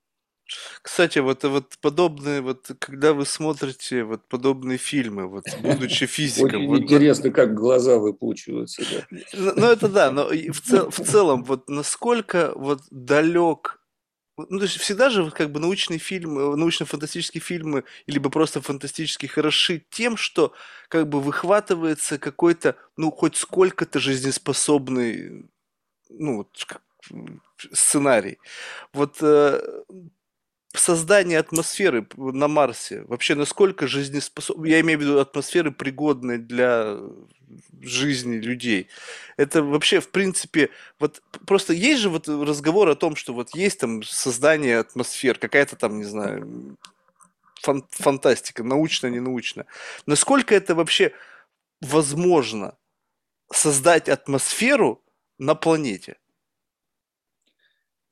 [0.81, 6.47] Кстати, вот, вот подобные, вот когда вы смотрите вот подобные фильмы, вот будучи физиком.
[6.47, 8.83] Очень вот, интересно, как глаза выпучиваются.
[8.91, 9.17] Да.
[9.33, 13.79] Ну, ну это да, но в, цел, в целом, вот насколько вот далек
[14.47, 19.83] ну, то есть всегда же как бы научные фильмы, научно-фантастические фильмы, либо просто фантастические хороши
[19.89, 20.53] тем, что
[20.87, 25.49] как бы выхватывается какой-то, ну, хоть сколько-то жизнеспособный,
[26.09, 26.65] ну, вот,
[27.73, 28.39] сценарий.
[28.93, 29.61] Вот э,
[30.73, 36.99] создание атмосферы на Марсе, вообще насколько жизнеспособны, я имею в виду атмосферы, пригодной для
[37.81, 38.87] жизни людей.
[39.37, 40.69] Это вообще, в принципе,
[40.99, 45.75] вот просто есть же вот разговор о том, что вот есть там создание атмосфер, какая-то
[45.75, 46.77] там, не знаю,
[47.61, 49.65] фан фантастика, научно, не научно.
[50.05, 51.13] Насколько это вообще
[51.81, 52.77] возможно
[53.51, 55.01] создать атмосферу
[55.39, 56.17] на планете?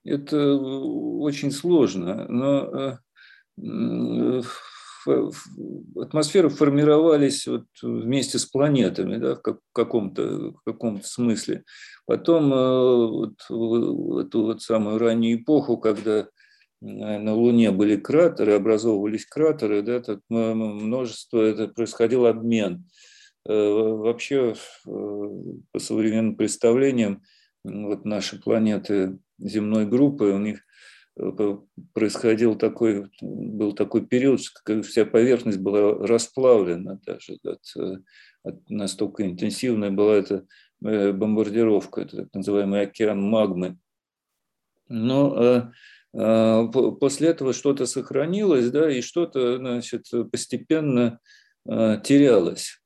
[0.07, 2.99] Это э, очень сложно, но
[3.57, 4.41] э,
[5.99, 11.63] атмосферы формировались вот вместе с планетами, да, в каком-то каком смысле.
[12.05, 16.29] Потом э, вот, эту вот самую раннюю эпоху, когда
[16.79, 22.85] на Луне были кратеры, образовывались кратеры, да, так множество, это происходил обмен.
[23.45, 24.53] Вообще,
[24.83, 27.23] по современным представлениям,
[27.63, 30.61] вот наши планеты земной группы, у них
[31.17, 31.57] э,
[31.93, 37.97] происходил такой, был такой период, когда вся поверхность была расплавлена даже, от, э,
[38.43, 40.45] от, настолько интенсивная была эта
[40.83, 43.77] э, бомбардировка, это так называемый океан магмы.
[44.89, 45.69] Но
[46.13, 51.19] после этого что-то сохранилось, да, и что-то, значит, постепенно
[51.65, 52.81] терялось.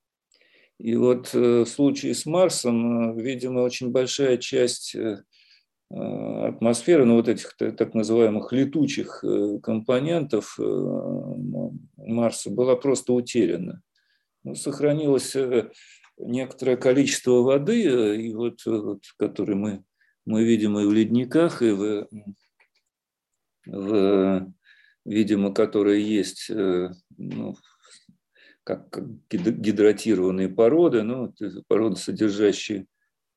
[0.79, 4.95] И вот в случае с Марсом, видимо, очень большая часть
[5.93, 10.63] атмосферы, ну вот этих так называемых летучих э, компонентов э,
[11.97, 13.81] Марса была просто утеряна.
[14.43, 15.35] Ну, сохранилось
[16.17, 19.83] некоторое количество воды, и вот, вот, которые мы,
[20.25, 22.07] мы видим и в ледниках, и в,
[23.65, 24.51] в
[25.05, 27.55] видимо, которые есть ну,
[28.63, 28.99] как
[29.29, 31.33] гидратированные породы, ну,
[31.67, 32.87] породы, содержащие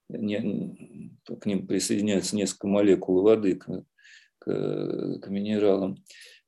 [0.09, 3.67] не, к ним присоединяются несколько молекул воды к,
[4.39, 5.97] к, к минералам.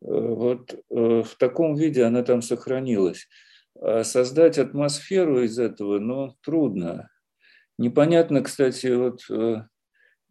[0.03, 3.29] Э, вот э, в таком виде она там сохранилась.
[3.81, 7.11] А создать атмосферу из этого, ну, трудно.
[7.79, 9.63] Непонятно, кстати, вот, э,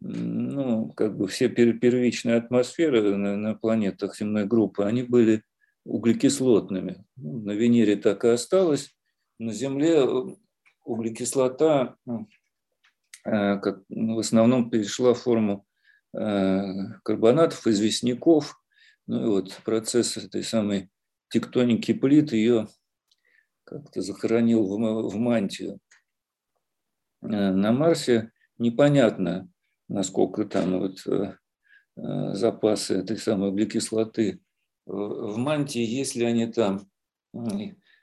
[0.00, 5.42] ну, как бы все первичные атмосферы на, на планетах земной группы, они были
[5.84, 7.04] углекислотными.
[7.16, 8.94] Ну, на Венере так и осталось.
[9.38, 10.04] На Земле
[10.84, 11.96] углекислота
[13.26, 15.66] как, ну, в основном перешла в форму
[16.16, 16.62] э,
[17.02, 18.56] карбонатов, известняков.
[19.08, 20.90] Ну и вот процесс этой самой
[21.28, 22.68] тектоники плит ее
[23.64, 25.80] как-то захоронил в, в мантию.
[27.22, 29.48] Э, на Марсе непонятно,
[29.88, 30.98] насколько там вот
[31.96, 34.42] запасы этой самой углекислоты
[34.84, 36.90] в мантии, если они там,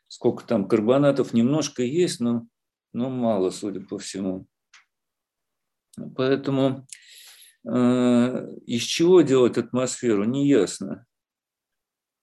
[0.08, 2.48] сколько там карбонатов немножко есть, но,
[2.92, 4.48] но мало, судя по всему.
[6.16, 6.88] Поэтому
[7.66, 11.06] э, из чего делать атмосферу, не ясно.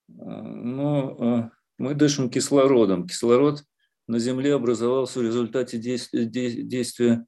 [0.09, 3.07] Э, но э, мы дышим кислородом.
[3.07, 3.63] Кислород
[4.07, 7.25] на Земле образовался в результате действия, действия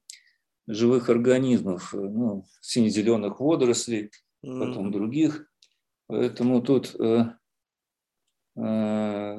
[0.66, 4.10] живых организмов, ну, сине-зеленых водорослей,
[4.42, 5.46] потом других.
[6.06, 7.24] Поэтому тут э,
[8.56, 9.36] э,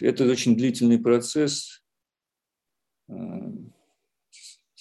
[0.00, 1.82] это очень длительный процесс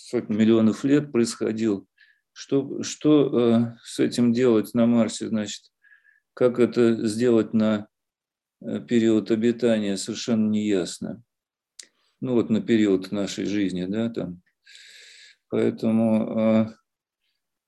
[0.10, 1.88] сотни миллионов лет происходил.
[2.31, 5.64] Что, что э, с этим делать на Марсе, значит,
[6.34, 7.88] как это сделать на
[8.61, 11.22] э, период обитания, совершенно не ясно.
[12.22, 14.41] Ну вот на период нашей жизни, да, там.
[15.49, 16.68] Поэтому, э,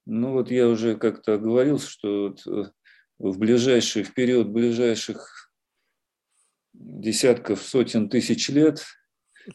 [0.05, 2.71] ну вот я уже как-то оговорился, что вот э,
[3.19, 5.51] в ближайший, в период ближайших
[6.73, 8.83] десятков, сотен тысяч лет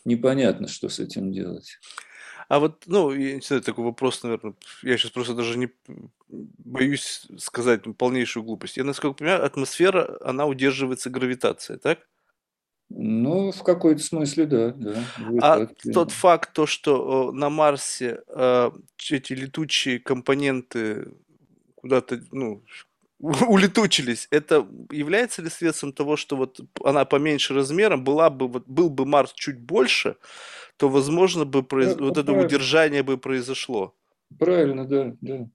[0.04, 1.78] непонятно, что с этим делать.
[2.48, 5.68] А вот, ну, я не знаю, такой вопрос, наверное, я сейчас просто даже не
[6.28, 8.76] боюсь сказать полнейшую глупость.
[8.76, 12.00] Я, насколько понимаю, атмосфера, она удерживается гравитацией, так?
[12.88, 14.70] Ну, в какой-то смысле, да.
[14.76, 15.04] да
[15.40, 18.70] а тот факт, то, что на Марсе э,
[19.10, 21.12] эти летучие компоненты
[21.74, 22.62] куда-то, ну,
[23.18, 28.90] улетучились, это является ли следствием того, что вот она поменьше размером, была бы, вот, был
[28.90, 30.16] бы Марс чуть больше,
[30.76, 31.94] то, возможно, бы произ...
[31.94, 33.94] да, вот это удержание бы произошло?
[34.38, 35.48] Правильно, да, да.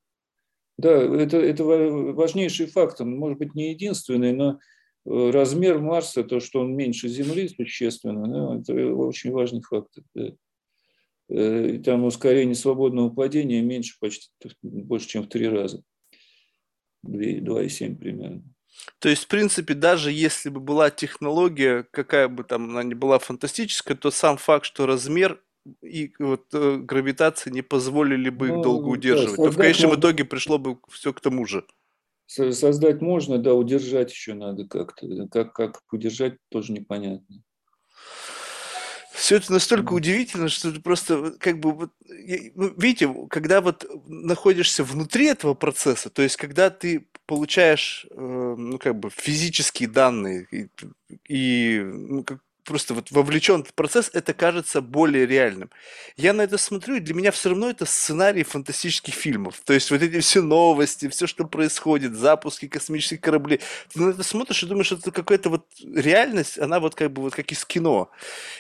[0.78, 4.60] Да, это, это важнейший фактор, может быть, не единственный, но
[5.06, 10.04] э, размер Марса, то, что он меньше Земли существенно, да, это очень важный фактор.
[10.16, 10.32] Да.
[11.30, 14.30] Э, и там ускорение свободного падения меньше почти,
[14.64, 15.84] больше, чем в три раза.
[17.06, 18.44] 2,7 примерно.
[19.00, 23.20] То есть, в принципе, даже если бы была технология, какая бы там она ни была
[23.20, 25.42] фантастическая, то сам факт, что размер
[25.84, 29.90] и вот э, гравитация не позволили бы их ну, долго удерживать, да, то в конечном
[29.90, 30.00] можно...
[30.00, 31.66] итоге пришло бы все к тому же.
[32.26, 35.28] Создать можно, да, удержать еще надо как-то.
[35.28, 37.44] Как, как удержать, тоже непонятно.
[39.22, 41.92] Все это настолько удивительно, что это просто как бы вот,
[42.56, 48.16] ну, видите, когда вот находишься внутри этого процесса, то есть когда ты получаешь э,
[48.58, 50.70] ну как бы физические данные и,
[51.28, 55.70] и ну, как, просто вот вовлечен в процесс, это кажется более реальным.
[56.18, 59.62] Я на это смотрю, и для меня все равно это сценарий фантастических фильмов.
[59.64, 63.62] То есть вот эти все новости, все, что происходит, запуски космических кораблей.
[63.94, 67.22] Ты на это смотришь и думаешь, что это какая-то вот реальность, она вот как бы
[67.22, 68.12] вот как из кино.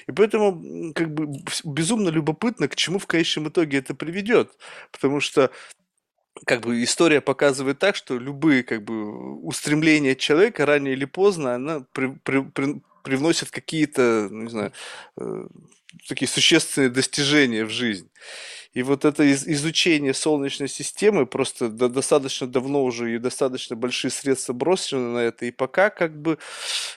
[0.07, 1.27] И поэтому как бы
[1.63, 4.51] безумно любопытно, к чему в конечном итоге это приведет.
[4.91, 5.51] Потому что
[6.45, 11.85] как бы история показывает так, что любые как бы устремления человека рано или поздно она
[11.93, 14.73] при, при, при, привносят какие-то, ну, не знаю,
[15.17, 15.47] э,
[16.07, 18.09] такие существенные достижения в жизнь.
[18.73, 24.11] И вот это из, изучение Солнечной системы, просто до, достаточно давно уже и достаточно большие
[24.11, 26.37] средства бросены на это, и пока как бы,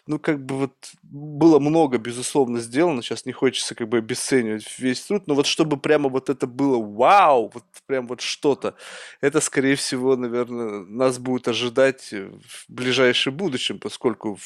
[0.07, 0.73] ну как бы вот
[1.03, 5.77] было много, безусловно, сделано, сейчас не хочется как бы обесценивать весь труд, но вот чтобы
[5.77, 8.77] прямо вот это было вау, вот прям вот что-то,
[9.21, 14.39] это, скорее всего, наверное, нас будет ожидать в ближайшем будущем, поскольку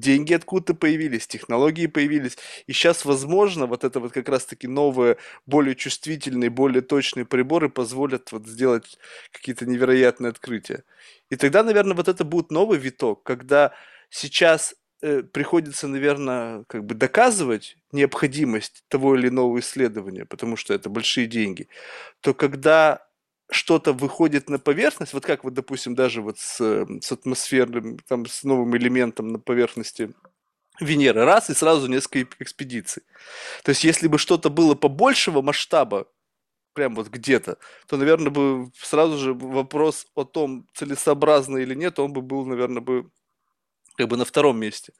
[0.00, 2.38] деньги откуда-то появились, технологии появились.
[2.66, 5.16] И сейчас, возможно, вот это вот как раз-таки новые,
[5.46, 8.98] более чувствительные, более точные приборы позволят вот сделать
[9.32, 10.84] какие-то невероятные открытия.
[11.30, 13.72] И тогда, наверное, вот это будет новый виток, когда
[14.10, 20.88] сейчас э, приходится, наверное, как бы доказывать необходимость того или иного исследования, потому что это
[20.88, 21.68] большие деньги,
[22.20, 23.07] то когда
[23.50, 28.44] что-то выходит на поверхность, вот как вот, допустим, даже вот с, с атмосферным, там, с
[28.44, 30.14] новым элементом на поверхности
[30.80, 33.02] Венеры, раз, и сразу несколько экспедиций.
[33.64, 36.06] То есть, если бы что-то было побольшего масштаба,
[36.72, 37.58] прям вот где-то,
[37.88, 42.80] то, наверное, бы сразу же вопрос о том, целесообразно или нет, он бы был, наверное,
[42.80, 43.10] бы
[43.96, 44.92] как бы на втором месте.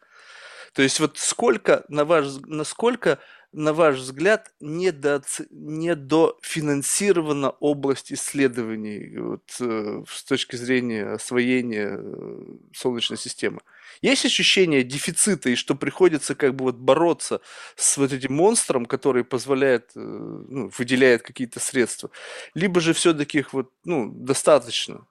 [0.73, 3.21] То есть вот сколько, на ваш, насколько
[3.53, 5.41] на ваш взгляд, недооц...
[5.51, 12.43] недофинансирована область исследований вот, э, с точки зрения освоения э,
[12.75, 13.61] Солнечной системы?
[14.03, 17.41] Есть ощущение дефицита и что приходится как бы вот бороться
[17.77, 22.11] с вот этим монстром, который позволяет, э, ну, выделяет какие-то средства?
[22.55, 25.07] Либо же все-таки их вот, ну, достаточно?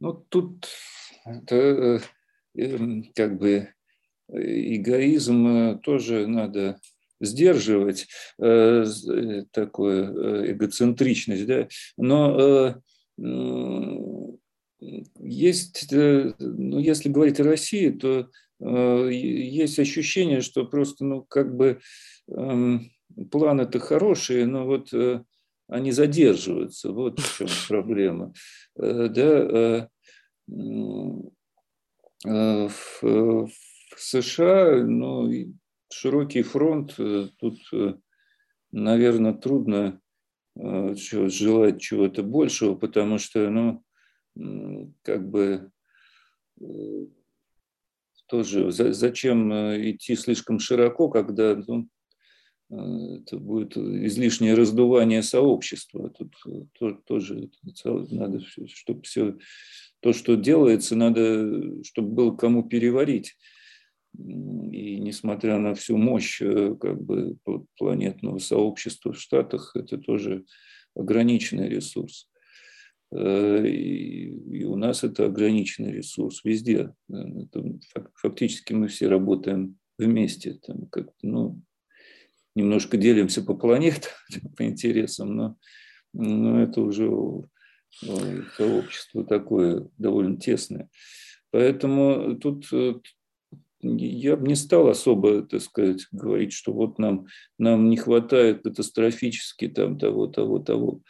[0.00, 0.68] Ну, тут
[1.24, 2.02] это,
[2.54, 3.72] эм, как бы
[4.30, 6.80] эгоизм э, тоже надо
[7.20, 8.06] сдерживать,
[8.38, 12.80] э, э, такую эгоцентричность, да, но
[15.18, 18.28] есть, ну, если говорить о России, то
[18.60, 21.80] есть ощущение, что просто, ну, как бы
[22.30, 22.92] эм,
[23.32, 24.92] планы-то хорошие, но вот
[25.68, 28.32] они задерживаются, вот в чем проблема.
[28.76, 29.88] Да,
[32.24, 33.48] в
[33.98, 35.30] США, ну,
[35.92, 37.94] широкий фронт, э, тут, э,
[38.72, 40.00] наверное, трудно
[40.56, 43.84] э, желать чего-то большего, потому что, ну,
[45.02, 45.72] как бы
[48.26, 51.88] тоже зачем идти слишком широко, когда ну,
[52.70, 56.10] это будет излишнее раздувание сообщества.
[56.10, 57.50] Тут тоже
[57.84, 59.38] надо, чтобы все
[60.00, 63.36] то, что делается, надо, чтобы было кому переварить.
[64.16, 67.36] И несмотря на всю мощь э, как бы,
[67.76, 70.44] планетного сообщества в Штатах, это тоже
[70.94, 72.28] ограниченный ресурс.
[73.12, 76.92] Э, и, у нас это ограниченный ресурс везде.
[77.08, 77.64] Это,
[78.14, 80.54] фактически мы все работаем вместе.
[80.54, 81.60] Там как ну,
[82.54, 84.12] немножко делимся по планетам,
[84.56, 85.56] по интересам, но,
[86.12, 87.08] но это уже
[88.56, 90.88] сообщество такое довольно тесное.
[91.50, 92.66] Поэтому тут
[93.80, 97.26] я бы не стал особо, так сказать, говорить, что вот нам,
[97.58, 101.00] нам не хватает катастрофически там того, того, того.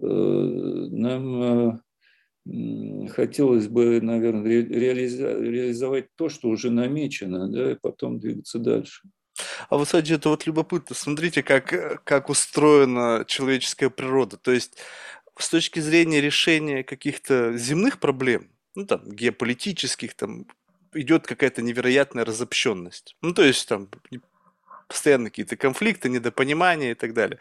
[0.00, 1.80] Э, нам
[3.08, 9.02] хотелось бы, наверное, реализовать то, что уже намечено, да, и потом двигаться дальше.
[9.68, 10.96] А вот, кстати, это вот любопытно.
[10.96, 14.36] Смотрите, как, как устроена человеческая природа.
[14.36, 14.78] То есть
[15.38, 20.46] с точки зрения решения каких-то земных проблем, ну там геополитических, там
[20.94, 23.16] идет какая-то невероятная разобщенность.
[23.22, 23.88] Ну то есть там
[24.88, 27.38] постоянно какие-то конфликты, недопонимания и так далее.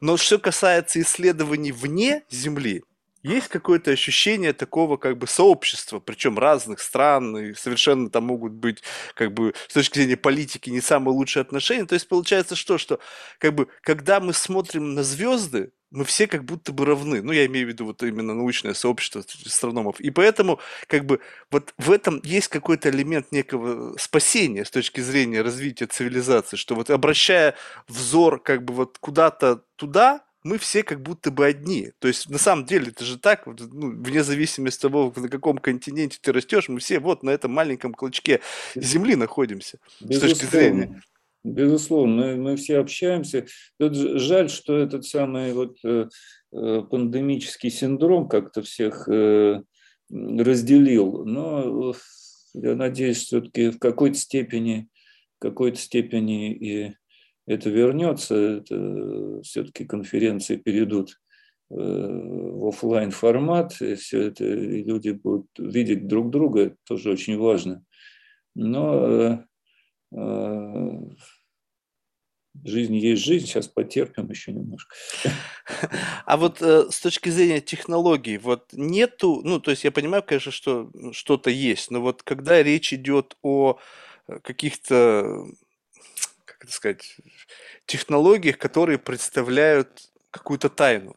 [0.00, 2.84] Но что касается исследований вне Земли,
[3.24, 8.82] есть какое-то ощущение такого как бы сообщества, причем разных стран, и совершенно там могут быть
[9.14, 11.86] как бы с точки зрения политики не самые лучшие отношения.
[11.86, 13.00] То есть получается что, что
[13.38, 17.22] как бы когда мы смотрим на звезды, мы все как будто бы равны.
[17.22, 20.00] Ну, я имею в виду вот именно научное сообщество астрономов.
[20.00, 20.58] И поэтому,
[20.88, 26.56] как бы, вот в этом есть какой-то элемент некого спасения с точки зрения развития цивилизации,
[26.56, 27.54] что вот обращая
[27.86, 31.92] взор как бы вот куда-то туда, мы все как будто бы одни.
[32.00, 35.58] То есть, на самом деле, это же так, ну, вне зависимости от того, на каком
[35.58, 38.40] континенте ты растешь, мы все вот на этом маленьком клочке
[38.74, 39.78] земли находимся.
[40.00, 40.34] Безусловно.
[40.34, 41.02] С точки зрения.
[41.44, 43.44] Безусловно, мы, все общаемся.
[43.78, 46.08] Тут жаль, что этот самый вот э,
[46.52, 49.62] э пандемический синдром как-то всех э,
[50.10, 51.26] разделил.
[51.26, 51.94] Но
[52.54, 54.88] я надеюсь, все-таки в какой-то степени,
[55.36, 56.94] в какой-то степени и
[57.46, 61.20] это вернется, это все-таки конференции перейдут
[61.68, 67.36] в офлайн формат, и все это и люди будут видеть друг друга, это тоже очень
[67.36, 67.84] важно.
[68.54, 69.44] Но
[72.62, 74.94] жизнь есть жизнь, сейчас потерпим еще немножко.
[76.26, 80.52] А вот э, с точки зрения технологий, вот нету, ну, то есть я понимаю, конечно,
[80.52, 83.78] что что-то есть, но вот когда речь идет о
[84.42, 85.46] каких-то
[86.64, 87.16] это сказать,
[87.86, 91.16] технологиях, которые представляют какую-то тайну.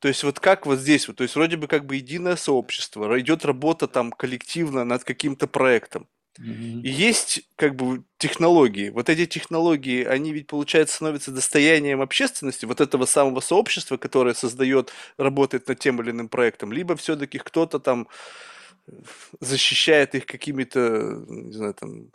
[0.00, 3.18] То есть вот как вот здесь, вот, то есть вроде бы как бы единое сообщество,
[3.20, 6.06] идет работа там коллективно над каким-то проектом.
[6.38, 6.82] Mm-hmm.
[6.82, 8.90] И есть как бы технологии.
[8.90, 14.92] Вот эти технологии, они ведь, получается, становятся достоянием общественности, вот этого самого сообщества, которое создает,
[15.16, 18.08] работает над тем или иным проектом, либо все-таки кто-то там
[19.40, 22.10] защищает их какими-то, не знаю, там,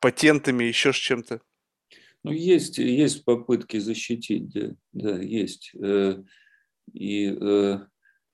[0.00, 1.40] патентами, еще с чем-то.
[2.22, 5.72] Ну, есть, есть попытки защитить, да, да есть.
[5.74, 6.22] Э,
[6.92, 7.78] и э,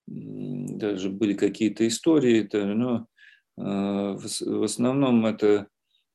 [0.07, 3.05] даже были какие-то истории, но э,
[3.56, 5.68] в основном это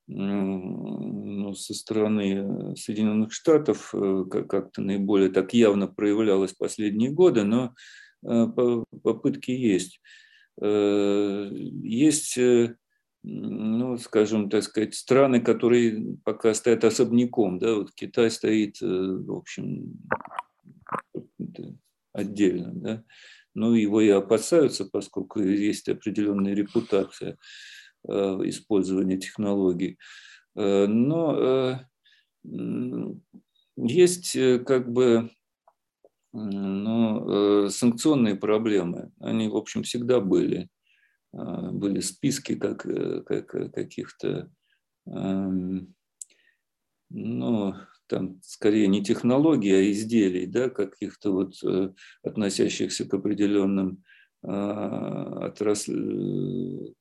[0.07, 3.93] ну, со стороны Соединенных Штатов
[4.29, 7.73] как-то наиболее так явно проявлялось последние годы, но
[8.21, 10.01] попытки есть.
[10.61, 12.37] Есть
[13.23, 19.31] ну, скажем, так сказать, страны, которые пока стоят особняком, да, вот Китай стоит, э, в
[19.31, 19.99] общем,
[22.13, 23.03] отдельно, да,
[23.53, 27.37] но его и опасаются, поскольку есть определенная репутация
[28.07, 28.13] э,
[28.45, 29.97] использования технологий.
[30.55, 31.79] Э, но
[33.77, 35.29] есть как бы
[36.33, 40.69] ну, санкционные проблемы, они, в общем, всегда были.
[41.33, 44.51] Были списки как, э, как э, каких-то,
[45.05, 45.95] эм,
[47.09, 47.73] ну,
[48.11, 51.93] там скорее не технологий, а изделий, да, каких-то вот э,
[52.23, 54.03] относящихся к определенным
[54.43, 56.93] а, отраслям,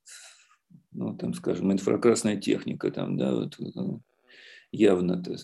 [0.93, 3.59] ну, там, скажем, инфракрасная техника, там, да, вот,
[4.71, 5.37] явно -то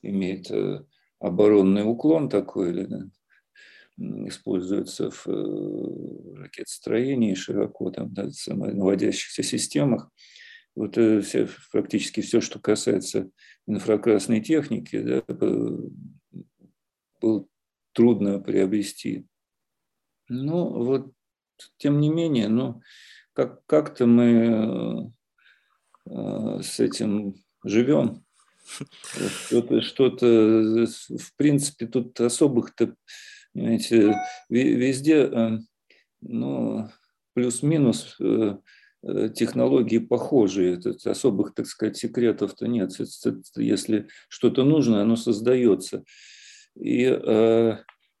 [0.00, 0.50] имеет
[1.18, 3.02] оборонный уклон такой, или, да,
[4.26, 10.10] используется в э, ракетостроении широко, там, да, в наводящихся системах.
[10.80, 13.30] Вот э, все, практически все, что касается
[13.66, 15.22] инфракрасной техники, да,
[17.20, 17.46] было
[17.92, 19.26] трудно приобрести.
[20.28, 21.12] Ну, вот,
[21.76, 22.80] тем не менее, ну,
[23.34, 25.12] как, как-то мы
[26.08, 28.24] э, с этим живем.
[29.48, 32.94] Что-то, что-то, в принципе, тут особых-то
[33.52, 34.14] Понимаете,
[34.48, 35.58] везде э,
[36.20, 36.88] ну,
[37.34, 38.56] плюс-минус э, э,
[39.02, 42.92] технологии похожие, особых, так сказать, секретов-то нет.
[43.56, 46.04] Если что-то нужно, оно создается.
[46.78, 47.08] И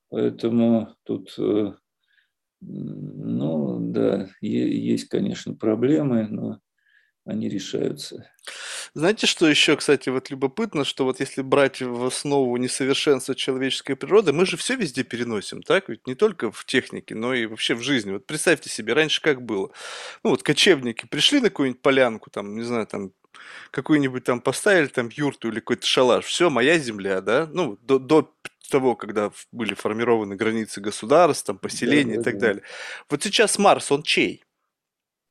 [0.08, 1.34] поэтому тут,
[2.60, 6.60] ну да, есть, конечно, проблемы, но
[7.24, 8.26] они решаются.
[8.94, 14.32] Знаете, что еще, кстати, вот любопытно, что вот если брать в основу несовершенство человеческой природы,
[14.32, 15.88] мы же все везде переносим, так?
[15.88, 18.12] Ведь не только в технике, но и вообще в жизни.
[18.12, 19.70] Вот представьте себе, раньше как было?
[20.24, 23.12] Ну вот кочевники пришли на какую-нибудь полянку, там, не знаю, там
[23.70, 28.34] какую-нибудь там поставили там юрту или какой-то шалаш, все, моя земля, да, ну, до, до
[28.70, 32.46] того, когда были формированы границы государств, там, поселений да, и так да.
[32.46, 32.62] далее.
[33.08, 34.44] Вот сейчас Марс, он чей?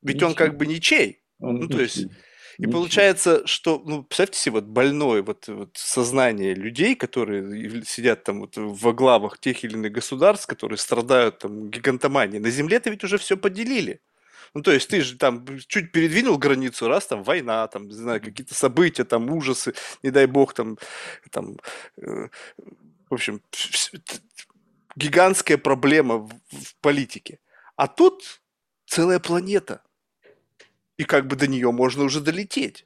[0.02, 0.27] Ведь ничей.
[0.27, 1.23] он как бы ничей.
[1.40, 1.76] Он ну, ничей.
[1.76, 2.07] то есть...
[2.60, 2.73] И Ничего.
[2.73, 8.57] получается, что, ну, представьте себе, вот больное вот, вот сознание людей, которые сидят там вот
[8.57, 12.41] во главах тех или иных государств, которые страдают там гигантоманией.
[12.41, 14.02] На Земле-то ведь уже все поделили.
[14.53, 18.19] Ну, то есть ты же там чуть передвинул границу, раз там война, там, не знаю,
[18.19, 19.73] какие-то события, там ужасы,
[20.03, 20.77] не дай бог, там,
[21.31, 21.56] там
[21.95, 22.27] э,
[23.10, 23.41] в общем,
[24.98, 27.40] гигантская проблема в, в политике.
[27.77, 28.41] А тут
[28.86, 29.81] целая планета.
[30.99, 32.85] И как бы до нее можно уже долететь.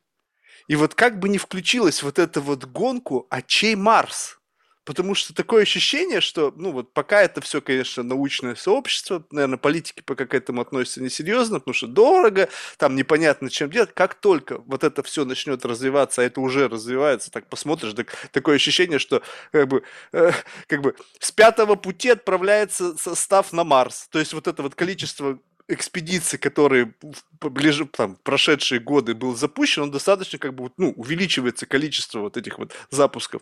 [0.67, 4.37] И вот как бы не включилась вот эта вот гонку, а чей Марс?
[4.85, 10.03] Потому что такое ощущение, что, ну вот пока это все, конечно, научное сообщество, наверное, политики
[10.05, 13.95] пока к этому относятся несерьезно, потому что дорого, там непонятно, чем делать.
[13.95, 18.57] Как только вот это все начнет развиваться, а это уже развивается, так посмотришь, так, такое
[18.57, 20.33] ощущение, что как бы, э,
[20.67, 24.07] как бы с пятого пути отправляется состав на Марс.
[24.11, 26.93] То есть вот это вот количество экспедиций, которые
[27.41, 32.57] ближе, там, прошедшие годы был запущен, он достаточно как бы ну, увеличивается количество вот этих
[32.59, 33.41] вот запусков.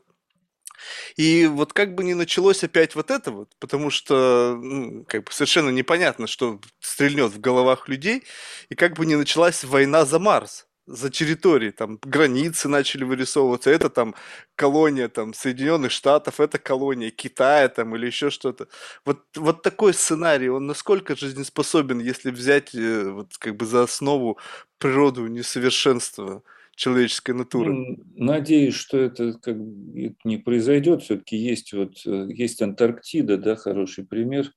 [1.15, 5.31] И вот как бы не началось опять вот это вот, потому что ну, как бы
[5.31, 8.23] совершенно непонятно, что стрельнет в головах людей,
[8.69, 13.89] и как бы не началась война за Марс за территории, там границы начали вырисовываться, это
[13.89, 14.15] там
[14.55, 18.67] колония там Соединенных Штатов, это колония Китая там или еще что-то.
[19.05, 24.37] Вот, вот такой сценарий, он насколько жизнеспособен, если взять э, вот как бы за основу
[24.77, 26.43] природу несовершенства?
[26.73, 27.73] человеческой натуры.
[27.73, 31.03] Ну, надеюсь, что это как бы не произойдет.
[31.03, 34.51] Все-таки есть вот э, есть Антарктида, да, хороший пример.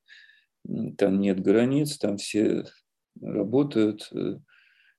[0.96, 2.64] Там нет границ, там все
[3.20, 4.10] работают.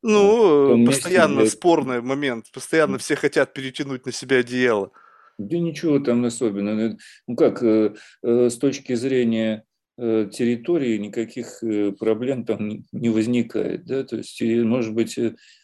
[0.08, 4.92] Э, ну, постоянно месте, спорный момент, постоянно все хотят перетянуть на себя одеяло.
[5.38, 6.98] Да ничего там особенного.
[7.28, 9.64] Ну как, э, с точки зрения
[9.98, 11.64] территории никаких
[11.98, 13.86] проблем там не возникает.
[13.86, 14.04] Да?
[14.04, 15.18] То есть, может быть,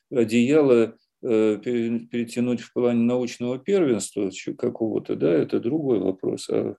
[0.10, 6.50] одеяло Э, перетянуть в плане научного первенства какого-то, да, это другой вопрос.
[6.50, 6.78] А,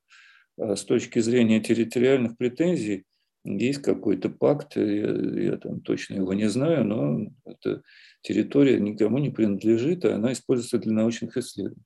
[0.58, 3.04] а с точки зрения территориальных претензий
[3.44, 7.82] есть какой-то пакт, я, я там точно его не знаю, но эта
[8.22, 11.82] территория никому не принадлежит, а она используется для научных исследований.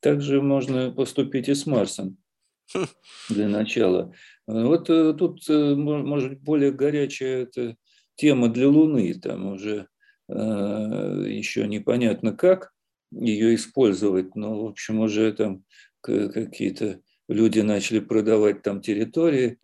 [0.00, 2.18] Также можно поступить и с Марсом
[3.28, 4.12] для начала.
[4.46, 7.76] Вот э, тут, э, может более горячая эта
[8.16, 9.88] тема для Луны, там уже
[10.28, 12.72] Э, еще непонятно как
[13.10, 15.64] ее использовать, но, в общем, уже там
[16.00, 19.58] какие-то люди начали продавать там территории,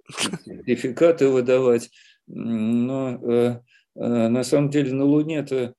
[0.45, 1.91] сертификаты выдавать.
[2.27, 3.61] Но э,
[3.97, 5.75] э, на самом деле на Луне это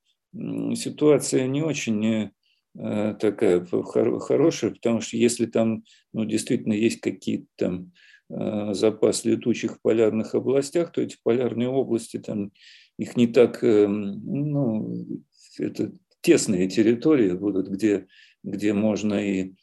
[0.75, 2.31] ситуация не очень
[2.73, 5.83] такая хорошая, потому что если там
[6.13, 7.91] ну, действительно есть какие-то там
[8.29, 12.53] запас летучих в полярных областях, то эти полярные области там
[13.01, 15.19] их не так, эм, ну,
[15.57, 15.91] это
[16.21, 18.07] тесные территории будут, где,
[18.43, 19.53] где можно и, э,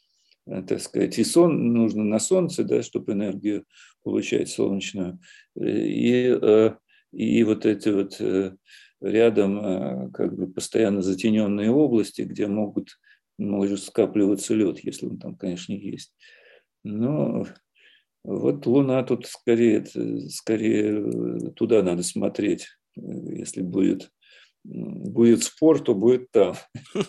[0.67, 3.65] так сказать, и сон, нужно на солнце, да, чтобы энергию
[4.03, 5.19] получать солнечную,
[5.55, 6.71] и, э,
[7.11, 8.55] и вот эти вот э,
[9.01, 12.99] рядом как бы постоянно затененные области, где могут,
[13.37, 16.13] может скапливаться лед, если он там, конечно, есть.
[16.83, 17.45] Но
[18.23, 19.85] вот Луна тут скорее,
[20.29, 24.11] скорее туда надо смотреть если будет,
[24.63, 26.55] будет спор, то будет там.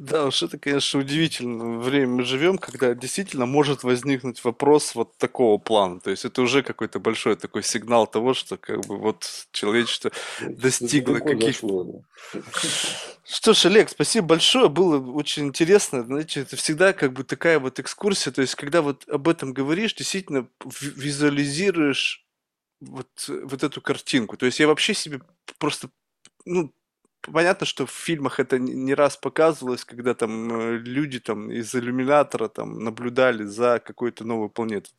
[0.00, 5.58] Да уж, это, конечно, удивительно время мы живем, когда действительно может возникнуть вопрос вот такого
[5.58, 6.00] плана.
[6.00, 10.10] То есть это уже какой-то большой такой сигнал того, что как бы вот человечество
[10.40, 12.02] достигло каких-то...
[13.26, 16.02] Что ж, Олег, спасибо большое, было очень интересно.
[16.02, 18.32] Знаете, это всегда как бы такая вот экскурсия.
[18.32, 20.48] То есть, когда вот об этом говоришь, действительно
[20.80, 22.24] визуализируешь
[22.80, 24.38] вот, вот эту картинку.
[24.38, 25.20] То есть я вообще себе
[25.58, 25.90] просто,
[26.46, 26.72] ну,
[27.22, 32.48] понятно, что в фильмах это не раз показывалось, когда там э, люди там из иллюминатора
[32.48, 34.92] там наблюдали за какой-то новой планетой.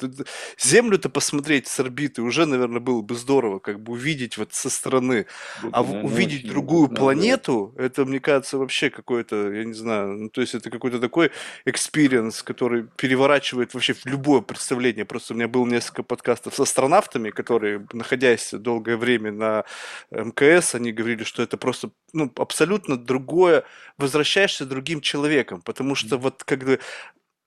[0.60, 5.26] Землю-то посмотреть с орбиты уже, наверное, было бы здорово, как бы увидеть вот со стороны.
[5.60, 7.86] Это, а наверное, увидеть другую планету, да.
[7.86, 11.32] это, мне кажется, вообще какой-то, я не знаю, ну, то есть это какой-то такой
[11.66, 15.06] experience, который переворачивает вообще любое представление.
[15.06, 19.66] Просто у меня было несколько подкастов с астронавтами, которые, находясь долгое время на
[20.12, 23.64] МКС, они говорили, что это просто ну, абсолютно другое,
[23.98, 26.80] возвращаешься другим человеком, потому что вот как бы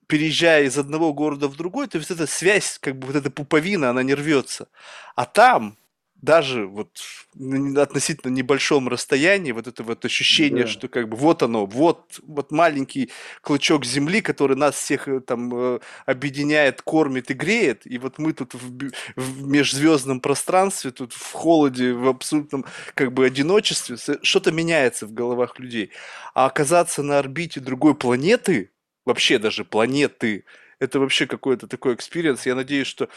[0.07, 3.89] переезжая из одного города в другой, то есть эта связь, как бы вот эта пуповина,
[3.89, 4.67] она не рвется.
[5.15, 5.77] А там
[6.21, 6.89] даже вот
[7.35, 10.69] на относительно небольшом расстоянии вот это вот ощущение, да.
[10.69, 13.11] что как бы вот оно, вот, вот маленький
[13.41, 18.33] клочок земли, который нас всех э, там э, объединяет, кормит и греет, и вот мы
[18.33, 25.05] тут в, в межзвездном пространстве, тут в холоде, в абсолютном как бы одиночестве, что-то меняется
[25.05, 25.91] в головах людей.
[26.33, 28.71] А оказаться на орбите другой планеты,
[29.05, 30.45] вообще даже планеты,
[30.79, 32.45] это вообще какой-то такой experience.
[32.45, 33.09] Я надеюсь, что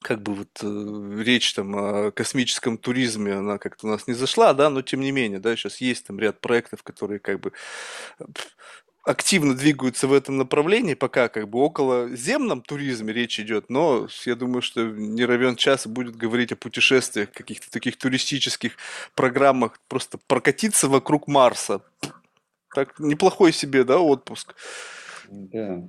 [0.00, 4.54] как бы вот э, речь там о космическом туризме, она как-то у нас не зашла,
[4.54, 7.52] да, но тем не менее, да, сейчас есть там ряд проектов, которые как бы
[9.04, 14.34] активно двигаются в этом направлении, пока как бы около земном туризме речь идет, но я
[14.34, 18.76] думаю, что не равен час будет говорить о путешествиях, каких-то таких туристических
[19.14, 21.80] программах, просто прокатиться вокруг Марса.
[22.74, 24.54] Так неплохой себе, да, отпуск.
[25.30, 25.82] Да,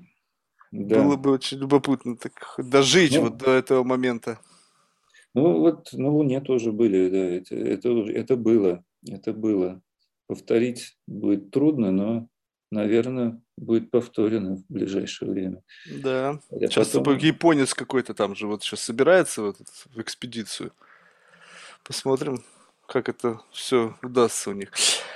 [0.71, 1.01] да.
[1.03, 4.39] Было бы очень любопытно так дожить ну, вот до этого момента.
[5.33, 9.81] Ну вот на Луне тоже были, да, это, это, это было, это было.
[10.27, 12.29] Повторить будет трудно, но,
[12.71, 15.63] наверное, будет повторено в ближайшее время.
[16.03, 16.39] Да.
[16.51, 17.17] А сейчас потом...
[17.17, 20.71] японец какой-то там же вот сейчас собирается в, этот, в экспедицию.
[21.83, 22.43] Посмотрим,
[22.87, 24.71] как это все удастся у них.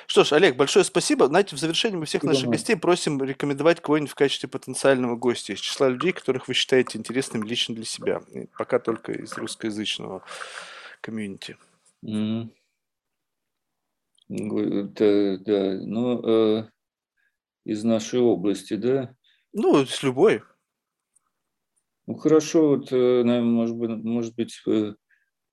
[0.07, 1.27] Что ж, Олег, большое спасибо.
[1.27, 5.59] Знаете, в завершении мы всех наших гостей просим рекомендовать кого-нибудь в качестве потенциального гостя из
[5.59, 8.21] числа людей, которых вы считаете интересными лично для себя.
[8.33, 10.23] И пока только из русскоязычного
[11.01, 11.57] комьюнити.
[12.03, 12.49] Mm.
[14.29, 15.79] Да, да.
[15.81, 16.69] Ну, э,
[17.65, 19.15] из нашей области, да?
[19.53, 20.41] Ну, с любой.
[22.07, 24.93] Ну, хорошо, вот, э, наверное, может быть, может быть э,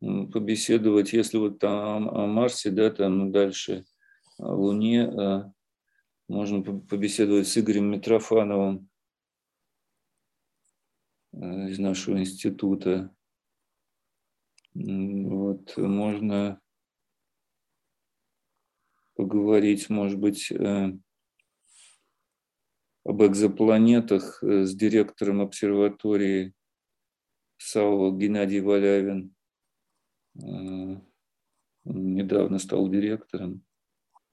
[0.00, 3.84] побеседовать, если вот там о Марсе, да, там дальше
[4.40, 5.52] Луне, э,
[6.28, 8.88] можно побеседовать с Игорем Митрофановым
[11.32, 13.14] э, из нашего института.
[14.72, 16.60] Вот, можно
[19.14, 20.98] поговорить, может быть, э,
[23.04, 26.54] об экзопланетах с директором обсерватории
[27.58, 29.34] САО Геннадий Валявин.
[31.84, 33.64] Недавно стал директором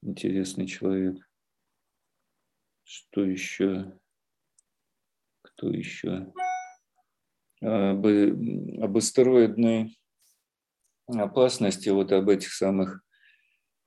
[0.01, 1.17] интересный человек.
[2.83, 3.99] Что еще?
[5.41, 6.31] Кто еще?
[7.61, 9.97] Об, об астероидной
[11.07, 13.01] опасности, вот об этих самых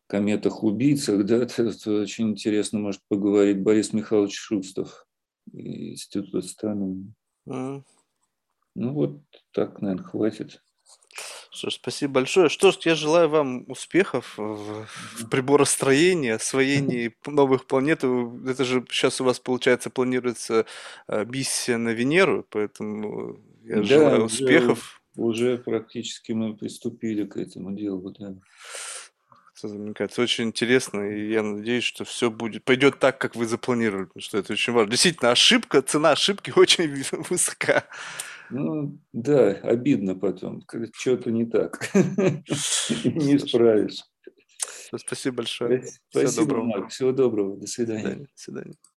[0.06, 1.70] кометах-убийцах, да, это,
[2.02, 5.06] очень интересно может поговорить Борис Михайлович Шустов,
[5.52, 7.14] Институт астрономии.
[7.48, 7.84] Mm.
[8.74, 9.22] Ну вот
[9.52, 10.62] так, наверное, хватит.
[11.60, 12.48] Что ж, спасибо большое.
[12.48, 18.02] Что ж, я желаю вам успехов в, в приборостроении, освоении новых планет.
[18.02, 20.64] Это же сейчас у вас, получается, планируется
[21.06, 25.02] э, миссия на Венеру, поэтому я да, желаю успехов.
[25.16, 28.34] Уже, уже практически мы приступили к этому делу, да.
[29.62, 34.08] Мне кажется, очень интересно, и я надеюсь, что все будет, пойдет так, как вы запланировали,
[34.16, 34.92] что это очень важно.
[34.92, 37.84] Действительно, ошибка, цена ошибки очень высока.
[38.50, 40.62] Ну, да, обидно потом,
[40.92, 41.88] что-то не так.
[41.94, 44.02] Не исправишь.
[44.96, 45.84] Спасибо большое.
[46.10, 46.90] Спасибо, Марк.
[46.90, 47.56] Всего доброго.
[47.56, 48.16] До свидания.
[48.16, 48.74] До свидания.